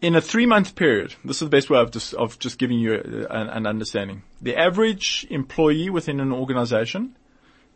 In 0.00 0.14
a 0.14 0.20
three 0.20 0.46
month 0.46 0.76
period, 0.76 1.16
this 1.24 1.42
is 1.42 1.48
the 1.50 1.56
best 1.56 1.70
way 1.70 1.80
of 1.80 1.90
just, 1.90 2.14
of 2.14 2.38
just 2.38 2.58
giving 2.58 2.78
you 2.78 2.94
an, 2.94 3.48
an 3.48 3.66
understanding. 3.66 4.22
The 4.40 4.56
average 4.56 5.26
employee 5.28 5.90
within 5.90 6.20
an 6.20 6.32
organization 6.32 7.16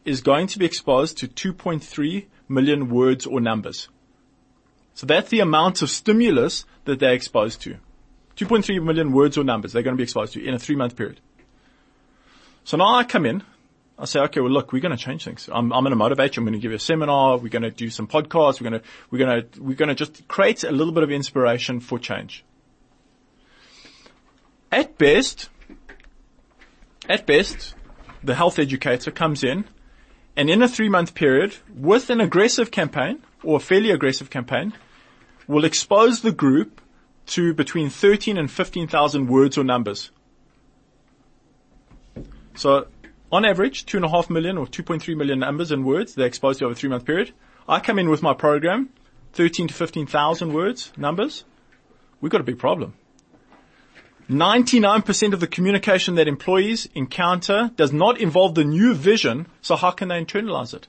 is 0.04 0.20
going 0.20 0.46
to 0.46 0.58
be 0.58 0.64
exposed 0.64 1.18
to 1.18 1.28
2.3 1.28 2.26
million 2.52 2.90
words 2.90 3.26
or 3.26 3.40
numbers. 3.40 3.88
So 4.94 5.06
that's 5.06 5.30
the 5.30 5.40
amount 5.40 5.82
of 5.82 5.90
stimulus 5.90 6.64
that 6.84 6.98
they're 6.98 7.14
exposed 7.14 7.62
to. 7.62 7.76
2.3 8.36 8.82
million 8.82 9.12
words 9.12 9.36
or 9.36 9.44
numbers 9.44 9.72
they're 9.72 9.82
going 9.82 9.96
to 9.96 9.98
be 9.98 10.04
exposed 10.04 10.34
to 10.34 10.44
in 10.44 10.54
a 10.54 10.58
three 10.58 10.76
month 10.76 10.96
period. 10.96 11.20
So 12.64 12.76
now 12.76 12.94
I 12.94 13.04
come 13.04 13.26
in, 13.26 13.42
I 13.98 14.04
say, 14.04 14.20
okay, 14.20 14.40
well 14.40 14.50
look, 14.50 14.72
we're 14.72 14.80
going 14.80 14.96
to 14.96 15.02
change 15.02 15.24
things. 15.24 15.48
I'm, 15.52 15.72
I'm 15.72 15.82
going 15.82 15.90
to 15.90 15.96
motivate 15.96 16.36
you. 16.36 16.40
I'm 16.40 16.46
going 16.46 16.54
to 16.54 16.60
give 16.60 16.70
you 16.70 16.76
a 16.76 16.80
seminar. 16.80 17.38
We're 17.38 17.48
going 17.48 17.62
to 17.62 17.70
do 17.70 17.90
some 17.90 18.06
podcasts. 18.06 18.60
We're 18.60 18.70
going 18.70 18.80
to, 18.80 18.88
we're 19.10 19.18
going 19.18 19.42
to, 19.42 19.62
we're 19.62 19.76
going 19.76 19.88
to 19.88 19.94
just 19.94 20.26
create 20.28 20.64
a 20.64 20.70
little 20.70 20.92
bit 20.92 21.02
of 21.02 21.10
inspiration 21.10 21.80
for 21.80 21.98
change. 21.98 22.44
At 24.70 24.96
best, 24.96 25.50
at 27.08 27.26
best, 27.26 27.74
the 28.24 28.34
health 28.34 28.58
educator 28.58 29.10
comes 29.10 29.44
in 29.44 29.64
and 30.36 30.48
in 30.48 30.62
a 30.62 30.68
three 30.68 30.88
month 30.88 31.14
period 31.14 31.56
with 31.74 32.10
an 32.10 32.20
aggressive 32.20 32.70
campaign 32.70 33.22
or 33.42 33.56
a 33.56 33.60
fairly 33.60 33.90
aggressive 33.90 34.30
campaign 34.30 34.72
will 35.46 35.64
expose 35.64 36.22
the 36.22 36.32
group 36.32 36.80
to 37.26 37.54
between 37.54 37.90
13 37.90 38.36
and 38.36 38.50
15,000 38.50 39.26
words 39.28 39.58
or 39.58 39.64
numbers. 39.64 40.10
So 42.54 42.86
on 43.30 43.44
average, 43.44 43.86
two 43.86 43.96
and 43.96 44.04
a 44.04 44.08
half 44.08 44.28
million 44.28 44.58
or 44.58 44.66
2.3 44.66 45.16
million 45.16 45.38
numbers 45.38 45.70
and 45.70 45.84
words 45.84 46.14
they're 46.14 46.26
exposed 46.26 46.58
to 46.60 46.66
over 46.66 46.72
a 46.72 46.76
three 46.76 46.90
month 46.90 47.04
period. 47.04 47.32
I 47.68 47.80
come 47.80 47.98
in 47.98 48.10
with 48.10 48.22
my 48.22 48.34
program, 48.34 48.90
13 49.34 49.68
to 49.68 49.74
15,000 49.74 50.52
words, 50.52 50.92
numbers. 50.96 51.44
We've 52.20 52.32
got 52.32 52.40
a 52.40 52.44
big 52.44 52.58
problem. 52.58 52.94
99% 54.28 55.32
of 55.32 55.40
the 55.40 55.46
communication 55.46 56.14
that 56.14 56.28
employees 56.28 56.88
encounter 56.94 57.70
does 57.76 57.92
not 57.92 58.20
involve 58.20 58.54
the 58.54 58.64
new 58.64 58.94
vision, 58.94 59.46
so 59.60 59.76
how 59.76 59.90
can 59.90 60.08
they 60.08 60.22
internalize 60.22 60.74
it? 60.74 60.88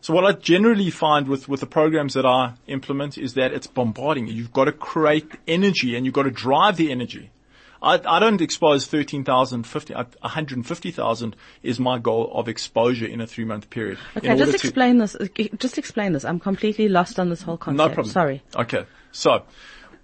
So 0.00 0.14
what 0.14 0.24
I 0.24 0.32
generally 0.32 0.90
find 0.90 1.28
with, 1.28 1.48
with 1.48 1.60
the 1.60 1.66
programs 1.66 2.14
that 2.14 2.24
I 2.24 2.54
implement 2.66 3.18
is 3.18 3.34
that 3.34 3.52
it's 3.52 3.66
bombarding. 3.66 4.28
You've 4.28 4.52
got 4.52 4.66
to 4.66 4.72
create 4.72 5.32
energy 5.46 5.96
and 5.96 6.04
you've 6.06 6.14
got 6.14 6.22
to 6.22 6.30
drive 6.30 6.76
the 6.76 6.92
energy. 6.92 7.30
I, 7.80 8.00
I 8.04 8.18
don't 8.18 8.40
expose 8.40 8.86
13,000, 8.86 9.64
150,000 9.66 11.36
is 11.62 11.78
my 11.78 11.98
goal 11.98 12.30
of 12.32 12.48
exposure 12.48 13.06
in 13.06 13.20
a 13.20 13.26
three 13.26 13.44
month 13.44 13.70
period. 13.70 13.98
Okay, 14.16 14.36
just 14.36 14.54
explain 14.54 14.98
this. 14.98 15.16
Just 15.58 15.78
explain 15.78 16.12
this. 16.12 16.24
I'm 16.24 16.40
completely 16.40 16.88
lost 16.88 17.20
on 17.20 17.28
this 17.30 17.42
whole 17.42 17.56
concept. 17.56 17.78
No 17.78 17.94
problem. 17.94 18.12
Sorry. 18.12 18.42
Okay. 18.56 18.84
So, 19.12 19.44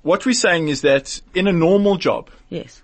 what 0.04 0.24
we're 0.24 0.32
saying 0.34 0.68
is 0.68 0.82
that 0.82 1.20
in 1.34 1.48
a 1.48 1.52
normal 1.52 1.96
job, 1.96 2.30
yes, 2.48 2.82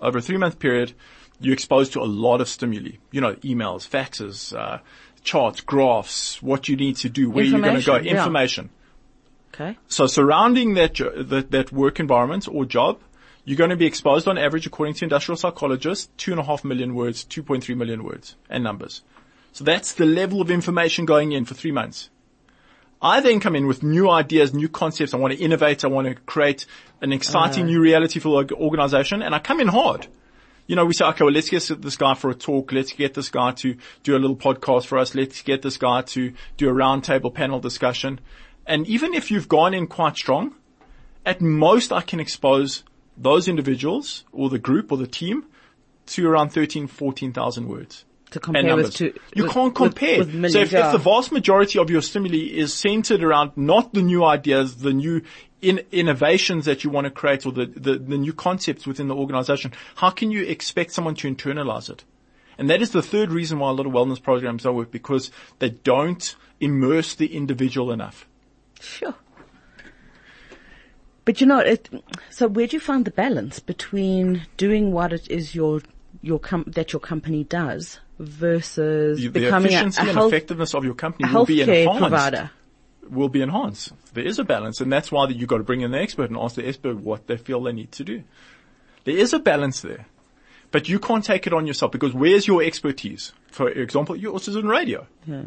over 0.00 0.18
a 0.18 0.22
three 0.22 0.38
month 0.38 0.58
period, 0.58 0.92
you're 1.38 1.52
exposed 1.52 1.92
to 1.92 2.00
a 2.00 2.04
lot 2.04 2.40
of 2.40 2.48
stimuli. 2.48 2.92
You 3.12 3.20
know, 3.20 3.34
emails, 3.36 3.88
faxes, 3.88 4.56
uh, 4.56 4.78
charts, 5.22 5.60
graphs, 5.60 6.42
what 6.42 6.68
you 6.68 6.76
need 6.76 6.96
to 6.96 7.08
do, 7.08 7.30
where 7.30 7.44
you're 7.44 7.60
going 7.60 7.80
to 7.80 7.86
go, 7.86 7.96
Information, 7.96 8.70
yeah. 8.72 9.66
Okay. 9.66 9.78
So 9.88 10.06
surrounding 10.06 10.74
that, 10.74 10.94
jo- 10.94 11.22
that, 11.22 11.50
that 11.50 11.72
work 11.72 12.00
environment 12.00 12.48
or 12.50 12.64
job, 12.64 13.00
you're 13.44 13.56
going 13.56 13.70
to 13.70 13.76
be 13.76 13.86
exposed 13.86 14.26
on 14.26 14.38
average, 14.38 14.66
according 14.66 14.94
to 14.96 15.04
industrial 15.04 15.36
psychologists, 15.36 16.10
two 16.16 16.32
and 16.32 16.40
a 16.40 16.44
half 16.44 16.64
million 16.64 16.94
words, 16.94 17.24
2.3 17.24 17.76
million 17.76 18.02
words 18.02 18.36
and 18.50 18.64
numbers. 18.64 19.02
So 19.52 19.64
that's 19.64 19.92
the 19.92 20.04
level 20.04 20.40
of 20.42 20.50
information 20.50 21.06
going 21.06 21.32
in 21.32 21.44
for 21.44 21.54
three 21.54 21.72
months. 21.72 22.10
I 23.00 23.20
then 23.20 23.40
come 23.40 23.54
in 23.54 23.66
with 23.66 23.82
new 23.82 24.10
ideas, 24.10 24.54
new 24.54 24.68
concepts. 24.68 25.12
I 25.12 25.18
want 25.18 25.34
to 25.34 25.38
innovate. 25.38 25.84
I 25.84 25.88
want 25.88 26.08
to 26.08 26.14
create 26.14 26.66
an 27.00 27.12
exciting 27.12 27.66
new 27.66 27.80
reality 27.80 28.20
for 28.20 28.44
the 28.44 28.54
organization 28.54 29.22
and 29.22 29.34
I 29.34 29.38
come 29.38 29.60
in 29.60 29.68
hard. 29.68 30.06
You 30.66 30.74
know, 30.74 30.84
we 30.84 30.94
say, 30.94 31.04
okay, 31.04 31.22
well, 31.22 31.32
let's 31.32 31.48
get 31.48 31.62
this 31.80 31.96
guy 31.96 32.14
for 32.14 32.30
a 32.30 32.34
talk. 32.34 32.72
Let's 32.72 32.92
get 32.92 33.14
this 33.14 33.28
guy 33.28 33.52
to 33.52 33.76
do 34.02 34.16
a 34.16 34.18
little 34.18 34.36
podcast 34.36 34.86
for 34.86 34.98
us. 34.98 35.14
Let's 35.14 35.42
get 35.42 35.62
this 35.62 35.76
guy 35.76 36.02
to 36.02 36.32
do 36.56 36.68
a 36.68 36.72
roundtable 36.72 37.32
panel 37.32 37.60
discussion. 37.60 38.20
And 38.66 38.86
even 38.88 39.14
if 39.14 39.30
you've 39.30 39.48
gone 39.48 39.74
in 39.74 39.86
quite 39.86 40.16
strong, 40.16 40.56
at 41.24 41.40
most 41.40 41.92
I 41.92 42.00
can 42.00 42.18
expose 42.18 42.82
those 43.16 43.46
individuals 43.46 44.24
or 44.32 44.48
the 44.48 44.58
group 44.58 44.90
or 44.90 44.98
the 44.98 45.06
team 45.06 45.46
to 46.06 46.26
around 46.26 46.50
13, 46.50 46.86
14,000 46.86 47.68
words. 47.68 48.04
To 48.32 48.40
compare 48.40 48.74
with 48.74 48.94
two. 48.94 49.14
you 49.34 49.44
with- 49.44 49.52
can't 49.52 49.74
compare. 49.74 50.18
With, 50.18 50.52
so 50.52 50.58
if, 50.58 50.72
if 50.72 50.92
the 50.92 50.98
vast 50.98 51.30
majority 51.30 51.78
of 51.78 51.90
your 51.90 52.02
stimuli 52.02 52.38
is 52.38 52.74
centered 52.74 53.22
around 53.22 53.52
not 53.56 53.94
the 53.94 54.02
new 54.02 54.24
ideas, 54.24 54.78
the 54.78 54.92
new 54.92 55.22
in, 55.62 55.80
innovations 55.92 56.64
that 56.64 56.84
you 56.84 56.90
want 56.90 57.06
to 57.06 57.10
create 57.10 57.46
or 57.46 57.52
the, 57.52 57.66
the, 57.66 57.98
the 57.98 58.18
new 58.18 58.32
concepts 58.32 58.86
within 58.86 59.08
the 59.08 59.14
organization, 59.14 59.72
how 59.96 60.10
can 60.10 60.30
you 60.30 60.44
expect 60.44 60.92
someone 60.92 61.14
to 61.16 61.32
internalize 61.32 61.88
it? 61.88 62.04
And 62.58 62.70
that 62.70 62.82
is 62.82 62.90
the 62.90 63.02
third 63.02 63.30
reason 63.30 63.58
why 63.58 63.70
a 63.70 63.72
lot 63.72 63.86
of 63.86 63.92
wellness 63.92 64.22
programs 64.22 64.62
don't 64.62 64.76
work 64.76 64.90
because 64.90 65.30
they 65.58 65.70
don't 65.70 66.34
immerse 66.60 67.14
the 67.14 67.34
individual 67.34 67.92
enough. 67.92 68.26
Sure. 68.80 69.14
But 71.24 71.40
you 71.40 71.46
know, 71.46 71.58
it, 71.58 71.88
so 72.30 72.46
where 72.46 72.66
do 72.66 72.76
you 72.76 72.80
find 72.80 73.04
the 73.04 73.10
balance 73.10 73.58
between 73.58 74.46
doing 74.56 74.92
what 74.92 75.12
it 75.12 75.28
is 75.30 75.54
your 75.54 75.80
your 76.26 76.38
com- 76.40 76.64
that 76.66 76.92
your 76.92 77.00
company 77.00 77.44
does 77.44 78.00
versus 78.18 79.20
The 79.20 79.28
becoming 79.28 79.72
a, 79.72 79.76
a 79.76 79.78
efficiency 79.80 80.00
and 80.00 80.10
health, 80.10 80.32
effectiveness 80.32 80.74
of 80.74 80.84
your 80.84 80.94
company 80.94 81.32
will 81.32 81.44
be 81.46 81.60
enhanced. 81.62 81.98
provider? 82.00 82.50
Will 83.08 83.28
be 83.28 83.42
enhanced. 83.42 83.92
There 84.14 84.24
is 84.26 84.38
a 84.40 84.44
balance, 84.44 84.80
and 84.80 84.92
that's 84.92 85.12
why 85.12 85.28
you've 85.28 85.48
got 85.48 85.58
to 85.58 85.62
bring 85.64 85.82
in 85.82 85.92
the 85.92 85.98
expert 86.00 86.28
and 86.30 86.36
ask 86.38 86.56
the 86.56 86.66
expert 86.66 86.96
what 86.96 87.28
they 87.28 87.36
feel 87.36 87.62
they 87.62 87.72
need 87.72 87.92
to 87.92 88.04
do. 88.04 88.24
There 89.04 89.16
is 89.16 89.32
a 89.32 89.38
balance 89.38 89.80
there, 89.82 90.06
but 90.72 90.88
you 90.88 90.98
can't 90.98 91.24
take 91.24 91.46
it 91.46 91.52
on 91.52 91.66
yourself 91.68 91.92
because 91.92 92.12
where's 92.12 92.48
your 92.48 92.62
expertise? 92.64 93.32
For 93.52 93.68
example, 93.68 94.16
yours 94.16 94.48
is 94.48 94.56
in 94.56 94.66
radio, 94.66 95.06
Yeah. 95.26 95.42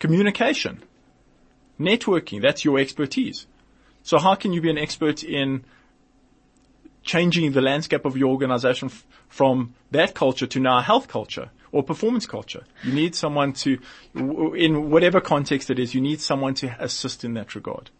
communication, 0.00 0.82
networking. 1.78 2.42
That's 2.42 2.64
your 2.64 2.78
expertise. 2.80 3.46
So 4.02 4.18
how 4.18 4.34
can 4.34 4.52
you 4.52 4.60
be 4.60 4.70
an 4.70 4.78
expert 4.78 5.22
in 5.22 5.64
changing 7.06 7.52
the 7.52 7.62
landscape 7.62 8.04
of 8.04 8.16
your 8.16 8.28
organization 8.28 8.88
f- 8.88 9.06
from 9.28 9.74
that 9.92 10.14
culture 10.14 10.46
to 10.46 10.60
now 10.60 10.80
health 10.80 11.08
culture 11.08 11.50
or 11.72 11.82
performance 11.82 12.26
culture? 12.26 12.64
You 12.82 12.92
need 12.92 13.14
someone 13.14 13.54
to, 13.54 13.78
in 14.14 14.90
whatever 14.90 15.20
context 15.20 15.70
it 15.70 15.78
is, 15.78 15.94
you 15.94 16.00
need 16.02 16.20
someone 16.20 16.54
to 16.54 16.76
assist 16.78 17.24
in 17.24 17.34
that 17.34 17.54
regard. 17.54 17.90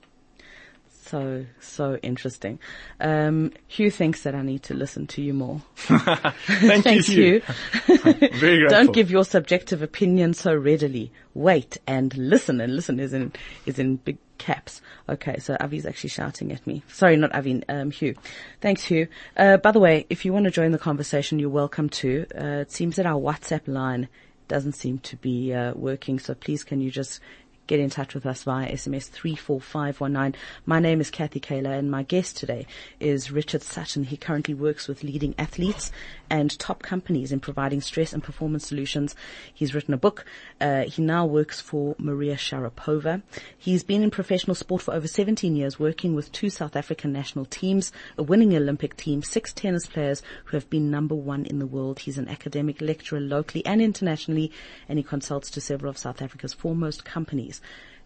So 1.07 1.47
so 1.61 1.97
interesting. 2.03 2.59
Um, 3.01 3.53
Hugh 3.69 3.91
thinks 3.91 4.23
that 4.23 4.35
I 4.35 4.43
need 4.43 4.65
to 4.65 4.75
listen 4.75 5.07
to 5.09 5.23
you 5.23 5.35
more. 5.35 5.63
Thank 5.77 6.85
Thanks, 6.85 7.09
you. 7.09 7.43
Hugh. 7.87 7.97
Very 7.97 8.13
grateful. 8.41 8.69
Don't 8.69 8.93
give 8.93 9.11
your 9.11 9.25
subjective 9.25 9.83
opinion 9.83 10.35
so 10.35 10.55
readily. 10.55 11.13
Wait 11.35 11.79
and 11.87 12.17
listen, 12.17 12.61
and 12.61 12.75
listen 12.75 12.99
is 12.99 13.13
in 13.13 13.33
is 13.67 13.79
in 13.79 13.97
big 13.97 14.19
caps. 14.39 14.83
Okay, 15.09 15.39
so 15.39 15.57
Avi's 15.61 15.87
actually 15.87 16.11
shouting 16.11 16.51
at 16.53 16.67
me. 16.67 16.83
Sorry, 16.89 17.17
not 17.17 17.35
Avi, 17.35 17.63
um, 17.69 17.91
Hugh. 17.91 18.17
Thanks, 18.61 18.85
Hugh. 18.85 19.07
Uh, 19.37 19.59
by 19.59 19.71
the 19.71 19.81
way, 19.81 20.07
if 20.11 20.25
you 20.25 20.33
want 20.33 20.45
to 20.47 20.51
join 20.51 20.73
the 20.73 20.79
conversation, 20.79 21.39
you're 21.39 21.51
welcome 21.51 21.89
to. 21.91 22.27
Uh, 22.35 22.61
it 22.61 22.73
seems 22.73 22.97
that 22.97 23.07
our 23.07 23.21
WhatsApp 23.21 23.69
line 23.69 24.09
doesn't 24.49 24.73
seem 24.73 24.99
to 24.99 25.17
be 25.17 25.55
uh, 25.55 25.73
working, 25.75 26.19
so 26.19 26.35
please 26.35 26.65
can 26.65 26.81
you 26.81 26.91
just 26.91 27.21
get 27.67 27.81
in 27.81 27.91
touch 27.91 28.15
with 28.15 28.27
us 28.27 28.45
via 28.45 28.71
SMS 28.73 29.09
34519. 29.09 30.41
My 30.67 30.79
name 30.79 31.01
is 31.01 31.11
Kathy 31.11 31.41
Kaler 31.41 31.73
and 31.73 31.91
my 31.91 32.03
guest 32.05 32.37
today 32.37 32.67
is 33.01 33.33
Richard 33.33 33.63
Sutton. 33.63 34.05
He 34.05 34.17
currently 34.17 34.55
works 34.55 34.87
with 34.87 35.03
leading 35.03 35.35
athletes 35.37 35.91
and 36.31 36.57
top 36.59 36.83
companies 36.83 37.33
in 37.33 37.41
providing 37.41 37.81
stress 37.81 38.13
and 38.13 38.23
performance 38.23 38.67
solutions. 38.67 39.15
He's 39.53 39.75
written 39.75 39.95
a 39.95 39.99
book. 39.99 40.25
Uh, 40.61 40.83
he 40.83 41.03
now 41.03 41.27
works 41.27 41.61
for 41.61 41.97
Maria 41.99 42.37
Sharapova. 42.37 43.23
He's 43.59 43.83
been 43.83 44.03
in 44.03 44.11
professional 44.11 44.55
sport 44.55 44.83
for 44.83 44.95
over 44.95 45.09
17 45.09 45.57
years, 45.57 45.79
working 45.79 46.15
with 46.15 46.33
two 46.33 46.51
South 46.51 46.77
African 46.77 47.13
national 47.13 47.47
teams, 47.47 47.93
a 48.17 48.23
winning 48.23 48.55
Olympic 48.55 48.97
team, 48.97 49.23
six 49.23 49.53
tennis 49.53 49.87
players 49.87 50.23
who 50.47 50.57
have 50.57 50.71
been 50.71 50.91
number 50.91 51.15
one 51.15 51.45
in 51.45 51.59
the 51.59 51.67
world. 51.67 52.01
He's 52.01 52.19
an 52.19 52.29
academic 52.29 52.81
lecturer 52.81 53.21
locally 53.21 53.65
and 53.67 53.83
internationally, 53.83 54.53
and 54.89 54.99
he 54.99 55.03
consults 55.03 55.51
to 55.51 55.61
several 55.61 55.91
of 55.91 55.99
South 55.99 56.23
Africa's 56.23 56.55
foremost 56.55 57.05
companies 57.05 57.56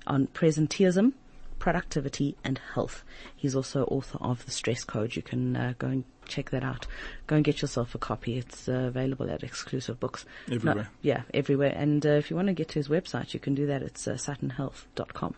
on 0.06 0.26
presenteeism, 0.28 1.12
productivity 1.58 2.36
and 2.42 2.60
health. 2.74 3.04
He's 3.36 3.54
also 3.54 3.84
author 3.84 4.18
of 4.20 4.44
The 4.44 4.50
Stress 4.50 4.84
Code. 4.84 5.14
You 5.14 5.22
can 5.22 5.56
uh, 5.56 5.74
go 5.78 5.88
and 5.88 6.04
check 6.26 6.50
that 6.50 6.64
out. 6.64 6.86
Go 7.26 7.36
and 7.36 7.44
get 7.44 7.62
yourself 7.62 7.94
a 7.94 7.98
copy. 7.98 8.38
It's 8.38 8.68
uh, 8.68 8.72
available 8.72 9.30
at 9.30 9.42
exclusive 9.42 10.00
books. 10.00 10.24
Everywhere. 10.50 10.84
No, 10.84 10.86
yeah, 11.02 11.22
everywhere. 11.34 11.72
And 11.76 12.04
uh, 12.04 12.10
if 12.10 12.30
you 12.30 12.36
want 12.36 12.48
to 12.48 12.54
get 12.54 12.68
to 12.70 12.74
his 12.78 12.88
website, 12.88 13.34
you 13.34 13.40
can 13.40 13.54
do 13.54 13.66
that. 13.66 13.82
It's 13.82 14.08
uh, 14.08 14.12
suttonhealth.com. 14.12 15.34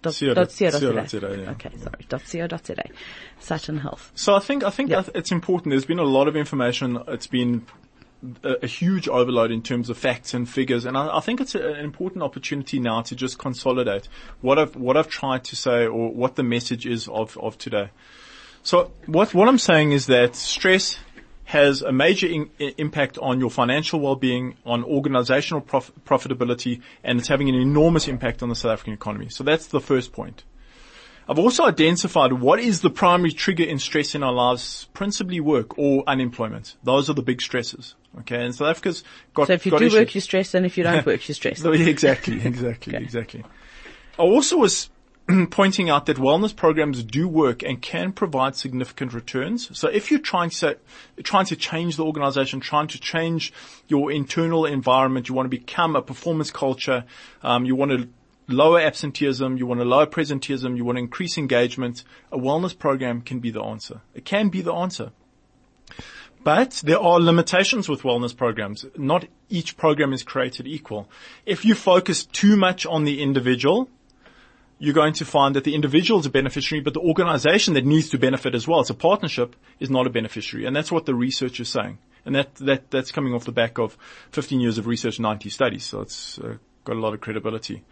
Dot, 0.00 0.16
Co. 0.20 0.34
dot 0.34 0.54
co 0.56 0.70
co 0.70 0.92
dot 0.92 0.94
dot 0.94 1.08
za, 1.10 1.18
yeah. 1.18 1.50
Okay, 1.50 1.70
sorry. 1.76 2.06
Dot 2.08 2.22
co 2.30 2.46
dot 2.46 2.66
za. 2.66 2.74
Sutton 3.40 3.78
Health. 3.78 4.12
So 4.14 4.34
I 4.34 4.38
think 4.38 4.62
I 4.62 4.70
think 4.70 4.92
it's 4.92 5.32
important. 5.32 5.72
There's 5.72 5.86
been 5.86 5.98
a 5.98 6.04
lot 6.04 6.28
of 6.28 6.36
information. 6.36 7.02
It's 7.08 7.26
been 7.26 7.66
a, 8.42 8.64
a 8.64 8.66
huge 8.66 9.08
overload 9.08 9.50
in 9.50 9.62
terms 9.62 9.90
of 9.90 9.98
facts 9.98 10.34
and 10.34 10.48
figures, 10.48 10.84
and 10.84 10.96
I, 10.96 11.18
I 11.18 11.20
think 11.20 11.40
it's 11.40 11.54
a, 11.54 11.74
an 11.74 11.84
important 11.84 12.22
opportunity 12.22 12.78
now 12.78 13.02
to 13.02 13.14
just 13.14 13.38
consolidate 13.38 14.08
what 14.40 14.58
I've 14.58 14.76
what 14.76 14.96
I've 14.96 15.08
tried 15.08 15.44
to 15.44 15.56
say 15.56 15.86
or 15.86 16.12
what 16.12 16.36
the 16.36 16.42
message 16.42 16.86
is 16.86 17.08
of 17.08 17.36
of 17.38 17.58
today. 17.58 17.90
So 18.62 18.92
what 19.06 19.34
what 19.34 19.48
I'm 19.48 19.58
saying 19.58 19.92
is 19.92 20.06
that 20.06 20.36
stress 20.36 20.98
has 21.44 21.80
a 21.80 21.92
major 21.92 22.26
in, 22.26 22.50
impact 22.76 23.16
on 23.18 23.40
your 23.40 23.50
financial 23.50 24.00
well-being, 24.00 24.54
on 24.66 24.84
organizational 24.84 25.62
prof, 25.62 25.90
profitability, 26.04 26.82
and 27.02 27.18
it's 27.18 27.28
having 27.28 27.48
an 27.48 27.54
enormous 27.54 28.06
impact 28.06 28.42
on 28.42 28.50
the 28.50 28.54
South 28.54 28.72
African 28.72 28.92
economy. 28.92 29.30
So 29.30 29.44
that's 29.44 29.68
the 29.68 29.80
first 29.80 30.12
point. 30.12 30.44
I've 31.28 31.38
also 31.38 31.64
identified 31.66 32.32
what 32.32 32.58
is 32.58 32.80
the 32.80 32.88
primary 32.88 33.32
trigger 33.32 33.64
in 33.64 33.78
stress 33.78 34.14
in 34.14 34.22
our 34.22 34.32
lives, 34.32 34.88
principally 34.94 35.40
work 35.40 35.78
or 35.78 36.02
unemployment. 36.06 36.76
Those 36.82 37.10
are 37.10 37.14
the 37.14 37.22
big 37.22 37.42
stresses. 37.42 37.94
Okay, 38.20 38.42
and 38.44 38.54
South 38.54 38.68
Africa's 38.68 39.04
got. 39.34 39.48
So 39.48 39.52
if 39.52 39.66
you 39.66 39.72
do 39.72 39.84
issues. 39.84 39.94
work, 39.94 40.14
you're 40.14 40.22
stressed, 40.22 40.54
and 40.54 40.64
if 40.64 40.78
you 40.78 40.84
don't 40.84 41.04
work, 41.04 41.28
you're 41.28 41.34
stressed. 41.42 41.64
Exactly, 41.64 42.40
exactly, 42.44 42.94
Okay. 42.96 43.04
exactly. 43.04 43.44
I 44.18 44.22
also 44.22 44.56
was 44.56 44.88
pointing 45.50 45.90
out 45.90 46.06
that 46.06 46.16
wellness 46.16 46.56
programs 46.56 47.04
do 47.04 47.28
work 47.28 47.62
and 47.62 47.82
can 47.82 48.12
provide 48.12 48.56
significant 48.56 49.12
returns. 49.12 49.78
So 49.78 49.88
if 49.88 50.10
you're 50.10 50.20
trying 50.20 50.50
to 50.50 50.78
trying 51.22 51.44
to 51.46 51.56
change 51.56 51.96
the 51.96 52.04
organization, 52.04 52.60
trying 52.60 52.88
to 52.88 52.98
change 52.98 53.52
your 53.86 54.10
internal 54.10 54.64
environment, 54.64 55.28
you 55.28 55.34
want 55.34 55.44
to 55.44 55.56
become 55.56 55.94
a 55.96 56.02
performance 56.02 56.50
culture, 56.50 57.04
um, 57.42 57.66
you 57.66 57.76
want 57.76 57.90
to 57.92 58.08
lower 58.48 58.80
absenteeism, 58.80 59.56
you 59.56 59.66
want 59.66 59.80
to 59.80 59.84
lower 59.84 60.06
presenteeism, 60.06 60.76
you 60.76 60.84
want 60.84 60.96
to 60.96 61.02
increase 61.02 61.38
engagement, 61.38 62.02
a 62.32 62.38
wellness 62.38 62.76
program 62.76 63.20
can 63.20 63.38
be 63.38 63.50
the 63.50 63.62
answer. 63.62 64.00
It 64.14 64.24
can 64.24 64.48
be 64.48 64.62
the 64.62 64.72
answer. 64.72 65.12
But 66.42 66.80
there 66.84 66.98
are 66.98 67.20
limitations 67.20 67.88
with 67.88 68.02
wellness 68.02 68.34
programs. 68.36 68.86
Not 68.96 69.26
each 69.50 69.76
program 69.76 70.12
is 70.12 70.22
created 70.22 70.66
equal. 70.66 71.08
If 71.44 71.64
you 71.64 71.74
focus 71.74 72.24
too 72.24 72.56
much 72.56 72.86
on 72.86 73.04
the 73.04 73.22
individual, 73.22 73.90
you're 74.78 74.94
going 74.94 75.14
to 75.14 75.24
find 75.24 75.56
that 75.56 75.64
the 75.64 75.74
individual 75.74 76.20
is 76.20 76.26
a 76.26 76.30
beneficiary, 76.30 76.80
but 76.80 76.94
the 76.94 77.00
organization 77.00 77.74
that 77.74 77.84
needs 77.84 78.08
to 78.10 78.18
benefit 78.18 78.54
as 78.54 78.68
well, 78.68 78.80
it's 78.80 78.90
a 78.90 78.94
partnership, 78.94 79.56
is 79.80 79.90
not 79.90 80.06
a 80.06 80.10
beneficiary. 80.10 80.66
And 80.66 80.74
that's 80.74 80.92
what 80.92 81.04
the 81.04 81.14
research 81.14 81.58
is 81.58 81.68
saying. 81.68 81.98
And 82.24 82.34
that, 82.34 82.54
that, 82.56 82.90
that's 82.90 83.10
coming 83.10 83.34
off 83.34 83.44
the 83.44 83.52
back 83.52 83.78
of 83.78 83.98
15 84.30 84.60
years 84.60 84.78
of 84.78 84.86
research, 84.86 85.18
90 85.18 85.50
studies. 85.50 85.84
So 85.84 86.02
it's 86.02 86.38
uh, 86.38 86.58
got 86.84 86.96
a 86.96 87.00
lot 87.00 87.14
of 87.14 87.20
credibility. 87.20 87.82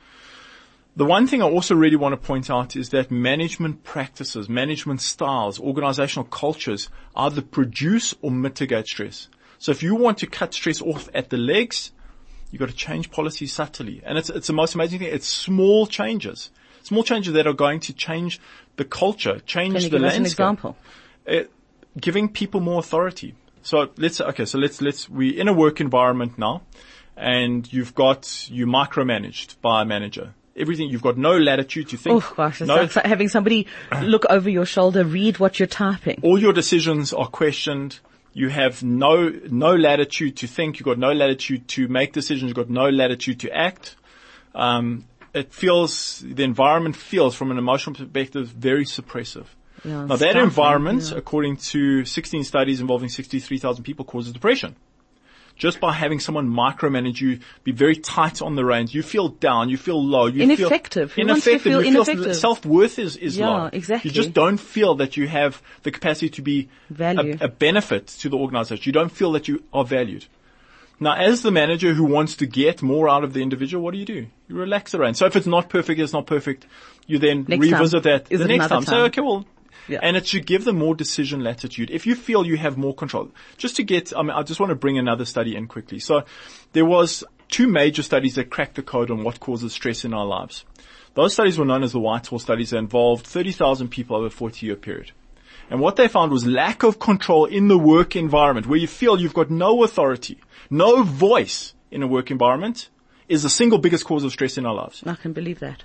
The 0.96 1.04
one 1.04 1.26
thing 1.26 1.42
I 1.42 1.46
also 1.46 1.74
really 1.74 1.96
want 1.96 2.14
to 2.14 2.16
point 2.16 2.48
out 2.48 2.74
is 2.74 2.88
that 2.88 3.10
management 3.10 3.84
practices, 3.84 4.48
management 4.48 5.02
styles, 5.02 5.60
organizational 5.60 6.24
cultures 6.24 6.88
either 7.14 7.42
produce 7.42 8.14
or 8.22 8.30
mitigate 8.30 8.86
stress. 8.86 9.28
So 9.58 9.72
if 9.72 9.82
you 9.82 9.94
want 9.94 10.16
to 10.18 10.26
cut 10.26 10.54
stress 10.54 10.80
off 10.80 11.10
at 11.12 11.28
the 11.28 11.36
legs, 11.36 11.92
you've 12.50 12.60
got 12.60 12.70
to 12.70 12.74
change 12.74 13.10
policy 13.10 13.46
subtly. 13.46 14.00
And 14.04 14.16
it's, 14.16 14.30
it's 14.30 14.46
the 14.46 14.54
most 14.54 14.74
amazing 14.74 15.00
thing. 15.00 15.08
It's 15.08 15.28
small 15.28 15.86
changes. 15.86 16.50
Small 16.82 17.02
changes 17.02 17.34
that 17.34 17.46
are 17.46 17.52
going 17.52 17.80
to 17.80 17.92
change 17.92 18.40
the 18.76 18.84
culture, 18.84 19.40
change 19.40 19.74
Can 19.74 19.82
you 19.82 19.90
the 19.90 19.98
give 19.98 20.06
us 20.06 20.16
an 20.16 20.24
example? 20.24 20.76
Uh, 21.28 21.40
giving 22.00 22.28
people 22.30 22.60
more 22.60 22.78
authority. 22.78 23.34
So 23.60 23.90
let's 23.96 24.20
okay. 24.20 24.44
So 24.44 24.58
let's 24.58 24.80
let's 24.80 25.08
we're 25.08 25.38
in 25.38 25.48
a 25.48 25.52
work 25.52 25.80
environment 25.80 26.38
now, 26.38 26.62
and 27.16 27.70
you've 27.72 27.96
got 27.96 28.48
you 28.48 28.66
micromanaged 28.66 29.60
by 29.60 29.82
a 29.82 29.84
manager. 29.84 30.34
Everything 30.56 30.88
you've 30.88 31.02
got 31.02 31.18
no 31.18 31.36
latitude 31.36 31.88
to 31.90 31.96
think. 31.96 32.22
Oh 32.24 32.34
gosh, 32.36 32.60
it's 32.62 32.68
no, 32.68 32.76
like 32.76 32.92
having 32.92 33.28
somebody 33.28 33.66
look 34.02 34.24
over 34.30 34.48
your 34.48 34.64
shoulder, 34.66 35.04
read 35.04 35.38
what 35.38 35.58
you're 35.58 35.66
typing. 35.66 36.20
all 36.22 36.38
your 36.38 36.52
decisions 36.52 37.12
are 37.12 37.28
questioned. 37.28 38.00
You 38.32 38.48
have 38.48 38.82
no 38.82 39.28
no 39.50 39.74
latitude 39.74 40.36
to 40.38 40.46
think. 40.46 40.78
You've 40.78 40.84
got 40.86 40.98
no 40.98 41.12
latitude 41.12 41.68
to 41.68 41.88
make 41.88 42.12
decisions. 42.12 42.48
You've 42.48 42.56
got 42.56 42.70
no 42.70 42.88
latitude 42.88 43.40
to 43.40 43.50
act. 43.50 43.96
Um, 44.54 45.04
it 45.34 45.52
feels 45.52 46.20
the 46.20 46.44
environment 46.44 46.96
feels 46.96 47.34
from 47.34 47.50
an 47.50 47.58
emotional 47.58 47.94
perspective 47.94 48.48
very 48.48 48.84
suppressive. 48.84 49.46
Yeah, 49.84 50.06
Now 50.06 50.16
that 50.16 50.36
environment, 50.36 51.10
yeah. 51.10 51.18
according 51.18 51.58
to 51.58 52.04
16 52.04 52.44
studies 52.44 52.80
involving 52.80 53.10
63,000 53.10 53.84
people, 53.84 54.04
causes 54.04 54.32
depression. 54.32 54.74
Just 55.56 55.80
by 55.80 55.92
having 55.94 56.20
someone 56.20 56.48
micromanage 56.48 57.18
you, 57.20 57.40
be 57.64 57.72
very 57.72 57.96
tight 57.96 58.42
on 58.42 58.56
the 58.56 58.64
reins, 58.64 58.94
you 58.94 59.02
feel 59.02 59.28
down, 59.28 59.70
you 59.70 59.78
feel 59.78 60.02
low, 60.04 60.26
you 60.26 60.42
Ineffective. 60.42 61.12
feel 61.12 61.24
Who 61.24 61.30
wants 61.30 61.44
to 61.44 61.50
ineffective. 61.50 61.62
feel 61.72 61.82
you 61.84 61.92
feel 61.92 62.02
ineffective? 62.02 62.36
self-worth 62.36 62.98
is, 62.98 63.16
is 63.16 63.38
Yeah, 63.38 63.48
low. 63.48 63.70
exactly. 63.72 64.10
You 64.10 64.14
just 64.14 64.34
don't 64.34 64.58
feel 64.58 64.96
that 64.96 65.16
you 65.16 65.26
have 65.28 65.62
the 65.82 65.90
capacity 65.90 66.28
to 66.30 66.42
be. 66.42 66.68
A, 66.98 67.38
a 67.40 67.48
benefit 67.48 68.06
to 68.20 68.28
the 68.28 68.36
organization. 68.36 68.82
You 68.84 68.92
don't 68.92 69.10
feel 69.10 69.32
that 69.32 69.48
you 69.48 69.62
are 69.72 69.84
valued. 69.84 70.26
Now, 71.00 71.14
as 71.14 71.42
the 71.42 71.50
manager 71.50 71.92
who 71.94 72.04
wants 72.04 72.36
to 72.36 72.46
get 72.46 72.80
more 72.82 73.08
out 73.08 73.22
of 73.24 73.32
the 73.34 73.42
individual, 73.42 73.82
what 73.84 73.92
do 73.92 73.98
you 73.98 74.06
do? 74.06 74.26
You 74.48 74.56
relax 74.56 74.92
the 74.92 74.98
reins. 74.98 75.18
So 75.18 75.26
if 75.26 75.36
it's 75.36 75.46
not 75.46 75.68
perfect, 75.68 76.00
it's 76.00 76.12
not 76.12 76.26
perfect. 76.26 76.66
You 77.06 77.18
then 77.18 77.44
Next 77.48 77.64
time. 77.68 77.72
revisit 77.78 78.02
that 78.04 78.26
Is 78.30 78.40
the 78.40 78.46
next 78.48 78.66
another 78.66 78.74
time. 78.74 78.82
So 78.84 79.04
okay, 79.06 79.20
well, 79.20 79.46
Yeah. 79.88 80.00
and 80.02 80.16
it 80.16 80.26
should 80.26 80.46
give 80.46 80.64
them 80.64 80.78
more 80.78 80.94
decision 80.94 81.42
latitude. 81.42 81.90
If 81.90 82.06
you 82.06 82.14
feel 82.14 82.46
you 82.46 82.56
have 82.56 82.76
more 82.76 82.94
control, 82.94 83.30
just 83.56 83.76
to 83.76 83.84
get, 83.84 84.12
I 84.16 84.22
mean, 84.22 84.30
I 84.30 84.42
just 84.42 84.60
want 84.60 84.70
to 84.70 84.76
bring 84.76 84.98
another 84.98 85.24
study 85.24 85.54
in 85.54 85.66
quickly. 85.66 85.98
So 85.98 86.24
there 86.72 86.84
was 86.84 87.24
two 87.48 87.68
major 87.68 88.02
studies 88.02 88.34
that 88.34 88.50
cracked 88.50 88.74
the 88.74 88.82
code 88.82 89.10
on 89.10 89.22
what 89.22 89.40
causes 89.40 89.72
stress 89.72 90.04
in 90.04 90.12
our 90.12 90.26
lives. 90.26 90.64
Those 91.14 91.32
studies 91.32 91.58
were 91.58 91.64
known 91.64 91.82
as 91.82 91.92
the 91.92 92.00
Whitehall 92.00 92.38
studies. 92.38 92.70
They 92.70 92.78
involved 92.78 93.26
30,000 93.26 93.88
people 93.88 94.16
over 94.16 94.26
a 94.26 94.30
40 94.30 94.66
year 94.66 94.76
period. 94.76 95.12
And 95.70 95.80
what 95.80 95.96
they 95.96 96.08
found 96.08 96.30
was 96.30 96.46
lack 96.46 96.82
of 96.82 96.98
control 96.98 97.46
in 97.46 97.68
the 97.68 97.78
work 97.78 98.14
environment 98.14 98.66
where 98.66 98.78
you 98.78 98.86
feel 98.86 99.20
you've 99.20 99.34
got 99.34 99.50
no 99.50 99.82
authority, 99.82 100.38
no 100.70 101.02
voice 101.02 101.74
in 101.90 102.02
a 102.02 102.06
work 102.06 102.30
environment 102.30 102.88
is 103.28 103.42
the 103.42 103.50
single 103.50 103.78
biggest 103.78 104.04
cause 104.04 104.22
of 104.24 104.32
stress 104.32 104.58
in 104.58 104.66
our 104.66 104.74
lives. 104.74 105.02
I 105.06 105.14
can 105.14 105.32
believe 105.32 105.58
that. 105.60 105.84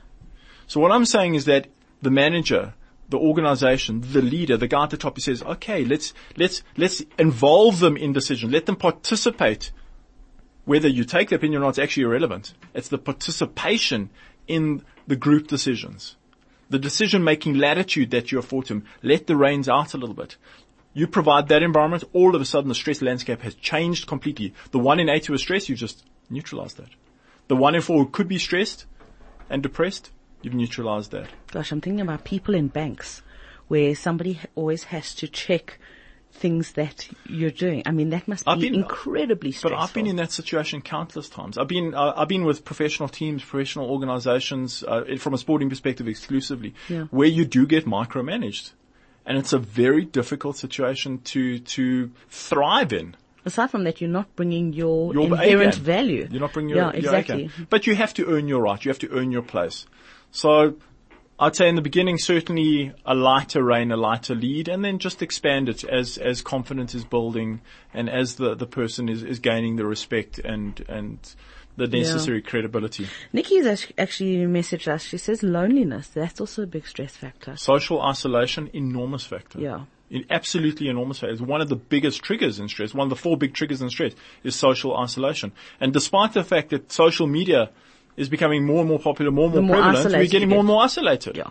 So 0.68 0.80
what 0.80 0.92
I'm 0.92 1.06
saying 1.06 1.36
is 1.36 1.46
that 1.46 1.68
the 2.02 2.12
manager, 2.12 2.74
the 3.12 3.20
organization, 3.20 4.02
the 4.02 4.22
leader, 4.22 4.58
the 4.58 4.68
guy 4.68 4.84
at 4.84 4.90
the 4.90 4.98
top 4.98 5.16
who 5.16 5.22
says, 5.22 5.44
okay, 5.44 5.84
let's, 5.84 6.14
let's, 6.38 6.64
let's 6.78 7.04
involve 7.20 7.80
them 7.80 7.98
in 7.98 8.14
decision. 8.14 8.50
Let 8.50 8.66
them 8.66 8.78
participate. 8.78 9.72
Whether 10.64 10.88
you 10.88 11.04
take 11.04 11.30
the 11.30 11.36
opinion 11.36 11.62
or 11.62 11.66
not, 11.66 11.70
it's 11.72 11.80
actually 11.80 12.04
irrelevant. 12.04 12.54
It's 12.74 12.88
the 12.88 12.98
participation 12.98 14.10
in 14.48 14.84
the 15.08 15.18
group 15.18 15.48
decisions. 15.48 16.16
The 16.70 16.80
decision 16.80 17.24
making 17.24 17.56
latitude 17.56 18.12
that 18.12 18.32
you 18.32 18.40
afford 18.40 18.68
them. 18.68 18.86
Let 19.04 19.28
the 19.28 19.36
reins 19.36 19.68
out 19.68 19.94
a 19.94 19.98
little 19.98 20.16
bit. 20.16 20.38
You 20.94 21.06
provide 21.06 21.50
that 21.50 21.64
environment, 21.64 22.06
all 22.14 22.34
of 22.34 22.42
a 22.42 22.46
sudden 22.46 22.70
the 22.70 22.76
stress 22.76 23.02
landscape 23.02 23.42
has 23.42 23.56
changed 23.56 24.08
completely. 24.08 24.54
The 24.72 24.80
one 24.80 25.02
in 25.02 25.10
eight 25.10 25.26
who 25.26 25.34
is 25.34 25.42
stressed, 25.42 25.68
you've 25.68 25.80
just 25.80 26.06
neutralize 26.30 26.76
that. 26.76 26.90
The 27.50 27.58
one 27.58 27.76
in 27.76 27.82
four 27.82 28.06
who 28.06 28.10
could 28.10 28.30
be 28.30 28.38
stressed 28.38 28.86
and 29.50 29.62
depressed, 29.62 30.12
you've 30.42 30.54
neutralized 30.54 31.12
that. 31.12 31.28
Gosh, 31.52 31.72
I'm 31.72 31.82
thinking 31.82 32.02
about 32.02 32.24
people 32.24 32.56
in 32.56 32.68
banks 32.68 33.22
where 33.68 33.96
somebody 33.96 34.40
always 34.56 34.84
has 34.86 35.16
to 35.16 35.28
check 35.28 35.80
things 36.34 36.72
that 36.74 37.08
you're 37.26 37.52
doing. 37.52 37.84
I 37.86 37.92
mean, 37.92 38.10
that 38.12 38.28
must 38.28 38.48
I've 38.48 38.60
be 38.60 38.70
been- 38.70 38.80
incredibly 38.80 39.52
stressful. 39.52 39.78
But. 39.78 39.84
I've 39.84 39.94
been 39.94 40.08
in 40.08 40.16
that 40.16 40.32
situation 40.32 40.82
countless 40.82 41.28
times. 41.30 41.58
I've 41.58 41.68
been 41.68 41.94
uh, 41.94 42.14
I've 42.16 42.28
been 42.30 42.46
with 42.46 42.64
professional 42.66 43.10
teams, 43.10 43.44
professional 43.44 43.90
organisations, 43.90 44.84
uh, 44.88 45.18
from 45.20 45.34
a 45.34 45.38
sporting 45.38 45.70
perspective 45.70 46.08
exclusively, 46.08 46.74
Yeah. 46.90 47.04
where 47.12 47.28
you 47.28 47.46
do 47.46 47.66
get 47.66 47.86
micromanaged, 47.86 48.72
and 49.26 49.38
it's 49.38 49.52
a 49.54 49.60
very 49.60 50.06
difficult 50.06 50.58
situation 50.58 51.20
to 51.34 51.60
to 51.60 52.12
thrive 52.30 52.94
in. 52.94 53.16
Aside 53.44 53.72
from 53.72 53.84
that, 53.86 54.00
you're 54.00 54.10
not 54.10 54.36
bringing 54.36 54.72
your, 54.72 55.14
Your 55.14 55.24
inherent 55.26 55.74
value. 55.76 56.28
You're 56.30 56.40
not 56.42 56.54
bringing 56.54 56.76
your, 56.76 56.86
yeah, 56.86 56.92
exactly. 56.92 57.48
game. 57.48 57.68
But 57.72 57.88
you 57.88 57.96
have 57.96 58.14
to 58.14 58.28
earn 58.28 58.48
your 58.48 58.62
right. 58.62 58.84
You 58.86 58.90
have 58.90 59.00
to 59.00 59.10
earn 59.10 59.32
your 59.32 59.42
place. 59.42 59.88
So 60.32 60.76
I'd 61.40 61.56
say 61.56 61.68
in 61.68 61.76
the 61.76 61.82
beginning, 61.82 62.18
certainly 62.18 62.94
a 63.06 63.16
lighter 63.16 63.64
rein, 63.64 63.92
a 63.92 63.98
lighter 63.98 64.36
lead, 64.36 64.68
and 64.68 64.86
then 64.86 65.00
just 65.00 65.22
expand 65.22 65.70
it 65.70 65.84
as, 65.84 66.18
as 66.18 66.42
confidence 66.42 66.94
is 66.94 67.04
building 67.04 67.62
and 67.94 68.10
as 68.10 68.36
the, 68.36 68.56
the 68.56 68.68
person 68.68 69.10
is, 69.10 69.24
is 69.24 69.40
gaining 69.40 69.76
the 69.76 69.86
respect 69.86 70.40
and, 70.40 70.86
and 70.88 71.18
the 71.78 71.88
necessary 71.88 72.42
credibility. 72.42 73.08
Nikki's 73.34 73.66
act- 73.66 73.94
actually 73.98 74.36
messaged 74.46 74.88
us. 74.88 75.04
She 75.04 75.18
says 75.18 75.42
loneliness. 75.42 76.10
That's 76.10 76.40
also 76.40 76.64
a 76.64 76.68
big 76.68 76.86
stress 76.86 77.16
factor. 77.16 77.56
Social 77.58 78.02
isolation, 78.02 78.70
enormous 78.74 79.26
factor. 79.26 79.60
Yeah. 79.60 79.86
It 80.12 80.26
absolutely 80.30 80.90
enormous 80.90 81.20
factor. 81.20 81.34
It's 81.34 81.42
one 81.42 81.62
of 81.62 81.70
the 81.70 81.76
biggest 81.76 82.22
triggers 82.22 82.60
in 82.60 82.68
stress. 82.68 82.94
One 82.94 83.06
of 83.06 83.10
the 83.10 83.16
four 83.16 83.36
big 83.36 83.54
triggers 83.54 83.82
in 83.82 83.90
stress 83.90 84.14
is 84.44 84.56
social 84.56 84.96
isolation. 84.96 85.54
And 85.80 85.92
despite 85.92 86.34
the 86.34 86.44
fact 86.44 86.70
that 86.70 86.92
social 86.92 87.26
media 87.26 87.72
is 88.18 88.30
becoming 88.30 88.66
more 88.66 88.80
and 88.80 88.90
more 88.90 89.00
popular, 89.00 89.32
more 89.32 89.46
and 89.46 89.54
more, 89.54 89.64
more 89.64 89.84
prevalent, 89.94 90.16
we're 90.16 90.28
getting 90.28 90.50
more 90.50 90.60
and 90.60 90.68
more 90.68 90.84
isolated. 90.84 91.38
Yeah. 91.38 91.50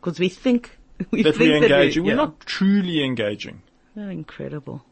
Because 0.00 0.18
we 0.18 0.28
think, 0.28 0.78
we 1.10 1.22
That 1.22 1.36
think 1.36 1.50
we're 1.50 1.60
that 1.60 1.70
engaging. 1.72 2.02
we, 2.04 2.10
We're 2.10 2.16
yeah. 2.16 2.22
not 2.24 2.40
truly 2.40 3.04
engaging. 3.04 3.62
Oh, 3.96 4.08
incredible. 4.08 4.84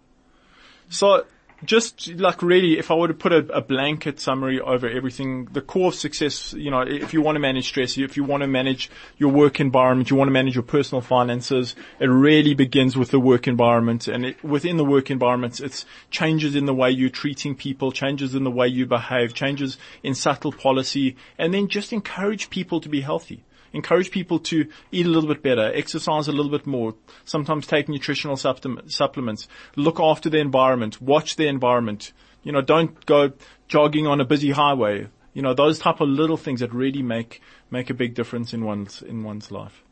So 0.89 1.25
just 1.65 2.09
like 2.15 2.43
really, 2.43 2.79
if 2.79 2.91
I 2.91 2.95
were 2.95 3.09
to 3.09 3.15
put 3.15 3.33
a, 3.33 3.39
a 3.53 3.61
blanket 3.61 4.21
summary 4.21 4.61
over 4.61 4.89
everything, 4.89 5.47
the 5.47 5.61
core 5.61 5.89
of 5.89 5.95
success, 5.95 6.53
you 6.53 6.71
know, 6.71 6.81
if 6.81 7.13
you 7.13 7.23
want 7.23 7.37
to 7.37 7.41
manage 7.41 7.69
stress, 7.69 7.97
if 7.99 8.17
you 8.17 8.25
want 8.25 8.43
to 8.43 8.47
manage 8.47 8.91
your 9.19 9.31
work 9.31 9.61
environment, 9.61 10.11
you 10.11 10.17
want 10.17 10.29
to 10.29 10.33
manage 10.33 10.55
your 10.55 10.63
personal 10.63 11.01
finances, 11.01 11.75
it 12.01 12.07
really 12.07 12.55
begins 12.55 12.97
with 12.97 13.11
the 13.11 13.21
work 13.21 13.47
environment. 13.47 14.09
And 14.09 14.27
it, 14.27 14.45
within 14.45 14.77
the 14.77 14.85
work 14.85 15.11
environment, 15.11 15.61
it's 15.61 15.87
changes 16.11 16.55
in 16.55 16.67
the 16.67 16.75
way 16.75 16.91
you're 16.91 17.11
treating 17.11 17.55
people, 17.55 17.93
changes 17.93 18.35
in 18.35 18.45
the 18.45 18.51
way 18.51 18.69
you 18.69 18.87
behave, 18.87 19.35
changes 19.35 19.79
in 20.03 20.15
subtle 20.15 20.53
policy, 20.53 21.17
and 21.39 21.53
then 21.53 21.69
just 21.69 21.93
encourage 21.93 22.51
people 22.51 22.81
to 22.81 22.89
be 22.89 23.01
healthy 23.01 23.45
encourage 23.75 24.11
people 24.11 24.39
to 24.39 24.67
eat 24.91 25.05
a 25.05 25.09
little 25.11 25.29
bit 25.29 25.43
better, 25.43 25.71
exercise 25.75 26.29
a 26.29 26.33
little 26.33 26.51
bit 26.51 26.67
more, 26.67 26.95
sometimes 27.27 27.67
take 27.67 27.89
nutritional 27.89 28.37
supplements, 28.39 29.49
look 29.77 30.01
after 30.01 30.31
the 30.31 30.39
environment, 30.39 31.03
watch 31.03 31.37
the 31.37 31.47
environment. 31.49 32.13
You 32.43 32.53
know, 32.53 32.63
don't 32.63 33.05
go 33.05 33.33
jogging 33.69 34.07
on 34.07 34.21
a 34.21 34.25
busy 34.25 34.53
highway. 34.53 35.09
You 35.35 35.43
know, 35.43 35.53
those 35.53 35.79
type 35.79 36.01
of 36.01 36.09
little 36.09 36.37
things 36.37 36.61
that 36.61 36.73
really 36.73 37.03
make, 37.03 37.43
make 37.71 37.91
a 37.91 37.95
big 37.95 38.15
difference 38.15 38.55
in 38.55 38.65
one's, 38.65 39.03
in 39.03 39.25
one's 39.25 39.51
life. 39.51 39.83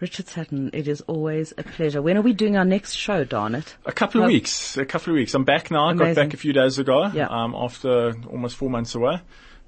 Richard 0.00 0.28
Sutton, 0.28 0.68
it 0.74 0.88
is 0.88 1.00
always 1.02 1.54
a 1.56 1.62
pleasure. 1.62 2.02
When 2.02 2.18
are 2.18 2.22
we 2.22 2.34
doing 2.34 2.56
our 2.56 2.66
next 2.66 2.92
show, 2.92 3.24
darn 3.24 3.54
it? 3.54 3.76
A 3.86 3.92
couple 3.92 4.20
of 4.20 4.24
Well- 4.24 4.32
weeks, 4.32 4.76
a 4.76 4.84
couple 4.84 5.12
of 5.12 5.16
weeks. 5.16 5.32
I'm 5.32 5.44
back 5.44 5.70
now. 5.70 5.86
I 5.86 5.94
got 5.94 6.14
back 6.14 6.34
a 6.34 6.36
few 6.36 6.52
days 6.52 6.78
ago, 6.78 7.06
Yeah. 7.14 7.28
um, 7.28 7.54
after 7.54 8.14
almost 8.30 8.56
four 8.56 8.68
months 8.68 8.94
away. 8.94 9.20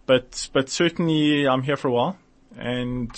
But, 0.05 0.51
but 0.53 0.69
certainly 0.69 1.47
I'm 1.47 1.63
here 1.63 1.77
for 1.77 1.89
a 1.89 1.93
while. 1.93 2.19
And 2.59 3.11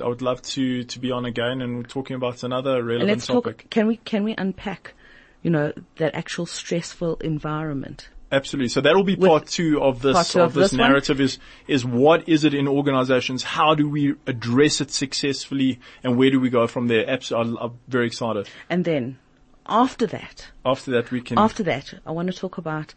I 0.00 0.06
would 0.06 0.22
love 0.22 0.40
to, 0.42 0.84
to 0.84 0.98
be 0.98 1.10
on 1.10 1.24
again 1.24 1.60
and 1.60 1.76
we're 1.78 1.82
talking 1.82 2.16
about 2.16 2.42
another 2.44 2.82
relevant 2.82 3.08
let's 3.08 3.26
topic. 3.26 3.62
talk, 3.62 3.70
can 3.70 3.86
we, 3.88 3.96
can 3.96 4.22
we 4.24 4.34
unpack, 4.38 4.94
you 5.42 5.50
know, 5.50 5.72
that 5.96 6.14
actual 6.14 6.46
stressful 6.46 7.16
environment? 7.16 8.08
Absolutely. 8.30 8.68
So 8.68 8.80
that 8.80 8.94
will 8.96 9.04
be 9.04 9.14
With- 9.16 9.28
part 9.28 9.46
two 9.46 9.80
of 9.82 10.00
this 10.02 10.32
two 10.32 10.40
of, 10.40 10.46
of 10.46 10.54
this 10.54 10.70
this 10.70 10.78
one? 10.78 10.88
narrative 10.88 11.20
is 11.20 11.38
is 11.68 11.84
what 11.84 12.28
is 12.28 12.44
it 12.44 12.54
in 12.54 12.66
organizations? 12.66 13.42
How 13.44 13.74
do 13.74 13.88
we 13.88 14.14
address 14.26 14.80
it 14.80 14.90
successfully, 14.90 15.78
and 16.02 16.16
where 16.16 16.30
do 16.30 16.40
we 16.40 16.50
go 16.50 16.66
from 16.66 16.88
there? 16.88 17.08
Abs- 17.08 17.30
I'm, 17.30 17.56
I'm 17.58 17.78
very 17.86 18.06
excited. 18.06 18.48
And 18.68 18.84
then, 18.84 19.18
after 19.66 20.06
that, 20.06 20.50
After 20.64 20.90
that, 20.92 21.12
we 21.12 21.20
can. 21.20 21.38
After 21.38 21.62
that, 21.64 21.94
I 22.04 22.10
want 22.10 22.32
to 22.32 22.36
talk 22.36 22.58
about 22.58 22.94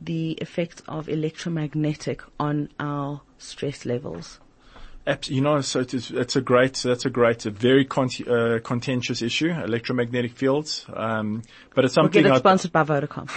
the 0.00 0.32
effects 0.32 0.82
of 0.86 1.08
electromagnetic 1.08 2.22
on 2.38 2.68
our 2.78 3.22
stress 3.38 3.84
levels. 3.84 4.38
You 5.28 5.40
know, 5.40 5.60
so 5.60 5.80
it 5.80 5.94
is, 5.94 6.10
it's 6.10 6.36
a 6.36 6.40
great, 6.40 6.74
that's 6.74 7.04
a 7.04 7.10
great, 7.10 7.46
a 7.46 7.50
very 7.50 7.84
con- 7.84 8.10
uh, 8.28 8.58
contentious 8.62 9.22
issue, 9.22 9.50
electromagnetic 9.50 10.32
fields. 10.32 10.86
Um, 10.92 11.42
but 11.74 11.84
it's 11.84 11.96
We'll 11.96 12.04
something 12.04 12.22
get 12.22 12.30
it 12.30 12.34
I'd, 12.34 12.38
sponsored 12.38 12.72
by 12.72 12.84
Vodacom. 12.84 13.28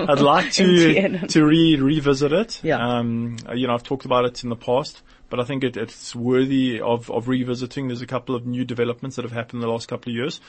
I'd 0.08 0.20
like 0.20 0.52
to 0.52 1.18
to 1.28 1.44
re 1.44 1.76
revisit 1.76 2.32
it. 2.32 2.60
Yeah. 2.62 2.78
Um, 2.78 3.36
you 3.54 3.66
know, 3.66 3.74
I've 3.74 3.82
talked 3.82 4.04
about 4.04 4.24
it 4.24 4.42
in 4.44 4.50
the 4.50 4.56
past, 4.56 5.02
but 5.28 5.40
I 5.40 5.44
think 5.44 5.64
it, 5.64 5.76
it's 5.76 6.14
worthy 6.14 6.80
of 6.80 7.10
of 7.10 7.28
revisiting. 7.28 7.88
There's 7.88 8.02
a 8.02 8.06
couple 8.06 8.34
of 8.34 8.46
new 8.46 8.64
developments 8.64 9.16
that 9.16 9.24
have 9.24 9.32
happened 9.32 9.62
in 9.62 9.66
the 9.66 9.72
last 9.72 9.88
couple 9.88 10.10
of 10.10 10.16
years. 10.16 10.40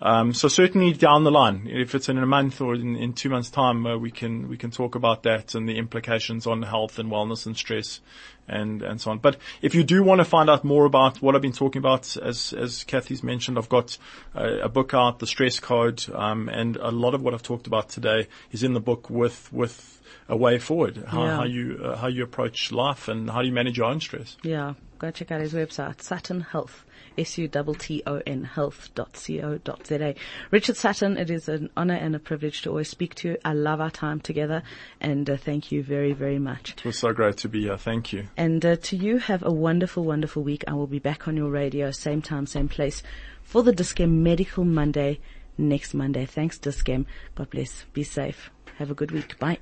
Um, 0.00 0.32
so 0.32 0.48
certainly 0.48 0.92
down 0.92 1.24
the 1.24 1.30
line, 1.30 1.66
if 1.68 1.94
it's 1.94 2.08
in 2.08 2.18
a 2.18 2.26
month 2.26 2.60
or 2.60 2.74
in, 2.74 2.94
in 2.96 3.12
two 3.14 3.28
months' 3.28 3.50
time, 3.50 3.84
uh, 3.86 3.96
we 3.96 4.10
can 4.10 4.48
we 4.48 4.56
can 4.56 4.70
talk 4.70 4.94
about 4.94 5.24
that 5.24 5.54
and 5.54 5.68
the 5.68 5.76
implications 5.76 6.46
on 6.46 6.62
health 6.62 6.98
and 6.98 7.10
wellness 7.10 7.46
and 7.46 7.56
stress, 7.56 8.00
and 8.46 8.82
and 8.82 9.00
so 9.00 9.10
on. 9.10 9.18
But 9.18 9.38
if 9.60 9.74
you 9.74 9.82
do 9.82 10.02
want 10.04 10.20
to 10.20 10.24
find 10.24 10.48
out 10.48 10.62
more 10.64 10.84
about 10.84 11.20
what 11.20 11.34
I've 11.34 11.42
been 11.42 11.52
talking 11.52 11.80
about, 11.80 12.16
as 12.16 12.52
as 12.52 12.84
Kathy's 12.84 13.22
mentioned, 13.24 13.58
I've 13.58 13.68
got 13.68 13.98
a, 14.34 14.60
a 14.60 14.68
book 14.68 14.94
out, 14.94 15.18
the 15.18 15.26
Stress 15.26 15.58
Code, 15.58 16.04
um, 16.14 16.48
and 16.48 16.76
a 16.76 16.90
lot 16.90 17.14
of 17.14 17.22
what 17.22 17.34
I've 17.34 17.42
talked 17.42 17.66
about 17.66 17.88
today 17.88 18.28
is 18.52 18.62
in 18.62 18.74
the 18.74 18.80
book 18.80 19.10
with 19.10 19.52
with 19.52 20.00
a 20.28 20.36
way 20.36 20.58
forward, 20.58 21.02
how, 21.08 21.24
Yeah. 21.24 21.36
how 21.36 21.44
you 21.44 21.80
uh, 21.82 21.96
how 21.96 22.06
you 22.06 22.22
approach 22.22 22.70
life 22.70 23.08
and 23.08 23.28
how 23.30 23.40
do 23.40 23.48
you 23.48 23.52
manage 23.54 23.78
your 23.78 23.86
own 23.86 24.00
stress. 24.00 24.36
Yeah, 24.42 24.74
go 24.98 25.10
check 25.10 25.32
out 25.32 25.40
his 25.40 25.54
website, 25.54 26.02
Sutton 26.02 26.42
Health, 26.42 26.84
S-U-T-T-O-N 27.18 28.44
health.co.za. 28.44 30.14
Richard 30.50 30.76
Sutton, 30.76 31.16
it 31.16 31.30
is 31.30 31.48
an 31.48 31.70
honor 31.76 31.94
and 31.94 32.14
a 32.14 32.18
privilege 32.18 32.62
to 32.62 32.70
always 32.70 32.88
speak 32.88 33.14
to 33.16 33.30
you. 33.30 33.36
I 33.44 33.52
love 33.52 33.80
our 33.80 33.90
time 33.90 34.20
together 34.20 34.62
and 35.00 35.28
uh, 35.28 35.36
thank 35.36 35.72
you 35.72 35.82
very, 35.82 36.12
very 36.12 36.38
much. 36.38 36.74
It 36.78 36.84
was 36.84 36.98
so 36.98 37.12
great 37.12 37.36
to 37.38 37.48
be 37.48 37.62
here. 37.62 37.76
Thank 37.76 38.12
you. 38.12 38.28
And 38.36 38.64
uh, 38.64 38.76
to 38.76 38.96
you, 38.96 39.18
have 39.18 39.42
a 39.44 39.52
wonderful, 39.52 40.04
wonderful 40.04 40.42
week. 40.42 40.64
I 40.68 40.74
will 40.74 40.86
be 40.86 40.98
back 40.98 41.28
on 41.28 41.36
your 41.36 41.50
radio, 41.50 41.90
same 41.90 42.22
time, 42.22 42.46
same 42.46 42.68
place, 42.68 43.02
for 43.42 43.62
the 43.62 43.72
Dis-Chem 43.72 44.22
Medical 44.22 44.64
Monday 44.64 45.20
next 45.58 45.94
Monday. 45.94 46.24
Thanks, 46.24 46.58
Dis-Chem. 46.58 47.06
God 47.34 47.50
bless. 47.50 47.84
Be 47.92 48.04
safe. 48.04 48.50
Have 48.76 48.90
a 48.90 48.94
good 48.94 49.10
week. 49.10 49.38
Bye. 49.38 49.58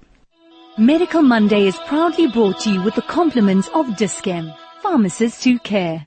Medical 0.78 1.22
Monday 1.22 1.66
is 1.66 1.76
proudly 1.86 2.26
brought 2.26 2.60
to 2.60 2.70
you 2.70 2.82
with 2.82 2.94
the 2.94 3.02
compliments 3.02 3.68
of 3.74 3.96
Dis-Chem. 3.96 4.52
Pharmacists 4.82 5.42
who 5.42 5.58
care. 5.58 6.06